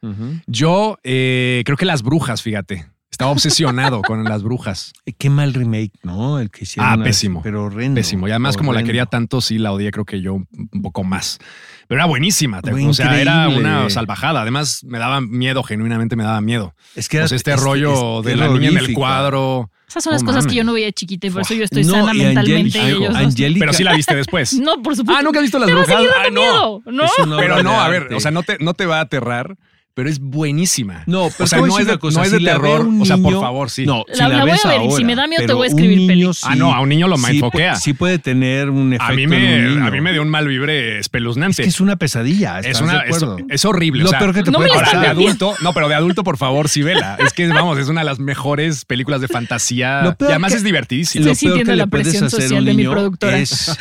Yo 0.46 0.96
eh, 1.02 1.62
creo 1.64 1.76
que 1.76 1.86
las 1.86 2.02
brujas, 2.02 2.42
fíjate. 2.42 2.86
Estaba 3.10 3.30
obsesionado 3.30 4.02
con 4.02 4.24
las 4.24 4.42
brujas. 4.42 4.92
Qué 5.18 5.30
mal 5.30 5.54
remake, 5.54 5.92
¿no? 6.02 6.40
El 6.40 6.50
que 6.50 6.64
hicieron. 6.64 7.00
Ah, 7.00 7.04
pésimo. 7.04 7.42
Pero 7.44 7.64
horrendo. 7.66 7.94
Pésimo. 7.96 8.26
Y 8.26 8.32
además, 8.32 8.56
como 8.56 8.72
la 8.72 8.82
quería 8.82 9.06
tanto, 9.06 9.40
sí 9.40 9.58
la 9.58 9.70
odié, 9.70 9.92
creo 9.92 10.04
que 10.04 10.20
yo 10.20 10.34
un 10.34 10.82
poco 10.82 11.04
más. 11.04 11.38
Pero 11.86 12.00
era 12.00 12.06
buenísima. 12.06 12.60
Fue 12.60 12.84
o 12.84 12.92
sea, 12.92 13.20
era 13.20 13.48
una 13.48 13.88
salvajada. 13.88 14.42
Además, 14.42 14.82
me 14.84 14.98
daba 14.98 15.20
miedo, 15.20 15.62
genuinamente 15.62 16.16
me 16.16 16.24
daba 16.24 16.40
miedo. 16.40 16.74
Es 16.96 17.08
que 17.08 17.18
era- 17.18 17.26
O 17.26 17.28
sea, 17.28 17.36
este 17.36 17.52
es- 17.54 17.60
rollo 17.60 18.18
es 18.20 18.26
de 18.26 18.36
la 18.36 18.48
niña 18.48 18.70
en 18.70 18.78
el 18.78 18.92
cuadro. 18.94 19.70
Esas 19.94 20.02
son 20.02 20.12
las 20.14 20.24
No 20.24 20.26
cosas 20.26 20.46
que 20.48 20.56
yo 20.56 20.64
no 20.64 20.72
veía 20.72 20.90
chiquita 20.90 21.28
y 21.28 21.30
por 21.30 21.42
eso 21.42 21.54
yo 21.54 21.62
estoy 21.62 21.84
No, 21.84 21.92
sana 21.92 22.12
y 22.12 22.18
mentalmente. 22.18 22.78
Y 22.78 22.82
ellos 22.82 23.14
Pero 23.60 23.72
sí 23.72 23.84
la 23.84 23.94
viste 23.94 24.16
después. 24.16 24.52
No, 24.64 24.82
por 24.82 24.96
supuesto. 24.96 25.20
Ah, 25.20 25.22
¿nunca 25.22 25.38
has 25.38 25.44
visto 25.44 25.58
las 25.60 25.70
brujas? 25.70 26.00
miedo, 26.32 26.82
¿no? 26.84 27.04
Una 27.22 27.36
Pero 27.36 27.62
no, 27.62 27.80
a 27.80 27.88
ver, 27.88 28.12
o 28.12 28.18
sea, 28.18 28.32
no 28.32 28.42
te, 28.42 28.58
no 28.58 28.74
te 28.74 28.86
va 28.86 28.98
a 28.98 29.02
aterrar, 29.02 29.56
pero 29.94 30.08
es 30.10 30.18
buenísima. 30.18 31.04
No, 31.06 31.28
pero 31.30 31.44
o 31.44 31.46
sea, 31.46 31.58
no 31.60 31.78
es 31.78 31.86
de, 31.86 31.92
una 31.92 31.98
cosa, 32.00 32.18
no 32.18 32.24
es 32.24 32.32
de 32.32 32.38
si 32.38 32.44
terror. 32.44 32.80
un 32.80 33.00
o 33.00 33.04
sea, 33.04 33.16
por 33.16 33.32
favor, 33.40 33.70
sí. 33.70 33.86
No, 33.86 34.04
La- 34.18 34.28
la 34.28 34.40
voy 34.42 34.50
a 34.50 34.68
ver 34.68 34.82
y 34.82 34.90
si 34.90 35.04
me 35.04 35.14
da 35.14 35.26
miedo 35.28 35.46
te 35.46 35.52
voy 35.52 35.66
a 35.66 35.68
escribir, 35.68 35.98
niño 35.98 36.32
Ah, 36.42 36.56
no, 36.56 36.74
a 36.74 36.80
un 36.80 36.88
niño 36.88 37.06
lo 37.06 37.16
sí 37.16 37.30
mindfuckea. 37.30 37.74
pu- 37.74 37.76
Sí 37.78 37.92
puede 37.92 38.18
tener 38.18 38.70
un 38.70 38.92
efecto 38.92 39.12
a 39.12 39.14
mí 39.16 39.22
en 39.22 39.30
me, 39.30 39.36
un 39.68 39.74
niño. 39.76 39.86
a 39.86 39.90
mí 39.92 40.00
me 40.00 40.12
dio 40.12 40.22
un 40.22 40.28
mal 40.28 40.48
vibre 40.48 40.98
espeluznante. 40.98 41.62
Es 41.62 41.66
que 41.66 41.68
es 41.70 41.80
una 41.80 41.94
pesadilla. 41.96 42.58
Es 42.58 42.66
¿estás 42.66 42.82
una, 42.82 42.92
de 43.04 43.08
es, 43.10 43.16
acuerdo? 43.16 43.36
es 43.48 43.64
horrible. 43.64 44.02
Lo 44.02 44.06
o 44.08 44.10
sea, 44.10 44.18
peor 44.18 44.34
que 44.34 44.42
te 44.42 44.50
No 44.50 44.58
puede 44.58 44.70
de 44.72 44.78
pasar. 44.80 45.00
vendiendo. 45.06 45.20
adulto, 45.50 45.54
no, 45.62 45.72
pero 45.72 45.88
de 45.88 45.94
adulto, 45.94 46.24
por 46.24 46.36
favor, 46.38 46.68
sí 46.68 46.82
vela. 46.82 47.16
Es 47.24 47.32
que, 47.32 47.46
vamos, 47.46 47.78
es 47.78 47.88
una 47.88 48.00
de 48.00 48.06
las 48.06 48.18
mejores 48.18 48.84
películas 48.84 49.20
de 49.20 49.28
fantasía. 49.28 50.02
Lo 50.02 50.16
peor 50.16 50.30
y 50.30 50.32
además 50.32 50.50
que- 50.52 50.58
es 50.58 50.64
divertidísimo. 50.64 51.24
Lo 51.26 51.30
Estoy 51.32 51.48
peor 51.50 51.58
sintiendo 51.58 51.72
que 51.72 51.76
la 51.76 51.84
le 51.84 51.90
puedes 51.90 52.06
presión 52.08 52.24
hacer 52.26 52.38
a 52.40 52.42
social 52.42 52.58
un 52.60 52.64
de 52.66 52.70
mi 52.72 52.76
niño 52.78 52.90
productora. 52.90 53.38
es 53.38 53.76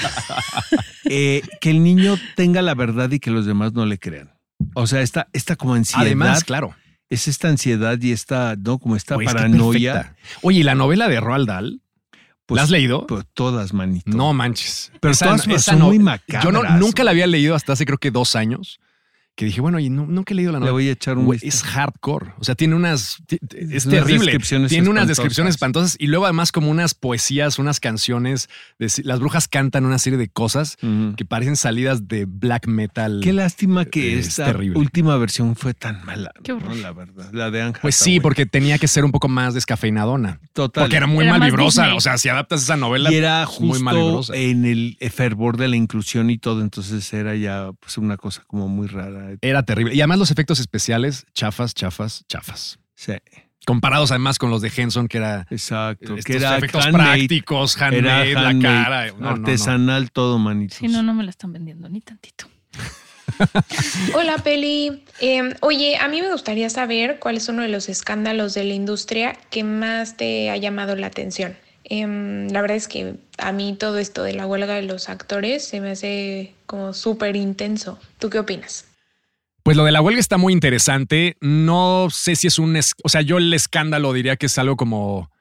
eh, 1.06 1.42
que 1.60 1.70
el 1.72 1.84
niño 1.84 2.18
tenga 2.36 2.62
la 2.62 2.76
verdad 2.76 3.12
y 3.12 3.20
que 3.20 3.32
los 3.32 3.46
demás 3.46 3.74
no 3.74 3.86
le 3.88 3.98
crean. 3.98 4.30
O 4.74 4.88
sea, 4.88 5.02
esta, 5.02 5.28
esta 5.34 5.56
como 5.56 5.74
ansiedad. 5.74 6.06
Además, 6.06 6.44
claro. 6.44 6.76
Es 7.10 7.28
esta 7.28 7.48
ansiedad 7.48 8.02
y 8.02 8.12
esta, 8.12 8.56
¿no? 8.56 8.80
Como 8.80 8.96
esta 8.96 9.16
Oye, 9.16 9.26
es 9.26 9.32
que 9.32 9.36
paranoia. 9.36 10.16
Oye, 10.42 10.60
¿y 10.60 10.64
la 10.64 10.76
novela 10.76 11.08
de 11.08 11.20
Roald 11.20 11.48
Dahl? 11.48 11.82
Pues, 12.46 12.58
¿La 12.58 12.64
has 12.64 12.70
leído? 12.70 13.08
Pues 13.08 13.26
todas, 13.34 13.74
manito. 13.74 14.12
No 14.12 14.34
manches. 14.34 14.92
Pero 15.00 15.16
todas 15.16 15.64
son 15.64 15.80
muy 15.80 16.00
macabras, 16.00 16.44
Yo 16.44 16.52
no, 16.52 16.64
nunca 16.78 17.04
la 17.04 17.12
había 17.12 17.28
leído 17.28 17.56
hasta 17.56 17.74
hace 17.74 17.86
creo 17.86 17.98
que 17.98 18.12
dos 18.12 18.36
años. 18.36 18.80
Que 19.36 19.46
dije, 19.46 19.62
bueno, 19.62 19.80
y 19.80 19.90
no- 19.90 20.06
nunca 20.06 20.32
he 20.34 20.36
leído 20.36 20.52
la 20.52 20.60
Le 20.60 20.66
novela. 20.66 20.74
voy 20.74 20.88
a 20.90 20.92
echar 20.92 21.18
un 21.18 21.34
es 21.42 21.64
hardcore. 21.64 22.34
O 22.38 22.44
sea, 22.44 22.54
tiene 22.54 22.76
unas. 22.76 23.18
Es 23.58 23.86
terrible. 23.86 24.20
descripciones 24.26 24.70
Tiene 24.70 24.90
unas 24.90 25.08
descripciones 25.08 25.56
espantosas 25.56 25.96
y 26.00 26.06
luego, 26.06 26.26
además, 26.26 26.52
como 26.52 26.70
unas 26.70 26.94
poesías, 26.94 27.58
unas 27.58 27.80
canciones. 27.80 28.48
de- 28.78 28.92
las 29.04 29.20
brujas 29.20 29.48
cantan 29.48 29.86
una 29.86 29.98
serie 29.98 30.20
de 30.20 30.28
cosas 30.28 30.78
que 31.18 31.26
parecen 31.26 31.56
salidas 31.56 32.08
de 32.08 32.26
black 32.26 32.68
metal. 32.68 33.22
Qué 33.24 33.34
lástima 33.34 33.86
que 33.86 34.20
Es 34.20 34.28
esta 34.28 34.46
terrible. 34.46 34.78
última 34.78 35.18
versión 35.18 35.56
fue 35.56 35.74
tan 35.74 36.06
mala. 36.06 36.32
Qué 36.44 36.52
horror. 36.54 36.76
¿no? 36.76 36.82
La 36.82 36.92
verdad. 36.92 37.30
La 37.34 37.50
de 37.50 37.62
Ángel. 37.64 37.82
Pues 37.82 37.96
sí, 37.96 38.20
porque 38.20 38.46
tenía 38.46 38.78
que 38.78 38.88
ser 38.88 39.04
un 39.04 39.12
poco 39.12 39.30
más 39.30 39.56
descafeinadona. 39.56 40.40
Total. 40.54 40.84
Porque 40.84 40.98
era 40.98 41.08
muy 41.08 41.24
Era 41.24 41.32
mal 41.34 41.40
más 41.40 41.48
vibrosa. 41.50 41.82
Disney. 41.84 41.98
O 41.98 42.02
sea, 42.02 42.18
si 42.20 42.30
adaptas 42.30 42.62
esa 42.62 42.78
novela, 42.78 43.12
y 43.12 43.16
era 43.16 43.48
muy 43.60 43.80
justo 43.80 44.34
en 44.36 44.66
el 44.66 44.98
fervor 45.12 45.58
de 45.58 45.70
la 45.70 45.76
inclusión 45.76 46.30
y 46.30 46.38
todo, 46.38 46.62
entonces 46.62 47.12
era 47.14 47.36
ya 47.36 47.72
pues 47.80 47.98
una 47.98 48.18
cosa 48.18 48.44
como 48.46 48.68
muy 48.68 48.86
rara. 48.88 49.23
Era 49.42 49.64
terrible. 49.64 49.96
Y 49.96 50.02
además 50.02 50.20
los 50.20 50.32
efectos 50.32 50.60
especiales, 50.60 51.26
chafas, 51.34 51.74
chafas, 51.74 52.26
chafas. 52.28 52.80
Sí, 52.96 53.14
Comparados 53.66 54.12
además 54.12 54.40
con 54.40 54.50
los 54.50 54.62
de 54.62 54.72
Henson, 54.76 55.08
que 55.08 55.18
era 55.20 55.48
exacto. 55.50 56.16
estos 56.16 56.26
que 56.26 56.36
era 56.36 56.58
efectos 56.58 56.86
handmade, 56.86 57.18
prácticos, 57.20 57.78
era 57.78 57.88
handmade, 57.88 58.34
la 58.34 58.50
handmade, 58.50 58.84
cara. 58.84 59.08
No, 59.08 59.14
no, 59.14 59.20
no. 59.20 59.30
artesanal 59.30 60.12
todo, 60.12 60.38
manito. 60.38 60.76
Sí, 60.78 60.88
no, 60.90 61.02
no 61.02 61.14
me 61.14 61.24
la 61.24 61.30
están 61.30 61.54
vendiendo 61.54 61.88
ni 61.88 62.02
tantito. 62.02 62.48
Hola 64.14 64.38
Peli, 64.40 65.04
Eh, 65.22 65.56
oye, 65.62 65.98
a 65.98 66.08
mí 66.10 66.22
me 66.22 66.32
gustaría 66.32 66.70
saber 66.70 67.20
cuál 67.20 67.38
es 67.38 67.48
uno 67.48 67.62
de 67.62 67.70
los 67.70 67.88
escándalos 67.88 68.54
de 68.54 68.66
la 68.66 68.74
industria 68.74 69.38
que 69.50 69.64
más 69.64 70.18
te 70.18 70.50
ha 70.50 70.58
llamado 70.58 70.96
la 70.96 71.08
atención. 71.08 71.56
Em, 71.86 72.50
la 72.50 72.62
verdad 72.62 72.78
es 72.78 72.88
que 72.88 73.16
a 73.38 73.52
mí 73.52 73.76
todo 73.78 73.98
esto 73.98 74.24
de 74.24 74.34
la 74.34 74.46
huelga 74.46 74.76
de 74.76 74.84
los 74.84 75.10
actores 75.10 75.66
se 75.66 75.82
me 75.82 75.92
hace 75.92 76.54
como 76.66 76.94
súper 76.94 77.36
intenso. 77.36 78.00
¿Tú 78.20 78.30
qué 78.30 78.40
opinas? 78.40 78.86
Pues 79.64 79.78
lo 79.78 79.86
de 79.86 79.92
la 79.94 80.02
huelga 80.02 80.20
está 80.20 80.38
muy 80.38 80.52
interesante. 80.54 81.38
No 81.42 82.08
sé 82.12 82.36
si 82.36 82.48
es 82.48 82.60
un. 82.60 82.78
O 83.04 83.10
sea, 83.10 83.22
yo 83.22 83.38
el 83.38 83.54
escándalo 83.54 84.12
diría 84.14 84.36
que 84.36 84.48
es 84.48 84.58
algo 84.58 84.76
como. 84.76 85.32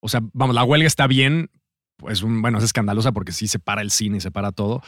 O 0.00 0.08
sea, 0.08 0.20
vamos, 0.32 0.54
la 0.54 0.64
huelga 0.64 0.86
está 0.86 1.06
bien. 1.06 1.50
Pues 1.96 2.22
un- 2.22 2.42
bueno, 2.42 2.58
es 2.58 2.64
escandalosa 2.64 3.12
porque 3.12 3.32
sí 3.32 3.46
separa 3.46 3.82
el 3.82 3.90
cine 3.90 4.16
y 4.16 4.20
separa 4.20 4.50
todo. 4.52 4.82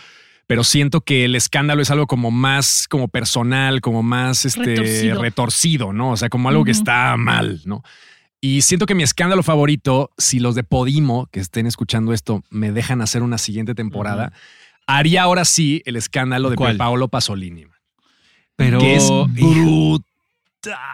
Pero 0.48 0.64
siento 0.64 1.02
que 1.02 1.24
el 1.26 1.36
escándalo 1.36 1.80
es 1.82 1.90
algo 1.90 2.06
como 2.08 2.30
más 2.32 2.88
como 2.88 3.06
personal, 3.08 3.80
como 3.80 4.02
más 4.02 4.44
este, 4.44 4.60
Retorcido. 4.64 5.22
retorcido, 5.22 5.92
¿no? 5.92 6.10
O 6.10 6.16
sea, 6.16 6.28
como 6.28 6.48
algo 6.48 6.64
que 6.64 6.72
está 6.72 7.16
mal, 7.16 7.60
¿no? 7.64 7.82
Y 8.40 8.62
siento 8.62 8.86
que 8.86 8.96
mi 8.96 9.04
escándalo 9.04 9.44
favorito, 9.44 10.10
si 10.18 10.40
los 10.40 10.56
de 10.56 10.64
Podimo 10.64 11.28
que 11.30 11.38
estén 11.38 11.66
escuchando 11.68 12.12
esto 12.12 12.42
me 12.50 12.72
dejan 12.72 13.00
hacer 13.00 13.22
una 13.22 13.38
siguiente 13.38 13.76
temporada, 13.76 14.32
haría 14.88 15.22
ahora 15.22 15.44
sí 15.44 15.80
el 15.86 15.94
escándalo 15.94 16.50
de. 16.50 16.56
Paolo 16.78 17.06
Pasolini. 17.06 17.66
Pero 18.66 18.79
que 18.79 18.96
es 18.96 19.09
brutal. 19.09 20.05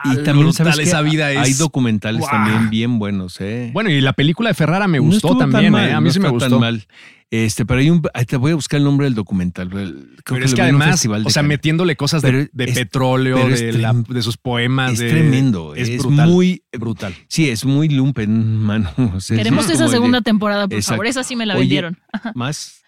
y 0.04 0.16
también 0.24 0.52
sabes 0.52 0.74
brutal 0.74 0.76
que 0.76 0.82
esa 0.82 1.02
vida 1.02 1.32
es. 1.32 1.38
hay 1.38 1.52
documentales 1.54 2.24
también 2.26 2.70
bien 2.70 2.98
buenos, 2.98 3.40
¿eh? 3.40 3.70
Bueno, 3.72 3.90
y 3.90 4.00
la 4.00 4.12
película 4.12 4.50
de 4.50 4.54
Ferrara 4.54 4.88
me 4.88 4.98
gustó 4.98 5.36
también, 5.36 5.72
mal, 5.72 5.88
¿eh? 5.88 5.92
A 5.92 6.00
mí 6.00 6.06
no 6.08 6.12
sí 6.12 6.20
me 6.20 6.28
está 6.28 6.38
tan 6.38 6.48
gustó. 6.50 6.60
mal. 6.60 6.86
Este, 7.30 7.66
pero 7.66 7.80
hay 7.80 7.90
un, 7.90 8.00
te 8.26 8.38
voy 8.38 8.52
a 8.52 8.54
buscar 8.54 8.78
el 8.78 8.84
nombre 8.84 9.04
del 9.04 9.14
documental. 9.14 9.68
Creo 9.68 9.84
Pero 10.24 10.44
es 10.46 10.52
lo 10.52 10.56
que 10.56 10.62
en 10.62 10.76
un 10.76 10.80
además, 10.82 11.04
o 11.04 11.28
sea, 11.28 11.42
Cannes. 11.42 11.48
metiéndole 11.48 11.94
cosas 11.94 12.22
de, 12.22 12.30
Pero 12.32 12.48
de 12.50 12.64
es- 12.64 12.72
petróleo, 12.74 13.36
es 13.48 13.60
de, 13.60 13.72
la- 13.74 13.92
trem- 13.92 14.06
de 14.06 14.22
sus 14.22 14.38
poemas. 14.38 14.92
es 14.94 14.98
de- 15.00 15.10
tremendo, 15.10 15.74
Es, 15.74 15.90
es, 15.90 15.98
brutal. 16.02 16.26
muy 16.30 16.62
brutal. 16.72 17.14
Sí, 17.28 17.50
es 17.50 17.66
muy 17.66 17.90
lumpen, 17.90 18.56
mano. 18.56 18.90
O 19.14 19.20
sea, 19.20 19.36
es 19.36 19.42
Queremos 19.42 19.68
esa 19.68 19.84
de- 19.84 19.90
segunda 19.90 20.22
temporada, 20.22 20.66
por 20.68 20.78
Exacto. 20.78 20.92
favor. 20.94 21.06
Esa 21.06 21.22
sí 21.22 21.36
me 21.36 21.44
la 21.44 21.52
Oye, 21.52 21.60
vendieron. 21.64 21.98
Más. 22.34 22.80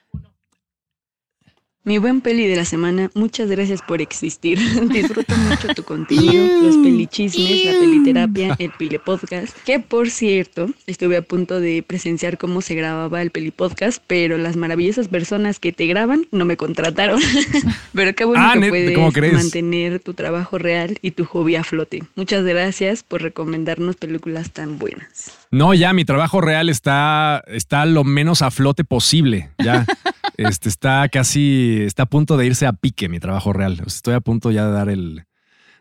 Mi 1.90 1.98
buen 1.98 2.20
peli 2.20 2.46
de 2.46 2.54
la 2.54 2.64
semana, 2.64 3.10
muchas 3.14 3.50
gracias 3.50 3.82
por 3.82 4.00
existir. 4.00 4.60
Disfruto 4.90 5.34
mucho 5.36 5.74
tu 5.74 5.82
contenido, 5.82 6.46
los 6.62 6.76
pelichismes, 6.76 7.64
la 7.64 7.72
peliterapia, 7.80 8.54
el 8.60 8.70
pile 8.70 9.00
podcast. 9.00 9.56
Que 9.64 9.80
por 9.80 10.08
cierto, 10.08 10.70
estuve 10.86 11.16
a 11.16 11.22
punto 11.22 11.58
de 11.58 11.82
presenciar 11.84 12.38
cómo 12.38 12.60
se 12.60 12.76
grababa 12.76 13.20
el 13.22 13.32
peli 13.32 13.50
podcast, 13.50 14.00
pero 14.06 14.38
las 14.38 14.54
maravillosas 14.54 15.08
personas 15.08 15.58
que 15.58 15.72
te 15.72 15.88
graban 15.88 16.28
no 16.30 16.44
me 16.44 16.56
contrataron. 16.56 17.20
pero 17.92 18.14
qué 18.14 18.24
bueno 18.24 18.44
Ah, 18.46 18.52
que 18.54 18.68
puedes 18.68 18.94
¿cómo 18.94 19.10
crees? 19.10 19.32
mantener 19.34 19.98
tu 19.98 20.14
trabajo 20.14 20.58
real 20.58 20.96
y 21.02 21.10
tu 21.10 21.24
hobby 21.24 21.56
a 21.56 21.64
flote. 21.64 22.04
Muchas 22.14 22.44
gracias 22.44 23.02
por 23.02 23.20
recomendarnos 23.20 23.96
películas 23.96 24.52
tan 24.52 24.78
buenas. 24.78 25.32
No, 25.50 25.74
ya 25.74 25.92
mi 25.92 26.04
trabajo 26.04 26.40
real 26.40 26.68
está, 26.68 27.42
está 27.48 27.84
lo 27.84 28.04
menos 28.04 28.42
a 28.42 28.52
flote 28.52 28.84
posible. 28.84 29.50
Ya 29.58 29.84
este, 30.48 30.68
está 30.68 31.08
casi, 31.08 31.82
está 31.82 32.04
a 32.04 32.06
punto 32.06 32.36
de 32.36 32.46
irse 32.46 32.66
a 32.66 32.72
pique 32.72 33.08
mi 33.08 33.20
trabajo 33.20 33.52
real. 33.52 33.72
O 33.74 33.76
sea, 33.76 33.96
estoy 33.96 34.14
a 34.14 34.20
punto 34.20 34.50
ya 34.50 34.66
de 34.66 34.72
dar 34.72 34.88
el. 34.88 35.24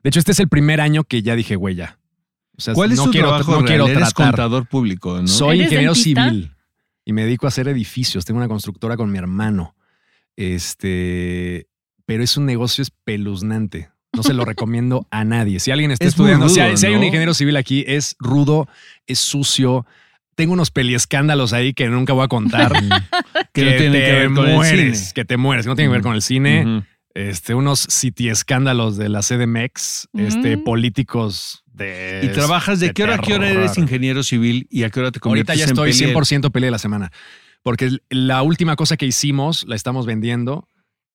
De 0.04 0.10
hecho, 0.10 0.20
este 0.20 0.32
es 0.32 0.40
el 0.40 0.48
primer 0.50 0.82
año 0.82 1.04
que 1.04 1.22
ya 1.22 1.36
dije, 1.36 1.56
güey, 1.56 1.76
ya. 1.76 2.00
O 2.58 2.62
sea, 2.62 2.74
¿Cuál 2.74 2.92
es 2.92 2.98
no 2.98 3.06
tu 3.06 3.12
quiero, 3.12 3.28
trabajo 3.30 3.52
no 3.52 3.58
real? 3.60 3.68
quiero 3.68 3.88
Eres 3.88 3.98
tratar. 4.14 4.28
contador 4.32 4.68
público, 4.68 5.20
¿no? 5.22 5.28
Soy 5.28 5.58
¿Eres 5.60 5.68
ingeniero 5.72 5.94
dentista? 5.94 6.30
civil 6.30 6.52
y 7.06 7.14
me 7.14 7.24
dedico 7.24 7.48
a 7.48 7.50
hacer 7.50 7.68
edificios. 7.68 8.26
Tengo 8.26 8.38
una 8.40 8.48
constructora 8.48 8.96
con 8.98 9.12
mi 9.12 9.18
hermano. 9.18 9.76
Este, 10.36 11.68
pero 12.06 12.24
es 12.24 12.38
un 12.38 12.46
negocio 12.46 12.82
espeluznante. 12.82 13.90
No 14.14 14.24
se 14.24 14.34
lo 14.34 14.46
recomiendo 14.46 15.08
a 15.12 15.24
nadie. 15.24 15.60
Si 15.60 15.72
alguien 15.72 15.92
está 15.92 16.06
Es 16.06 16.10
estudiando, 16.14 16.50
si, 16.50 16.60
hay, 16.60 16.78
si 16.78 16.86
hay 16.86 16.96
un 16.96 17.04
ingeniero 17.04 17.34
civil 17.34 17.56
aquí, 17.58 17.84
es 17.88 18.16
rudo, 18.20 18.68
es 19.08 19.20
sucio. 19.20 19.86
Tengo 20.40 20.54
unos 20.54 20.72
peliescándalos 20.72 21.52
ahí 21.52 21.74
que 21.74 21.90
nunca 21.90 22.14
voy 22.14 22.24
a 22.24 22.28
contar. 22.30 22.72
Que 23.54 23.66
no 23.66 23.72
tienen 23.78 23.92
que 23.92 24.12
ver 24.14 24.32
con 24.34 24.48
el 24.48 24.56
mueres, 24.56 25.00
cine. 25.00 25.12
Que 25.16 25.26
te 25.26 25.36
mueres, 25.36 25.66
que 25.66 25.70
no 25.70 25.76
tienen 25.76 25.92
que 25.92 25.98
ver 25.98 26.02
con 26.02 26.16
el 26.16 26.22
cine. 26.22 26.64
Ujú. 26.78 26.86
Este, 27.14 27.54
unos 27.56 27.80
city 27.82 28.30
escándalos 28.30 28.96
de 28.96 29.10
la 29.10 29.20
CDMX, 29.22 30.08
este, 30.14 30.56
Mm. 30.58 30.64
políticos 30.64 31.64
de. 31.66 32.22
¿Y 32.24 32.28
trabajas 32.30 32.80
de, 32.80 32.94
qué 32.94 33.04
hora 33.04 33.16
a 33.16 33.18
qué 33.20 33.34
hora 33.34 33.50
eres 33.50 33.78
ingeniero 33.78 34.24
civil 34.24 34.66
y 34.70 34.84
a 34.84 34.90
qué 34.92 35.02
hora 35.02 35.12
te 35.12 35.20
conviertes 35.20 35.50
Ahorita 35.50 35.60
ya 35.60 35.64
en 35.66 35.72
estoy 35.72 35.92
peli- 35.92 36.14
100% 36.14 36.52
peli 36.52 36.66
de 36.68 36.72
la 36.72 36.78
semana. 36.80 37.12
Porque 37.64 37.90
la 38.10 38.42
última 38.44 38.78
cosa 38.78 38.96
que 38.96 39.06
hicimos 39.08 39.66
la 39.68 39.76
estamos 39.76 40.06
vendiendo 40.06 40.68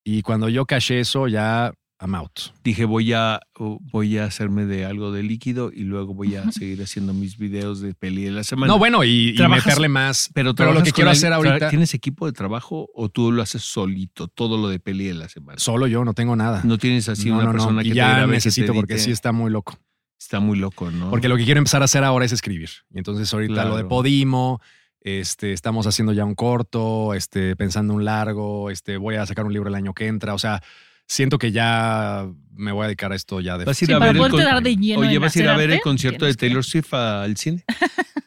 y 0.04 0.20
cuando 0.20 0.50
yo 0.50 0.66
caché 0.66 1.00
eso 1.00 1.28
ya 1.28 1.72
I'm 2.00 2.14
out. 2.14 2.40
Dije, 2.62 2.84
voy 2.84 3.12
a, 3.12 3.40
voy 3.56 4.18
a 4.18 4.24
hacerme 4.24 4.66
de 4.66 4.84
algo 4.84 5.12
de 5.12 5.22
líquido 5.22 5.70
y 5.72 5.84
luego 5.84 6.12
voy 6.12 6.34
a 6.34 6.50
seguir 6.50 6.82
haciendo 6.82 7.14
mis 7.14 7.38
videos 7.38 7.80
de 7.80 7.94
peli 7.94 8.24
de 8.24 8.32
la 8.32 8.44
semana. 8.44 8.72
No, 8.72 8.78
bueno, 8.78 9.04
y, 9.04 9.34
y 9.38 9.48
meterle 9.48 9.88
más. 9.88 10.28
Pero, 10.34 10.54
Pero 10.54 10.72
lo 10.72 10.82
que 10.82 10.92
quiero 10.92 11.10
hacer 11.10 11.32
ahorita. 11.32 11.70
¿Tienes 11.70 11.94
equipo 11.94 12.26
de 12.26 12.32
trabajo 12.32 12.88
o 12.94 13.08
tú 13.08 13.30
lo 13.30 13.42
haces 13.42 13.62
solito, 13.62 14.28
todo 14.28 14.58
lo 14.58 14.68
de 14.68 14.80
peli 14.80 15.06
de 15.06 15.14
la 15.14 15.28
semana? 15.28 15.58
Solo 15.58 15.86
yo, 15.86 16.04
no 16.04 16.14
tengo 16.14 16.36
nada. 16.36 16.62
No 16.64 16.78
tienes 16.78 17.08
así 17.08 17.28
No, 17.28 17.36
una 17.36 17.44
no, 17.44 17.52
no, 17.52 17.58
persona 17.58 17.82
y 17.82 17.84
que 17.84 17.90
te 17.90 17.96
ya 17.96 18.08
grabe, 18.08 18.22
que 18.22 18.26
te 18.26 18.32
necesito 18.32 18.74
porque 18.74 18.98
sí 18.98 19.10
está 19.10 19.32
muy 19.32 19.50
loco. 19.50 19.78
Está 20.18 20.40
muy 20.40 20.58
loco, 20.58 20.90
¿no? 20.90 21.10
Porque 21.10 21.28
lo 21.28 21.36
que 21.36 21.44
quiero 21.44 21.58
empezar 21.58 21.82
a 21.82 21.84
hacer 21.84 22.02
ahora 22.02 22.24
es 22.24 22.32
escribir. 22.32 22.70
Y 22.92 22.98
entonces 22.98 23.32
ahorita 23.32 23.64
lo 23.64 23.76
de. 23.76 23.84
Podimo, 23.84 24.60
este, 25.00 25.52
estamos 25.52 25.86
haciendo 25.86 26.12
ya 26.12 26.24
un 26.24 26.34
corto, 26.34 27.14
este, 27.14 27.56
pensando 27.56 27.94
un 27.94 28.04
largo, 28.04 28.70
este, 28.70 28.96
voy 28.96 29.16
a 29.16 29.26
sacar 29.26 29.44
un 29.44 29.52
libro 29.52 29.68
el 29.68 29.74
año 29.74 29.92
que 29.92 30.06
entra. 30.06 30.34
O 30.34 30.38
sea, 30.38 30.62
siento 31.06 31.38
que 31.38 31.52
ya 31.52 32.28
me 32.56 32.72
voy 32.72 32.84
a 32.84 32.86
dedicar 32.88 33.12
a 33.12 33.16
esto 33.16 33.40
ya 33.40 33.58
de 33.58 33.64
Vas 33.64 33.80
a 33.80 33.84
ir 33.84 33.88
Sí, 33.88 33.92
a 33.92 33.98
ver 33.98 34.16
el 34.16 34.18
con- 34.30 34.36
dar 34.36 34.62
de 34.62 34.76
lleno 34.76 35.00
Oye, 35.00 35.18
vas 35.18 35.34
a 35.36 35.38
ir 35.38 35.48
a 35.48 35.56
ver 35.56 35.70
el 35.70 35.80
concierto 35.80 36.24
de 36.26 36.34
Taylor 36.34 36.64
Swift 36.64 36.92
al 36.94 37.36
cine. 37.36 37.64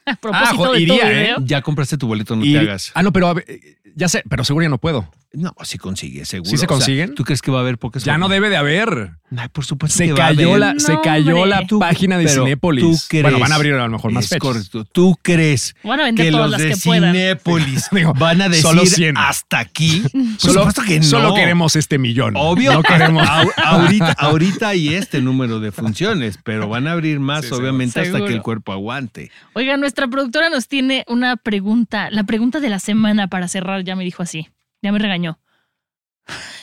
A 0.06 0.16
propósito 0.16 0.56
jo- 0.56 0.74
de 0.74 0.82
iría, 0.82 0.96
todo 1.02 1.10
¿eh? 1.12 1.36
Ya 1.42 1.62
compraste 1.62 1.98
tu 1.98 2.08
boleto, 2.08 2.36
no 2.38 2.46
Y- 2.46 2.54
te 2.54 2.60
hagas. 2.60 2.92
Ah, 2.96 3.04
no, 3.04 3.12
pero 3.12 3.28
a 3.28 3.34
ver, 3.34 3.46
ya 3.94 4.08
sé, 4.08 4.24
pero 4.30 4.46
seguro 4.46 4.64
ya 4.64 4.70
no 4.70 4.78
puedo. 4.78 5.12
No, 5.34 5.54
sí 5.64 5.78
consigue, 5.78 6.24
seguro. 6.26 6.50
¿Sí 6.50 6.56
se 6.58 6.66
O 6.66 6.68
sea, 6.68 6.68
consiguen? 6.70 7.14
¿Tú 7.14 7.26
crees 7.26 7.42
que 7.42 7.52
va 7.52 7.58
a 7.58 7.62
haber 7.62 7.78
pocas? 7.78 8.06
Ya 8.06 8.18
no 8.18 8.30
debe 8.30 8.48
de 8.50 8.56
haber. 8.56 9.12
Ay, 9.36 9.50
por 9.50 9.66
supuesto 9.66 9.98
Se 9.98 10.06
que 10.06 10.14
va 10.14 10.28
a 10.28 10.30
cayó 10.30 10.52
haber. 10.52 10.60
la, 10.62 10.80
se 10.80 10.94
No, 10.94 11.02
cayó 11.02 11.36
hombre. 11.42 11.50
la 11.50 11.68
página 11.80 12.18
de 12.18 12.30
Cinépolis. 12.30 12.82
¿tú 12.86 12.98
crees? 13.10 13.24
Bueno, 13.24 13.40
van 13.40 13.52
a 13.52 13.56
abrir 13.56 13.74
a 13.74 13.84
lo 13.86 13.90
mejor 13.90 14.14
más 14.14 14.24
Es 14.24 14.30
fechas. 14.30 14.42
correcto. 14.42 14.86
¿Tú 14.86 15.20
crees 15.22 15.76
Van 15.84 16.00
a 16.00 16.04
vender 16.06 16.26
que 16.28 16.32
todas 16.32 16.50
los 16.50 16.52
las 16.52 16.62
de 16.62 16.70
que 16.70 16.78
puedan. 16.78 17.14
Cinépolis 17.14 17.90
van 18.18 18.42
a 18.42 18.48
decir 18.48 18.62
solo 18.64 18.86
100. 18.86 19.18
hasta 19.18 19.60
aquí? 19.60 20.02
Por 20.14 20.22
Solo, 20.40 20.54
supuesto 20.62 20.82
que 20.84 20.98
no. 21.00 21.04
solo 21.06 21.34
queremos 21.36 21.76
este 21.76 21.98
millón. 21.98 22.34
Obvio, 22.38 22.72
No 22.74 22.82
queremos. 22.84 23.28
ahorita, 23.58 24.16
ahorita 24.28 24.70
hay 24.70 24.94
este 24.94 25.22
número 25.22 25.60
de 25.60 25.72
funciones, 25.72 26.38
pero 26.44 26.68
van 26.68 26.88
a 26.88 26.94
abrir 26.94 27.20
más, 27.20 27.46
Sí, 27.46 27.54
obviamente, 27.54 28.00
hasta 28.00 28.12
seguro. 28.14 28.26
que 28.28 28.34
el 28.34 28.42
cuerpo 28.42 28.72
aguante. 28.72 29.32
Oiga, 29.54 29.78
nuestra 29.78 30.08
productora 30.08 30.50
nos 30.50 30.68
tiene 30.68 31.04
una 31.08 31.36
pregunta, 31.38 32.10
la 32.12 32.24
pregunta 32.24 32.60
de 32.60 32.70
la 32.70 32.80
semana 32.80 33.28
para 33.28 33.48
cerrar, 33.48 33.84
ya 33.84 33.96
me 33.96 34.04
dijo 34.04 34.24
así. 34.24 34.50
Ya 34.82 34.92
me 34.92 35.00
regañó. 35.00 35.40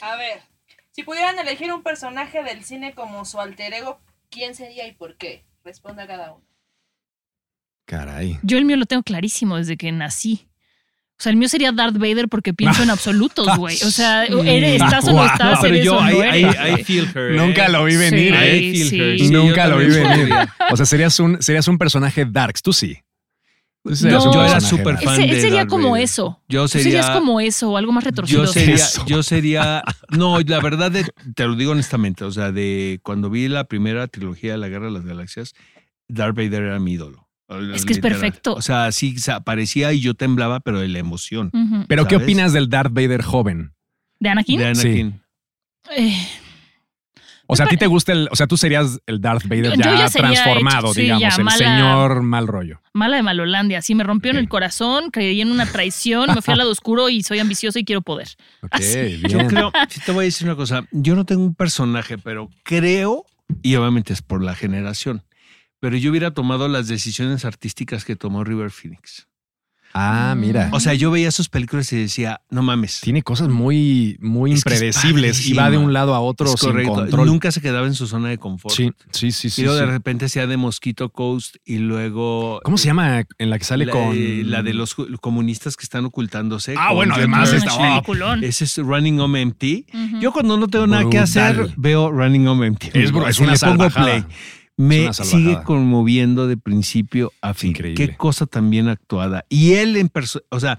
A 0.03 0.17
ver, 0.17 0.43
si 0.93 1.03
pudieran 1.03 1.39
elegir 1.39 1.73
un 1.73 1.83
personaje 1.83 2.43
del 2.43 2.65
cine 2.65 2.95
como 2.95 3.25
su 3.25 3.41
alter 3.41 3.73
ego, 3.75 4.01
¿quién 4.31 4.55
sería 4.55 4.87
y 4.87 4.93
por 4.93 5.17
qué? 5.17 5.45
Responda 5.65 6.07
cada 6.07 6.33
uno. 6.33 6.45
Caray. 7.87 8.39
Yo 8.43 8.57
el 8.59 8.65
mío 8.65 8.77
lo 8.77 8.87
tengo 8.87 9.03
clarísimo 9.03 9.57
desde 9.57 9.77
que 9.77 9.93
nací. 9.93 10.47
O 11.17 11.23
sea, 11.23 11.31
el 11.31 11.37
mío 11.37 11.49
sería 11.49 11.71
Darth 11.71 11.97
Vader 11.97 12.29
porque 12.29 12.53
pienso 12.53 12.83
en 12.83 12.91
absolutos, 12.91 13.47
güey. 13.57 13.77
O 13.85 13.91
sea, 13.91 14.25
eres, 14.25 14.83
estás 14.83 15.07
o 15.09 15.13
no 15.13 15.25
estás, 15.25 15.61
pero 15.63 15.75
eres 15.75 15.87
yo, 15.87 15.97
o 15.97 16.03
no 16.05 16.11
I, 16.11 16.21
eres. 16.43 16.57
I- 16.57 16.81
I 16.81 16.85
feel 16.85 17.09
her. 17.15 17.31
Nunca 17.37 17.67
eh. 17.67 17.71
lo 17.71 17.85
vi 17.85 17.93
Sí, 17.93 17.99
venir. 17.99 18.35
¿eh? 18.35 18.57
I 18.59 18.73
feel 18.77 18.89
sí. 18.89 19.01
her. 19.01 19.19
Sí, 19.21 19.31
Nunca 19.31 19.67
lo 19.69 19.79
vi 19.79 19.87
venir. 19.87 20.35
O 20.73 20.77
sea, 20.77 20.85
serías 20.87 21.19
un, 21.21 21.41
serías 21.41 21.69
un 21.69 21.79
personaje 21.79 22.25
darks. 22.25 22.63
Tú 22.63 22.73
sí. 22.73 22.99
No. 23.85 23.93
un 24.25 24.33
Yo 24.33 24.45
era 24.45 24.61
súper 24.63 24.97
fan 24.99 25.21
Ese- 25.21 25.35
de 25.35 25.41
sería 25.43 25.57
Darth 25.59 25.69
como 25.69 25.91
Vader. 25.91 26.05
eso. 26.05 26.43
Yo 26.49 26.67
sería, 26.69 26.85
serías 26.85 27.11
como 27.11 27.39
eso 27.41 27.71
o 27.71 27.77
algo 27.77 27.93
más 27.93 28.03
retorcido. 28.05 28.45
yo 28.45 28.51
sería, 28.53 28.75
Eso. 28.77 29.05
yo 29.07 29.23
sería, 29.23 29.83
no, 30.09 30.41
la 30.41 30.61
verdad, 30.61 30.91
de- 30.91 31.05
te 31.35 31.45
lo 31.47 31.55
digo 31.55 31.73
honestamente, 31.73 32.25
o 32.25 32.31
sea, 32.33 32.51
de 32.51 32.99
cuando 33.03 33.29
vi 33.29 33.47
la 33.49 33.65
primera 33.65 34.07
trilogía 34.09 34.53
de 34.53 34.59
la 34.59 34.69
Guerra 34.69 34.87
de 34.87 34.93
las 34.93 35.05
Galaxias, 35.05 35.53
Darth 36.09 36.35
Vader 36.35 36.63
era 36.63 36.79
mi 36.81 36.93
ídolo. 36.95 37.24
Es 37.75 37.85
que 37.85 37.93
es 37.93 37.99
perfecto. 37.99 38.55
O 38.55 38.63
sea, 38.63 38.91
sí, 38.93 39.15
o 39.17 39.21
sea, 39.21 39.37
aparecía 39.37 39.93
y 39.93 40.01
yo 40.01 40.15
temblaba, 40.15 40.61
pero 40.61 40.81
de 40.81 40.89
la 40.89 40.99
emoción. 40.99 41.51
Pero, 41.89 42.07
¿qué 42.07 42.17
opinas 42.17 42.53
del 42.53 42.69
Darth 42.69 42.93
Vader 42.93 43.23
joven? 43.23 43.73
¿De 44.19 44.31
Anakin? 44.31 44.59
De 44.59 44.67
Anakin. 44.67 45.21
Eh, 45.97 46.17
O 47.47 47.57
sea, 47.57 47.67
a 47.67 47.69
ti 47.69 47.77
te 47.77 47.87
gusta 47.87 48.13
el. 48.13 48.27
O 48.33 48.37
sea, 48.37 48.47
tú 48.47 48.57
serías 48.57 48.99
el 49.07 49.21
Darth 49.21 49.45
Vader 49.47 49.77
ya, 49.77 50.09
transformado, 50.09 50.87
hecho- 50.87 50.95
sí, 50.95 51.03
digamos, 51.03 51.21
ya, 51.23 51.29
el 51.37 51.45
mala- 51.45 51.59
señor 51.59 52.23
mal 52.23 52.47
rollo. 52.47 52.81
mala 52.95 53.17
de 53.19 53.23
Malolandia. 53.23 53.83
Sí, 53.83 53.95
me 53.95 54.03
rompió 54.03 54.31
en 54.31 54.39
el 54.39 54.49
corazón, 54.49 55.11
creí 55.11 55.43
en 55.43 55.51
una 55.51 55.67
traición, 55.67 56.31
me 56.35 56.41
fui 56.41 56.53
al 56.53 56.59
lado 56.59 56.71
oscuro 56.71 57.11
y 57.11 57.23
soy 57.23 57.41
ambicioso 57.41 57.79
y 57.79 57.85
quiero 57.85 58.01
poder. 58.01 58.29
Ok, 58.63 58.71
Así. 58.77 59.17
bien. 59.19 59.29
Yo 59.29 59.47
creo, 59.47 59.71
sí 59.91 60.01
te 60.07 60.13
voy 60.13 60.23
a 60.23 60.25
decir 60.25 60.47
una 60.47 60.57
cosa, 60.57 60.87
yo 60.91 61.15
no 61.15 61.27
tengo 61.27 61.45
un 61.45 61.55
personaje, 61.55 62.17
pero 62.17 62.49
creo, 62.63 63.27
y 63.63 63.75
obviamente 63.75 64.15
es 64.15 64.23
por 64.23 64.43
la 64.43 64.55
generación, 64.55 65.23
pero 65.85 65.99
yo 65.99 66.11
hubiera 66.13 66.31
tomado 66.31 66.67
las 66.67 66.89
decisiones 66.89 67.45
artísticas 67.45 68.07
que 68.07 68.17
tomó 68.17 68.43
River 68.43 68.71
Phoenix. 68.71 69.29
Ah, 69.93 70.35
mira. 70.35 70.71
O 70.73 70.81
sea, 70.81 70.95
yo 70.95 71.11
veía 71.11 71.31
sus 71.31 71.51
películas 71.51 71.93
y 71.93 71.97
decía, 71.99 72.41
no 72.49 72.63
mames. 72.63 73.03
Tiene 73.03 73.21
cosas 73.23 73.51
muy, 73.51 74.17
muy 74.19 74.53
Es 74.53 74.61
impredecibles 74.61 75.47
y 75.47 75.53
va 75.53 75.71
de 75.71 75.77
un 75.77 75.93
lado 75.93 76.15
a 76.15 76.21
otro 76.21 76.47
Es 76.47 76.59
sin 76.59 76.71
correcto. 76.71 76.95
control. 76.95 77.27
Nunca 77.27 77.53
se 77.53 77.61
quedaba 77.61 77.87
en 77.87 77.93
su 77.93 78.07
zona 78.07 78.31
de 78.31 78.39
confort. 78.39 78.75
Sí, 78.75 78.93
sí, 79.11 79.31
sí, 79.31 79.49
y 79.49 79.51
sí. 79.51 79.63
luego 79.63 79.79
de 79.79 79.85
sí. 79.85 79.91
repente 79.91 80.25
hacía 80.25 80.47
de 80.47 80.57
Mosquito 80.57 81.11
Coast 81.11 81.57
y 81.67 81.77
luego... 81.77 82.63
¿Cómo 82.65 82.79
se 82.79 82.87
llama 82.87 83.23
en 83.37 83.51
la 83.51 83.59
que 83.59 83.65
sale 83.67 83.85
la, 83.85 83.93
con 83.93 84.15
eh, 84.15 84.41
la 84.43 84.63
de 84.63 84.73
los 84.73 84.95
comunistas 85.21 85.77
que 85.77 85.83
están 85.83 86.07
ocultándose. 86.07 86.77
Ah, 86.79 86.87
con 86.87 86.97
bueno, 86.97 87.15
John 87.17 87.25
además 87.25 87.53
está- 87.53 87.99
oh. 87.99 88.35
Ese 88.41 88.65
es 88.65 88.79
Running 88.79 89.21
Home 89.21 89.39
Empty. 89.39 89.85
Yo 90.19 90.33
cuando 90.33 90.57
no 90.57 90.67
tengo 90.67 90.87
nada 90.87 91.11
que 91.11 91.19
hacer, 91.19 91.75
veo 91.77 92.11
Running 92.11 92.49
Home 92.49 92.69
Empty. 92.69 92.89
Es 92.95 93.11
es 93.29 93.39
una 93.39 93.53
le 93.53 93.59
pongo 93.59 93.91
play. 93.91 94.25
Me 94.77 95.13
sigue 95.15 95.63
conmoviendo 95.63 96.47
de 96.47 96.57
principio 96.57 97.33
a 97.41 97.55
fin. 97.55 97.71
Increíble. 97.71 98.07
Qué 98.07 98.17
cosa 98.17 98.47
tan 98.47 98.71
bien 98.71 98.89
actuada. 98.89 99.45
Y 99.49 99.75
él 99.75 99.97
en 99.97 100.09
persona, 100.09 100.45
o 100.51 100.59
sea, 100.61 100.79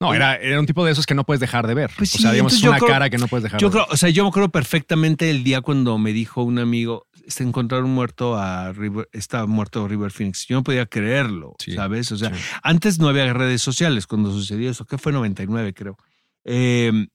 No, 0.00 0.12
era, 0.12 0.34
era 0.36 0.60
un 0.60 0.66
tipo 0.66 0.84
de 0.84 0.92
esos 0.92 1.06
que 1.06 1.14
no 1.14 1.24
puedes 1.24 1.40
dejar 1.40 1.66
de 1.66 1.74
ver. 1.74 1.90
Pues 1.96 2.12
o 2.14 2.16
sí, 2.16 2.22
sea, 2.22 2.32
digamos, 2.32 2.52
es 2.54 2.62
una 2.62 2.76
creo- 2.78 2.88
cara 2.88 3.08
que 3.08 3.18
no 3.18 3.28
puedes 3.28 3.44
dejar 3.44 3.60
yo 3.60 3.68
de 3.68 3.72
creo, 3.72 3.86
ver. 3.86 3.94
o 3.94 3.96
sea, 3.96 4.08
yo 4.10 4.24
me 4.24 4.28
acuerdo 4.28 4.50
perfectamente 4.50 5.30
el 5.30 5.42
día 5.44 5.60
cuando 5.62 5.96
me 5.96 6.12
dijo 6.12 6.42
un 6.42 6.58
amigo, 6.58 7.06
se 7.28 7.44
encontraron 7.44 7.88
muerto 7.90 8.36
a 8.36 8.72
River, 8.72 9.08
está 9.12 9.46
muerto 9.46 9.88
River 9.88 10.10
Phoenix. 10.10 10.46
Yo 10.48 10.56
no 10.56 10.62
podía 10.62 10.84
creerlo, 10.86 11.54
Sí, 11.58 11.72
¿sabes? 11.72 12.12
O 12.12 12.16
sea, 12.18 12.34
sí. 12.34 12.40
antes 12.62 12.98
no 12.98 13.08
había 13.08 13.32
redes 13.32 13.62
sociales 13.62 14.06
cuando 14.06 14.30
sucedió 14.32 14.70
eso, 14.70 14.84
que 14.84 14.98
fue 14.98 15.12
99, 15.12 15.72
creo. 15.72 15.96
Eh, 16.44 17.06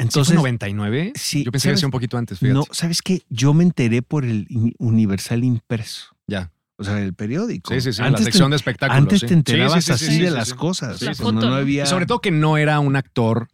Entonces, 0.00 0.32
entonces, 0.32 0.36
99? 0.36 1.12
Sí, 1.14 1.44
Yo 1.44 1.52
pensé 1.52 1.68
que 1.68 1.74
hacía 1.74 1.86
un 1.86 1.92
poquito 1.92 2.16
antes, 2.18 2.38
fíjate. 2.38 2.54
no, 2.54 2.64
¿sabes 2.72 3.02
qué? 3.02 3.22
Yo 3.28 3.52
me 3.54 3.64
enteré 3.64 4.02
por 4.02 4.24
el 4.24 4.46
Universal 4.78 5.44
impreso. 5.44 6.16
Ya. 6.26 6.50
O 6.76 6.84
sea, 6.84 6.98
el 7.00 7.12
periódico. 7.12 7.74
Sí, 7.74 7.80
sí, 7.82 7.92
sí, 7.92 8.00
la 8.00 8.06
Antes 8.08 8.20
te- 8.20 8.24
sección 8.32 8.48
de 8.50 8.56
espectáculos. 8.56 9.02
Antes 9.02 9.20
sí. 9.20 9.26
te 9.26 9.34
enterabas 9.34 9.84
Sí, 9.84 9.92
sí, 9.92 9.98
sí, 9.98 10.04
así 10.06 10.16
sí, 10.16 10.22
de 10.22 10.28
sí, 10.30 10.34
las 10.34 10.48
sí. 10.48 10.54
cosas. 10.54 11.02
La 11.02 11.14
sobre 11.86 12.06
todo 12.06 12.20
que 12.20 12.30
no 12.30 12.56
era 12.56 12.80
un 12.80 12.96
actor, 12.96 13.48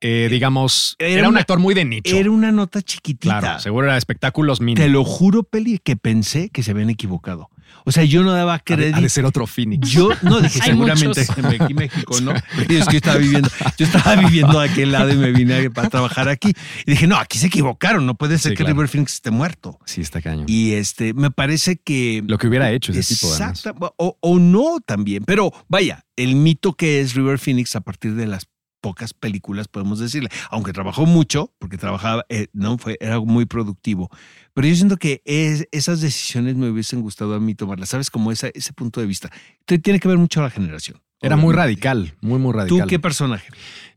eh, 0.00 0.28
digamos, 0.30 0.96
Era 0.98 1.10
era, 1.10 1.22
un 1.28 1.34
una- 1.34 1.40
actor 1.40 1.58
muy 1.58 1.74
de 1.74 1.84
nicho. 1.84 2.16
Era 2.16 2.30
una 2.30 2.52
nota 2.52 2.82
chiquitita. 2.82 3.38
claro, 3.40 3.60
seguro 3.60 3.86
era 3.86 3.96
espectáculos 3.96 4.60
mini. 4.60 4.74
Te 4.80 4.88
lo 4.88 5.04
juro, 5.04 5.42
Peli, 5.42 5.78
que 5.78 5.96
pensé 5.96 6.48
que 6.50 6.62
se 6.62 6.70
habían 6.72 6.90
equivocado. 6.90 7.50
O 7.84 7.92
sea, 7.92 8.04
yo 8.04 8.22
no 8.24 8.32
daba 8.32 8.58
crédito. 8.58 8.98
ha 8.98 9.00
de 9.00 9.08
ser 9.08 9.24
otro 9.24 9.46
Phoenix. 9.46 9.88
Yo 9.88 10.10
no 10.22 10.40
dije 10.40 10.58
seguramente 10.62 11.20
muchos. 11.26 11.30
aquí 11.60 11.70
en 11.72 11.76
México, 11.76 12.20
¿no? 12.20 12.32
Pero 12.56 12.74
es 12.80 12.84
que 12.86 12.92
yo 12.92 12.96
estaba 12.98 13.16
viviendo, 13.16 13.48
yo 13.78 13.86
estaba 13.86 14.16
viviendo 14.16 14.60
de 14.60 14.68
aquel 14.68 14.92
lado 14.92 15.12
y 15.12 15.16
me 15.16 15.30
vine 15.32 15.70
para 15.70 15.88
trabajar 15.88 16.28
aquí. 16.28 16.52
Y 16.84 16.90
dije, 16.90 17.06
no, 17.06 17.16
aquí 17.16 17.38
se 17.38 17.46
equivocaron, 17.46 18.04
no 18.06 18.16
puede 18.16 18.38
ser 18.38 18.50
Sí, 18.52 18.56
que 18.56 18.64
claro. 18.64 18.74
River 18.74 18.88
Phoenix 18.88 19.14
esté 19.14 19.30
muerto. 19.30 19.78
Sí, 19.86 20.00
está 20.00 20.20
cañón. 20.20 20.44
Y 20.48 20.72
este, 20.72 21.14
me 21.14 21.30
parece 21.30 21.76
que. 21.76 22.22
Lo 22.26 22.38
que 22.38 22.48
hubiera 22.48 22.70
hecho 22.72 22.92
ese 22.92 23.14
tipo, 23.14 23.28
además. 23.32 23.58
Exacto, 23.60 23.94
o, 23.96 24.16
o 24.20 24.38
no 24.38 24.80
también. 24.84 25.22
Pero 25.24 25.52
vaya, 25.68 26.04
el 26.16 26.34
mito 26.34 26.74
que 26.74 27.00
es 27.00 27.14
River 27.14 27.38
Phoenix 27.38 27.76
a 27.76 27.80
partir 27.80 28.14
de 28.14 28.26
las 28.26 28.46
pocas 28.80 29.12
películas, 29.14 29.68
podemos 29.68 29.98
decirle, 29.98 30.28
aunque 30.50 30.72
trabajó 30.72 31.06
mucho, 31.06 31.52
porque 31.58 31.76
trabajaba, 31.78 32.24
eh, 32.28 32.46
no 32.52 32.78
fue, 32.78 32.96
era 33.00 33.20
muy 33.20 33.44
productivo. 33.46 34.10
Pero 34.54 34.66
yo 34.68 34.74
siento 34.74 34.96
que 34.96 35.22
es- 35.24 35.66
esas 35.72 36.00
decisiones 36.00 36.56
me 36.56 36.68
hubiesen 36.70 37.02
gustado 37.02 37.34
a 37.34 37.40
mí 37.40 37.54
tomarlas, 37.54 37.90
¿sabes? 37.90 38.10
Como 38.10 38.32
esa, 38.32 38.48
ese 38.54 38.72
punto 38.72 39.00
de 39.00 39.06
vista. 39.06 39.30
Entonces, 39.60 39.82
tiene 39.82 40.00
que 40.00 40.08
ver 40.08 40.18
mucho 40.18 40.40
la 40.42 40.50
generación. 40.50 41.00
Era 41.22 41.36
muy 41.36 41.54
radical, 41.54 42.14
muy, 42.22 42.38
muy 42.38 42.52
¿Tú 42.52 42.58
radical. 42.60 42.86
qué 42.88 42.98
personaje? 42.98 43.46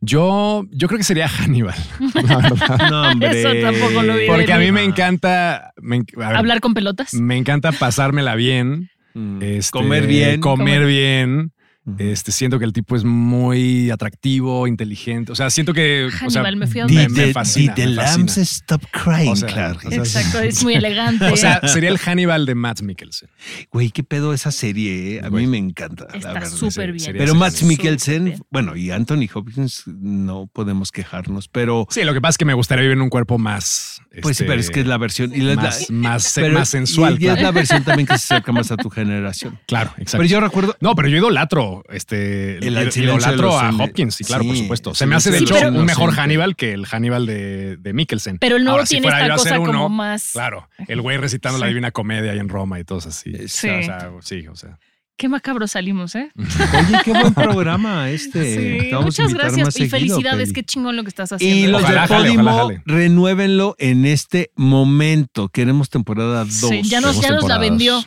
Yo, 0.01 0.65
yo 0.71 0.89
creo 0.89 0.97
que 0.97 1.05
sería 1.05 1.27
Hannibal. 1.29 1.75
No, 2.91 3.11
hombre. 3.11 3.39
Eso 3.39 3.49
tampoco 3.61 4.03
lo 4.03 4.15
vi 4.17 4.27
Porque 4.27 4.51
a 4.51 4.59
mí 4.59 4.71
me 4.73 4.83
encanta. 4.83 5.71
me 5.81 5.99
enc- 6.01 6.21
a 6.21 6.27
ver, 6.27 6.37
Hablar 6.37 6.59
con 6.59 6.73
pelotas. 6.73 7.13
Me 7.13 7.37
encanta 7.37 7.71
pasármela 7.71 8.35
bien. 8.35 8.89
Mm, 9.13 9.41
este, 9.41 9.71
comer 9.71 10.05
bien. 10.07 10.41
Comer 10.41 10.85
bien. 10.85 11.53
Este, 11.97 12.31
siento 12.31 12.59
que 12.59 12.65
el 12.65 12.71
tipo 12.71 12.95
es 12.95 13.03
muy 13.03 13.91
atractivo, 13.91 14.67
inteligente. 14.67 15.33
O 15.33 15.35
sea, 15.35 15.49
siento 15.49 15.73
que. 15.73 16.05
o 16.05 16.29
sea, 16.29 16.41
Hannibal, 16.41 16.55
me 16.55 16.67
fui 16.67 16.79
a 16.79 16.85
me, 16.85 17.09
me 17.09 17.25
the- 17.25 17.33
fascina. 17.33 17.73
the 17.75 17.87
me 17.87 17.95
fascina. 17.95 18.17
lambs 18.17 18.37
stop 18.37 18.83
crying, 18.91 19.29
O 19.31 19.35
sea, 19.35 19.49
claro. 19.49 19.79
o 19.85 19.89
sea, 19.89 19.97
Exacto, 19.99 20.39
es 20.39 20.63
muy 20.63 20.73
elegante. 20.75 21.25
O 21.25 21.35
sea, 21.35 21.59
sería 21.67 21.89
el 21.89 21.97
Hannibal 21.97 22.45
de 22.45 22.55
Matt 22.55 22.81
Mikkelsen. 22.81 23.29
Güey, 23.71 23.91
qué 23.91 24.03
pedo 24.03 24.33
esa 24.33 24.51
serie, 24.51 25.15
eh? 25.17 25.21
A 25.25 25.27
Güey. 25.27 25.45
mí 25.45 25.51
me 25.51 25.57
encanta. 25.57 26.07
Está 26.13 26.45
súper 26.45 26.91
bien. 26.93 26.99
sería 27.01 27.19
Pero 27.19 27.35
Matt. 27.35 27.61
Mikkelsen, 27.63 28.35
bueno, 28.49 28.75
y 28.77 28.91
Anthony 28.91 29.27
Hopkins, 29.33 29.83
no 29.87 30.47
podemos 30.53 30.91
quejarnos, 30.91 31.47
pero. 31.49 31.85
Sí, 31.89 32.03
lo 32.03 32.13
que 32.13 32.21
pasa 32.21 32.31
es 32.31 32.37
que 32.37 32.45
me 32.45 32.53
gustaría 32.53 32.83
vivir 32.83 32.95
en 32.97 33.01
un 33.01 33.09
cuerpo 33.09 33.37
más. 33.37 34.01
Pues 34.21 34.37
sí, 34.37 34.43
este, 34.43 34.45
pero 34.45 34.59
es 34.61 34.69
que 34.69 34.79
es 34.81 34.87
la 34.87 34.97
versión. 34.97 35.33
Y 35.35 35.39
la- 35.39 35.55
más, 35.55 35.89
la- 35.89 35.95
más, 35.97 36.31
pero- 36.35 36.53
más 36.53 36.69
sensual. 36.69 37.17
Y, 37.19 37.25
y 37.25 37.27
es 37.29 37.41
la 37.41 37.51
versión 37.51 37.83
también 37.83 38.07
que 38.07 38.17
se 38.17 38.33
acerca 38.35 38.51
más 38.53 38.71
a 38.71 38.77
tu 38.77 38.89
generación. 38.89 39.59
Claro, 39.67 39.89
exacto. 39.97 40.17
Pero 40.19 40.25
yo 40.29 40.39
recuerdo. 40.39 40.77
No, 40.79 40.95
pero 40.95 41.09
yo 41.09 41.17
idolatro, 41.17 41.72
este, 41.89 42.57
El- 42.57 42.77
el 42.77 42.89
idolatro 42.95 43.57
a 43.57 43.69
Hopkins, 43.71 44.15
sí, 44.15 44.23
claro, 44.23 44.43
por 44.45 44.55
supuesto. 44.55 44.93
Se 44.93 45.05
me 45.05 45.15
hace 45.15 45.31
de 45.31 45.39
hecho 45.39 45.55
un 45.69 45.85
mejor. 45.85 46.13
Hannibal 46.13 46.55
que 46.55 46.73
el 46.73 46.85
Hannibal 46.85 47.25
de, 47.25 47.77
de 47.77 47.93
Mikkelsen. 47.93 48.37
Pero 48.37 48.57
el 48.57 48.63
nuevo 48.63 48.75
Ahora, 48.77 48.85
si 48.85 48.95
tiene 48.95 49.07
fuera 49.07 49.21
esta 49.21 49.35
cosa 49.35 49.59
uno, 49.59 49.71
como 49.71 49.89
más. 49.89 50.31
Claro, 50.33 50.69
el 50.87 51.01
güey 51.01 51.17
recitando 51.17 51.57
la. 51.57 51.67
Divina 51.67 51.91
Comedia 51.91 52.31
ahí 52.33 52.39
en 52.39 52.49
Roma 52.49 52.79
y 52.79 52.83
todo 52.83 52.99
así. 52.99 53.33
Sí. 53.47 53.69
O 53.69 53.83
sea, 53.83 54.11
sí, 54.21 54.47
o 54.47 54.55
sea. 54.55 54.77
Qué 55.15 55.29
macabro 55.29 55.67
salimos, 55.67 56.15
¿eh? 56.15 56.31
Oye, 56.37 56.97
qué 57.05 57.11
buen 57.11 57.33
programa 57.35 58.09
este. 58.09 58.81
Sí, 58.81 58.95
muchas 58.95 59.33
gracias 59.33 59.67
y 59.69 59.71
seguido, 59.87 60.17
felicidades. 60.17 60.49
Peli. 60.49 60.53
Qué 60.53 60.63
chingón 60.63 60.95
lo 60.95 61.03
que 61.03 61.09
estás 61.09 61.31
haciendo. 61.31 61.67
Y 61.67 61.71
los 61.71 61.83
Ojalá 61.83 62.07
de 62.07 62.07
Podimo, 62.15 62.51
ojalá 62.63 62.81
renuévenlo 62.85 63.75
en 63.77 64.05
este 64.05 64.51
momento. 64.55 65.49
Queremos 65.49 65.89
temporada 65.89 66.43
2. 66.45 66.51
Sí, 66.53 66.81
ya 66.83 66.99
nos, 66.99 67.21
ya 67.21 67.29
nos 67.29 67.47
la 67.47 67.59
vendió 67.59 68.03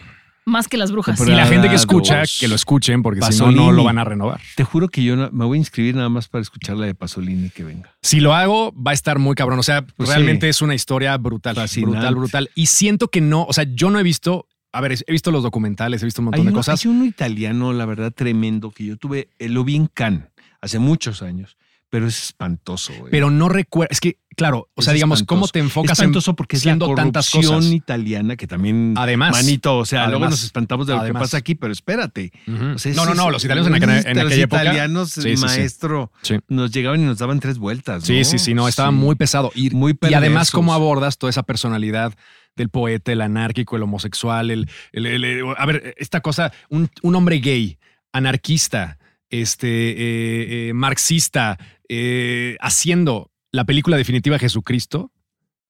más 0.46 0.68
que 0.68 0.76
las 0.76 0.92
brujas. 0.92 1.20
Y 1.20 1.30
la 1.30 1.46
gente 1.46 1.68
que 1.68 1.74
escucha, 1.74 2.20
dos. 2.20 2.38
que 2.40 2.48
lo 2.48 2.54
escuchen, 2.54 3.02
porque 3.02 3.20
si 3.22 3.38
no, 3.40 3.50
no 3.50 3.72
lo 3.72 3.84
van 3.84 3.98
a 3.98 4.04
renovar. 4.04 4.40
Te 4.54 4.64
juro 4.64 4.88
que 4.88 5.02
yo 5.02 5.16
no- 5.16 5.28
me 5.32 5.44
voy 5.44 5.58
a 5.58 5.60
inscribir 5.60 5.96
nada 5.96 6.08
más 6.08 6.28
para 6.28 6.40
escuchar 6.42 6.76
la 6.76 6.86
de 6.86 6.94
Pasolini 6.94 7.50
que 7.50 7.64
venga. 7.64 7.94
Si 8.02 8.20
lo 8.20 8.34
hago, 8.34 8.72
va 8.72 8.92
a 8.92 8.94
estar 8.94 9.18
muy 9.18 9.34
cabrón. 9.34 9.58
O 9.58 9.62
sea, 9.64 9.84
Pues 9.84 10.08
realmente 10.08 10.46
sí. 10.46 10.50
es 10.50 10.62
una 10.62 10.74
historia 10.74 11.16
brutal, 11.18 11.56
Fascinante. 11.56 11.96
brutal, 11.98 12.14
brutal. 12.14 12.50
Y 12.54 12.66
siento 12.66 13.08
que 13.08 13.20
no, 13.20 13.44
o 13.44 13.52
sea, 13.52 13.64
yo 13.64 13.90
no 13.90 13.98
he 13.98 14.02
visto, 14.04 14.46
a 14.72 14.80
ver, 14.80 14.92
he 15.06 15.12
visto 15.12 15.30
los 15.32 15.42
documentales, 15.42 16.00
he 16.02 16.04
visto 16.04 16.20
un 16.22 16.26
montón 16.26 16.40
Hay 16.40 16.44
de 16.46 16.50
uno, 16.52 16.58
cosas. 16.60 16.84
hay 16.84 16.90
uno 16.90 17.04
italiano, 17.04 17.72
la 17.72 17.84
verdad, 17.86 18.12
tremendo, 18.12 18.70
que 18.70 18.84
yo 18.84 18.96
tuve, 18.96 19.28
eh, 19.38 19.48
lo 19.48 19.64
vi 19.64 19.74
en 19.76 19.86
Cannes 19.88 20.28
hace 20.60 20.78
muchos 20.78 21.22
años, 21.22 21.56
pero 21.90 22.06
es 22.06 22.22
espantoso. 22.22 22.92
güey. 22.98 23.10
Pero 23.10 23.30
no 23.30 23.48
recuerdo, 23.48 23.90
es 23.90 24.00
que, 24.00 24.18
claro, 24.36 24.68
o 24.74 24.80
Es 24.80 24.84
sea, 24.84 24.94
digamos, 24.94 25.18
espantoso. 25.20 25.36
¿cómo 25.40 25.48
te 25.48 25.58
enfocas 25.58 25.92
es 25.92 25.98
espantoso 25.98 26.36
porque 26.36 26.56
es 26.56 26.64
la 26.64 26.70
siendo 26.72 26.94
tantas 26.94 27.30
corrupción 27.30 27.56
cosas? 27.56 27.72
italiana 27.72 28.36
que 28.36 28.46
también 28.46 28.94
Además. 28.96 29.32
manito, 29.32 29.78
o 29.78 29.84
sea, 29.84 30.02
luego 30.06 30.16
Además. 30.24 30.30
nos 30.30 30.44
espantamos 30.44 30.86
de 30.86 30.92
lo 30.94 31.00
Además. 31.00 31.20
que 31.20 31.24
pasa 31.24 31.36
aquí, 31.38 31.54
pero 31.54 31.72
espérate. 31.72 32.32
Ujú. 32.46 32.64
O 32.74 32.78
sea, 32.78 32.92
no, 32.94 33.06
no, 33.06 33.14
no, 33.14 33.30
los 33.30 33.44
italianos 33.44 33.68
en, 33.68 33.74
aquella- 33.74 34.10
en 34.10 34.16
los 34.18 34.26
aquella 34.26 34.44
época. 34.44 34.62
italianos, 34.62 35.10
Sí, 35.12 35.34
maestro, 35.38 36.12
Sí. 36.22 36.36
nos 36.48 36.70
llegaban 36.70 37.00
y 37.00 37.04
nos 37.04 37.18
daban 37.18 37.40
tres 37.40 37.58
vueltas. 37.58 38.04
Sí, 38.04 38.18
¿no? 38.18 38.24
sí, 38.24 38.38
sí, 38.38 38.54
no, 38.54 38.68
estaba 38.68 38.90
muy 38.90 39.14
pesado. 39.16 39.50
Y, 39.54 39.70
Muy 39.70 39.98
y 40.08 40.14
además, 40.14 40.50
cómo 40.50 40.74
abordas 40.74 41.18
toda 41.18 41.30
esa 41.30 41.42
personalidad 41.42 42.14
del 42.56 42.68
poeta, 42.70 43.12
el 43.12 43.20
anárquico, 43.20 43.76
el 43.76 43.82
homosexual, 43.82 44.50
el, 44.50 44.68
el- 44.92 45.06
el- 45.06 45.24
el- 45.24 45.44
a 45.58 45.66
ver, 45.66 45.94
esta 45.98 46.20
cosa, 46.20 46.52
un, 46.70 46.88
un 47.02 47.14
hombre 47.14 47.38
gay, 47.40 47.78
anarquista, 48.12 48.98
este, 49.30 49.68
eh, 49.90 50.68
eh, 50.68 50.72
marxista, 50.72 51.58
eh, 51.88 52.56
haciendo 52.60 53.30
la 53.56 53.64
película 53.64 53.96
definitiva 53.96 54.38
Jesucristo, 54.38 55.10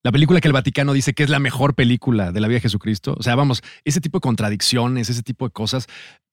la 0.02 0.12
película 0.12 0.40
que 0.40 0.48
el 0.48 0.52
Vaticano 0.52 0.92
dice 0.92 1.14
que 1.14 1.22
es 1.22 1.30
la 1.30 1.38
mejor 1.38 1.74
película 1.74 2.32
de 2.32 2.40
la 2.40 2.48
vida 2.48 2.56
de 2.56 2.62
Jesucristo. 2.62 3.16
O 3.18 3.22
sea, 3.22 3.34
vamos, 3.34 3.62
ese 3.84 4.00
tipo 4.00 4.18
de 4.18 4.20
contradicciones, 4.20 5.08
ese 5.08 5.22
tipo 5.22 5.46
de 5.46 5.52
cosas. 5.52 5.86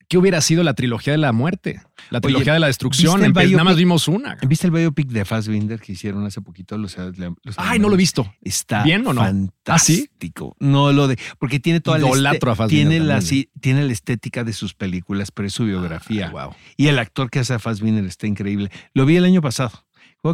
¿Qué 0.09 0.17
hubiera 0.17 0.41
sido 0.41 0.63
la 0.63 0.73
trilogía 0.73 1.13
de 1.13 1.17
la 1.17 1.31
muerte? 1.31 1.81
La 2.09 2.17
Oye, 2.17 2.21
trilogía 2.21 2.53
de 2.53 2.59
la 2.59 2.67
destrucción. 2.67 3.13
¿viste 3.21 3.25
el 3.25 3.45
en 3.45 3.51
que 3.51 3.55
nada 3.55 3.63
más 3.63 3.77
vimos 3.77 4.07
una. 4.07 4.37
¿Viste 4.47 4.67
el 4.67 4.73
biopic 4.73 5.07
de 5.07 5.25
Fassbinder 5.25 5.79
que 5.79 5.93
hicieron 5.93 6.25
hace 6.25 6.41
poquito? 6.41 6.77
Los, 6.77 6.97
los 6.97 7.55
Ay, 7.57 7.79
no 7.79 7.87
lo 7.87 7.95
he 7.95 7.97
visto. 7.97 8.31
Está 8.41 8.83
¿Bien 8.83 9.07
o 9.07 9.13
no? 9.13 9.21
¿Ah, 9.21 9.29
sí? 9.79 9.95
fantástico. 9.95 10.55
No 10.59 10.91
lo 10.91 11.07
de. 11.07 11.17
Porque 11.39 11.59
tiene 11.59 11.79
toda 11.79 11.97
la. 11.97 12.07
Idolatro 12.07 12.51
a 12.51 12.53
este- 12.53 12.67
tiene, 12.67 12.99
la, 12.99 13.15
también. 13.15 13.21
sí, 13.21 13.49
tiene 13.59 13.85
la 13.85 13.93
estética 13.93 14.43
de 14.43 14.53
sus 14.53 14.73
películas, 14.73 15.31
pero 15.31 15.47
es 15.47 15.53
su 15.53 15.65
biografía. 15.65 16.29
wow. 16.29 16.53
Y 16.77 16.87
el 16.87 16.99
actor 16.99 17.29
que 17.29 17.39
hace 17.39 17.53
a 17.53 17.59
Fassbinder 17.59 18.05
está 18.05 18.27
increíble. 18.27 18.69
Lo 18.93 19.05
vi 19.05 19.15
el 19.15 19.25
año 19.25 19.41
pasado. 19.41 19.85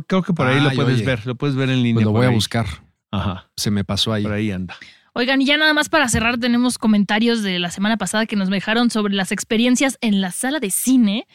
Creo- 0.07 0.21
que 0.23 0.33
por 0.33 0.47
ahí 0.47 0.61
lo 0.61 0.71
puedes 0.71 0.95
oye. 0.97 1.05
ver. 1.05 1.25
Lo 1.25 1.35
puedes 1.35 1.55
ver 1.55 1.69
en 1.69 1.77
línea. 1.83 1.95
Pues 1.95 2.05
lo 2.05 2.11
voy 2.11 2.25
a 2.25 2.29
buscar. 2.29 2.65
Ajá. 3.11 3.49
Se 3.57 3.71
me 3.71 3.83
pasó 3.83 4.13
ahí. 4.13 4.23
Por 4.23 4.33
ahí 4.33 4.51
anda. 4.51 4.75
Oigan, 5.13 5.41
y 5.41 5.45
ya 5.45 5.57
nada 5.57 5.73
más 5.73 5.89
para 5.89 6.07
cerrar, 6.07 6.37
tenemos 6.37 6.77
comentarios 6.77 7.41
de 7.41 7.57
la 7.59 7.71
semana 7.71 7.97
pasada 7.97 8.25
que 8.27 8.35
nos 8.35 8.49
dejaron 8.49 8.89
sobre 8.91 9.13
las 9.15 9.31
experiencias 9.31 9.97
en 10.01 10.21
la 10.21 10.31
sala 10.31 10.59
de 10.59 10.69
cine. 10.69 11.27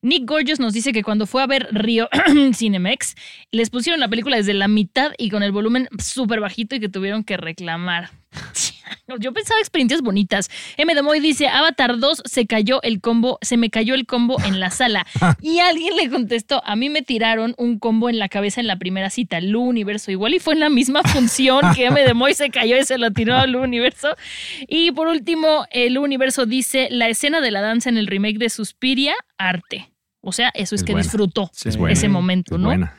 Nick 0.00 0.26
Gorgeous 0.28 0.60
nos 0.60 0.72
dice 0.72 0.92
que 0.92 1.02
cuando 1.02 1.26
fue 1.26 1.42
a 1.42 1.46
ver 1.46 1.68
Río 1.72 2.08
Cinemex, 2.54 3.16
les 3.52 3.68
pusieron 3.68 4.00
la 4.00 4.08
película 4.08 4.36
desde 4.36 4.54
la 4.54 4.68
mitad 4.68 5.10
y 5.18 5.28
con 5.28 5.42
el 5.42 5.52
volumen 5.52 5.88
súper 5.98 6.40
bajito 6.40 6.76
y 6.76 6.80
que 6.80 6.88
tuvieron 6.88 7.24
que 7.24 7.36
reclamar. 7.36 8.10
Yo 9.20 9.32
pensaba 9.32 9.60
experiencias 9.60 10.00
bonitas. 10.02 10.50
M. 10.76 10.94
de 10.94 11.02
Moy 11.02 11.20
dice, 11.20 11.48
Avatar 11.48 11.98
2 11.98 12.22
se 12.24 12.46
cayó 12.46 12.82
el 12.82 13.00
combo, 13.00 13.38
se 13.42 13.56
me 13.56 13.70
cayó 13.70 13.94
el 13.94 14.06
combo 14.06 14.36
en 14.44 14.60
la 14.60 14.70
sala. 14.70 15.06
Y 15.40 15.58
alguien 15.60 15.96
le 15.96 16.10
contestó, 16.10 16.62
a 16.64 16.76
mí 16.76 16.88
me 16.90 17.02
tiraron 17.02 17.54
un 17.58 17.78
combo 17.78 18.08
en 18.10 18.18
la 18.18 18.28
cabeza 18.28 18.60
en 18.60 18.66
la 18.66 18.76
primera 18.76 19.10
cita, 19.10 19.40
Lu 19.40 19.62
Universo. 19.62 20.10
Igual 20.10 20.34
y 20.34 20.38
fue 20.38 20.54
en 20.54 20.60
la 20.60 20.68
misma 20.68 21.02
función 21.02 21.60
que 21.74 21.86
M. 21.86 22.00
de 22.02 22.14
Moy 22.14 22.34
se 22.34 22.50
cayó 22.50 22.76
y 22.78 22.84
se 22.84 22.98
lo 22.98 23.10
tiró 23.12 23.36
a 23.36 23.46
Lu 23.46 23.62
Universo. 23.62 24.14
Y 24.66 24.90
por 24.92 25.08
último, 25.08 25.66
el 25.70 25.98
Universo 25.98 26.46
dice, 26.46 26.88
la 26.90 27.08
escena 27.08 27.40
de 27.40 27.50
la 27.50 27.60
danza 27.60 27.88
en 27.88 27.98
el 27.98 28.06
remake 28.06 28.38
de 28.38 28.50
Suspiria, 28.50 29.14
arte. 29.38 29.90
O 30.20 30.32
sea, 30.32 30.50
eso 30.54 30.74
es, 30.74 30.80
Es 30.80 30.84
que 30.84 30.92
buena. 30.92 31.02
disfrutó 31.04 31.50
Sí, 31.52 31.68
es 31.68 31.76
buena. 31.76 31.92
ese 31.92 32.08
momento, 32.08 32.56
Es 32.56 32.60
¿no? 32.60 32.66
buena. 32.68 32.94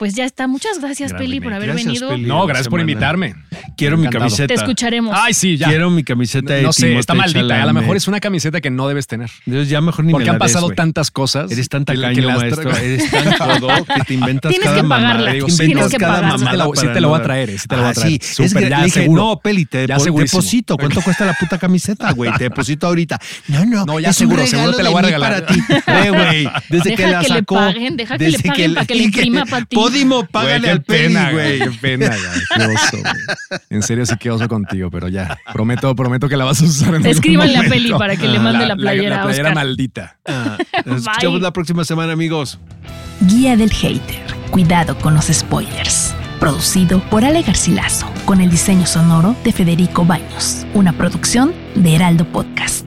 Pues 0.00 0.14
ya 0.14 0.24
está. 0.24 0.46
Muchas 0.48 0.80
gracias, 0.80 1.10
Gran 1.12 1.20
Peli, 1.22 1.40
por 1.40 1.52
haber 1.52 1.68
Gracias, 1.68 1.86
venido. 1.86 2.08
Peli. 2.08 2.24
No, 2.26 2.46
gracias 2.46 2.68
por 2.68 2.80
semana. 2.80 2.90
invitarme. 2.92 3.34
Quiero 3.76 3.98
mi 3.98 4.06
Encantado. 4.06 4.24
camiseta. 4.30 4.46
Te 4.48 4.54
escucharemos. 4.54 5.14
Ay, 5.14 5.34
sí, 5.34 5.58
ya. 5.58 5.68
Quiero 5.68 5.90
mi 5.90 6.02
camiseta 6.04 6.54
de 6.54 6.62
No 6.62 6.72
sé, 6.72 6.98
está 6.98 7.12
Timothée 7.12 7.34
maldita. 7.34 7.40
A 7.40 7.42
lo 7.42 7.48
Chalamet. 7.60 7.82
mejor 7.82 7.96
es 7.98 8.08
una 8.08 8.18
camiseta 8.18 8.62
que 8.62 8.70
no 8.70 8.88
debes 8.88 9.06
tener. 9.06 9.30
Dios, 9.44 9.68
ya 9.68 9.82
mejor 9.82 10.06
ni 10.06 10.12
Porque 10.12 10.22
me 10.24 10.26
la 10.28 10.32
han 10.32 10.38
pasado 10.38 10.66
güey. 10.68 10.76
tantas 10.76 11.10
cosas. 11.10 11.52
Eres 11.52 11.68
tan 11.68 11.84
que- 11.84 11.92
que 11.92 12.00
tacaño, 12.00 12.26
las 12.28 12.38
maestro. 12.38 12.70
Eres 12.76 13.10
tan 13.10 13.36
codo 13.38 13.68
que 13.94 14.00
te 14.06 14.14
inventas 14.14 14.48
Tienes 14.48 14.64
cada 14.64 14.76
que 14.76 14.82
mamada. 14.84 15.06
pagarla, 15.08 15.30
tienes 15.32 15.60
inventas 15.60 15.90
que 15.90 15.96
cada 15.98 16.12
pagarla. 16.14 16.28
mamada 16.38 16.50
Sí 16.50 16.50
te 16.50 16.56
la- 16.56 16.64
sí 16.64 16.70
para 16.80 16.92
te 16.94 17.00
la 17.02 17.06
voy 17.08 17.14
a 17.14 17.18
no- 17.18 17.24
traer, 17.24 17.50
eh, 17.50 17.58
sí 17.58 17.68
te 17.68 17.76
la 17.76 17.80
voy 17.82 17.86
a 17.86 17.90
Ah, 17.90 17.94
traer. 17.94 18.10
sí. 18.10 18.18
Súper, 18.32 18.46
Es 18.46 18.54
que 18.54 18.70
ya, 18.70 18.78
le 18.78 18.84
dije, 18.86 19.00
seguro. 19.02 19.22
no, 19.22 19.40
Peli, 19.40 19.64
te 19.66 19.86
Ya 19.86 19.94
depo- 19.96 20.04
segurísimo. 20.04 20.40
deposito. 20.40 20.76
¿Cuánto 20.78 21.02
cuesta 21.02 21.26
la 21.26 21.34
puta 21.34 21.58
camiseta, 21.58 22.10
güey? 22.12 22.30
Te 22.38 22.44
deposito 22.44 22.86
ahorita. 22.86 23.18
No, 23.48 23.66
no. 23.66 23.84
No, 23.84 24.00
ya 24.00 24.08
es 24.08 24.16
un 24.16 24.28
seguro, 24.30 24.42
regalo 24.44 24.72
seguro 24.72 24.76
te 24.78 24.82
la 24.82 24.88
voy 24.88 24.98
a 24.98 25.02
mí 25.02 25.06
regalar. 25.06 25.44
para 25.44 25.46
ti. 25.46 25.60
Güey. 26.08 26.48
Desde 26.70 26.90
Deja 26.90 26.96
que 27.04 27.10
la 27.10 27.20
que 27.20 27.28
le 27.28 27.34
sacó. 27.40 27.54
paguen, 27.56 27.96
deja 27.98 28.16
que 28.16 28.24
le 28.24 28.30
desde 28.30 28.48
paguen 28.48 28.74
para 28.74 28.86
que 28.86 28.94
le 28.94 29.02
imprima 29.04 29.44
para 29.46 29.64
ti. 29.66 29.76
Podimo, 29.90 30.16
Güey, 30.16 30.28
págale 30.30 30.60
qué 30.62 30.70
al 30.70 30.82
pena, 30.82 31.30
güey. 31.32 31.58
Qué 31.58 31.70
pena, 31.80 32.08
güey. 32.08 32.40
Qué 32.56 32.74
oso, 32.74 32.96
güey. 33.02 33.60
En 33.70 33.82
serio, 33.82 34.06
sí 34.06 34.16
que 34.16 34.30
oso 34.30 34.48
contigo, 34.48 34.90
pero 34.90 35.08
ya. 35.08 35.38
Prometo, 35.52 35.94
prometo 35.94 36.28
que 36.28 36.36
la 36.36 36.44
vas 36.44 36.60
a 36.62 36.64
usar 36.64 36.88
en 36.88 36.94
algún 36.96 37.06
Escríbanle 37.10 37.56
a. 37.58 37.62
Peli 37.62 37.92
para 37.92 38.16
que 38.16 38.28
le 38.28 38.38
mande 38.38 38.66
la 38.66 38.76
playera 38.76 39.16
La, 39.16 39.22
a 39.22 39.24
playera 39.24 39.48
Oscar. 39.50 39.54
maldita. 39.54 40.16
Ah, 40.26 40.56
Nos 40.84 41.02
escuchamos 41.02 41.40
la 41.40 41.52
próxima 41.52 41.84
semana, 41.84 42.12
amigos. 42.12 42.58
Guía 43.22 43.56
del 43.56 43.70
Hater. 43.72 44.22
Cuidado 44.50 44.96
con 44.98 45.14
los 45.14 45.26
spoilers. 45.26 46.14
Producido 46.40 47.00
por 47.10 47.24
Ale 47.24 47.42
Garcilaso, 47.42 48.10
con 48.24 48.40
el 48.40 48.50
diseño 48.50 48.86
sonoro 48.86 49.36
de 49.44 49.52
Federico 49.52 50.04
Baños. 50.04 50.66
Una 50.74 50.92
producción 50.92 51.52
de 51.74 51.94
Heraldo 51.96 52.24
Podcast. 52.26 52.86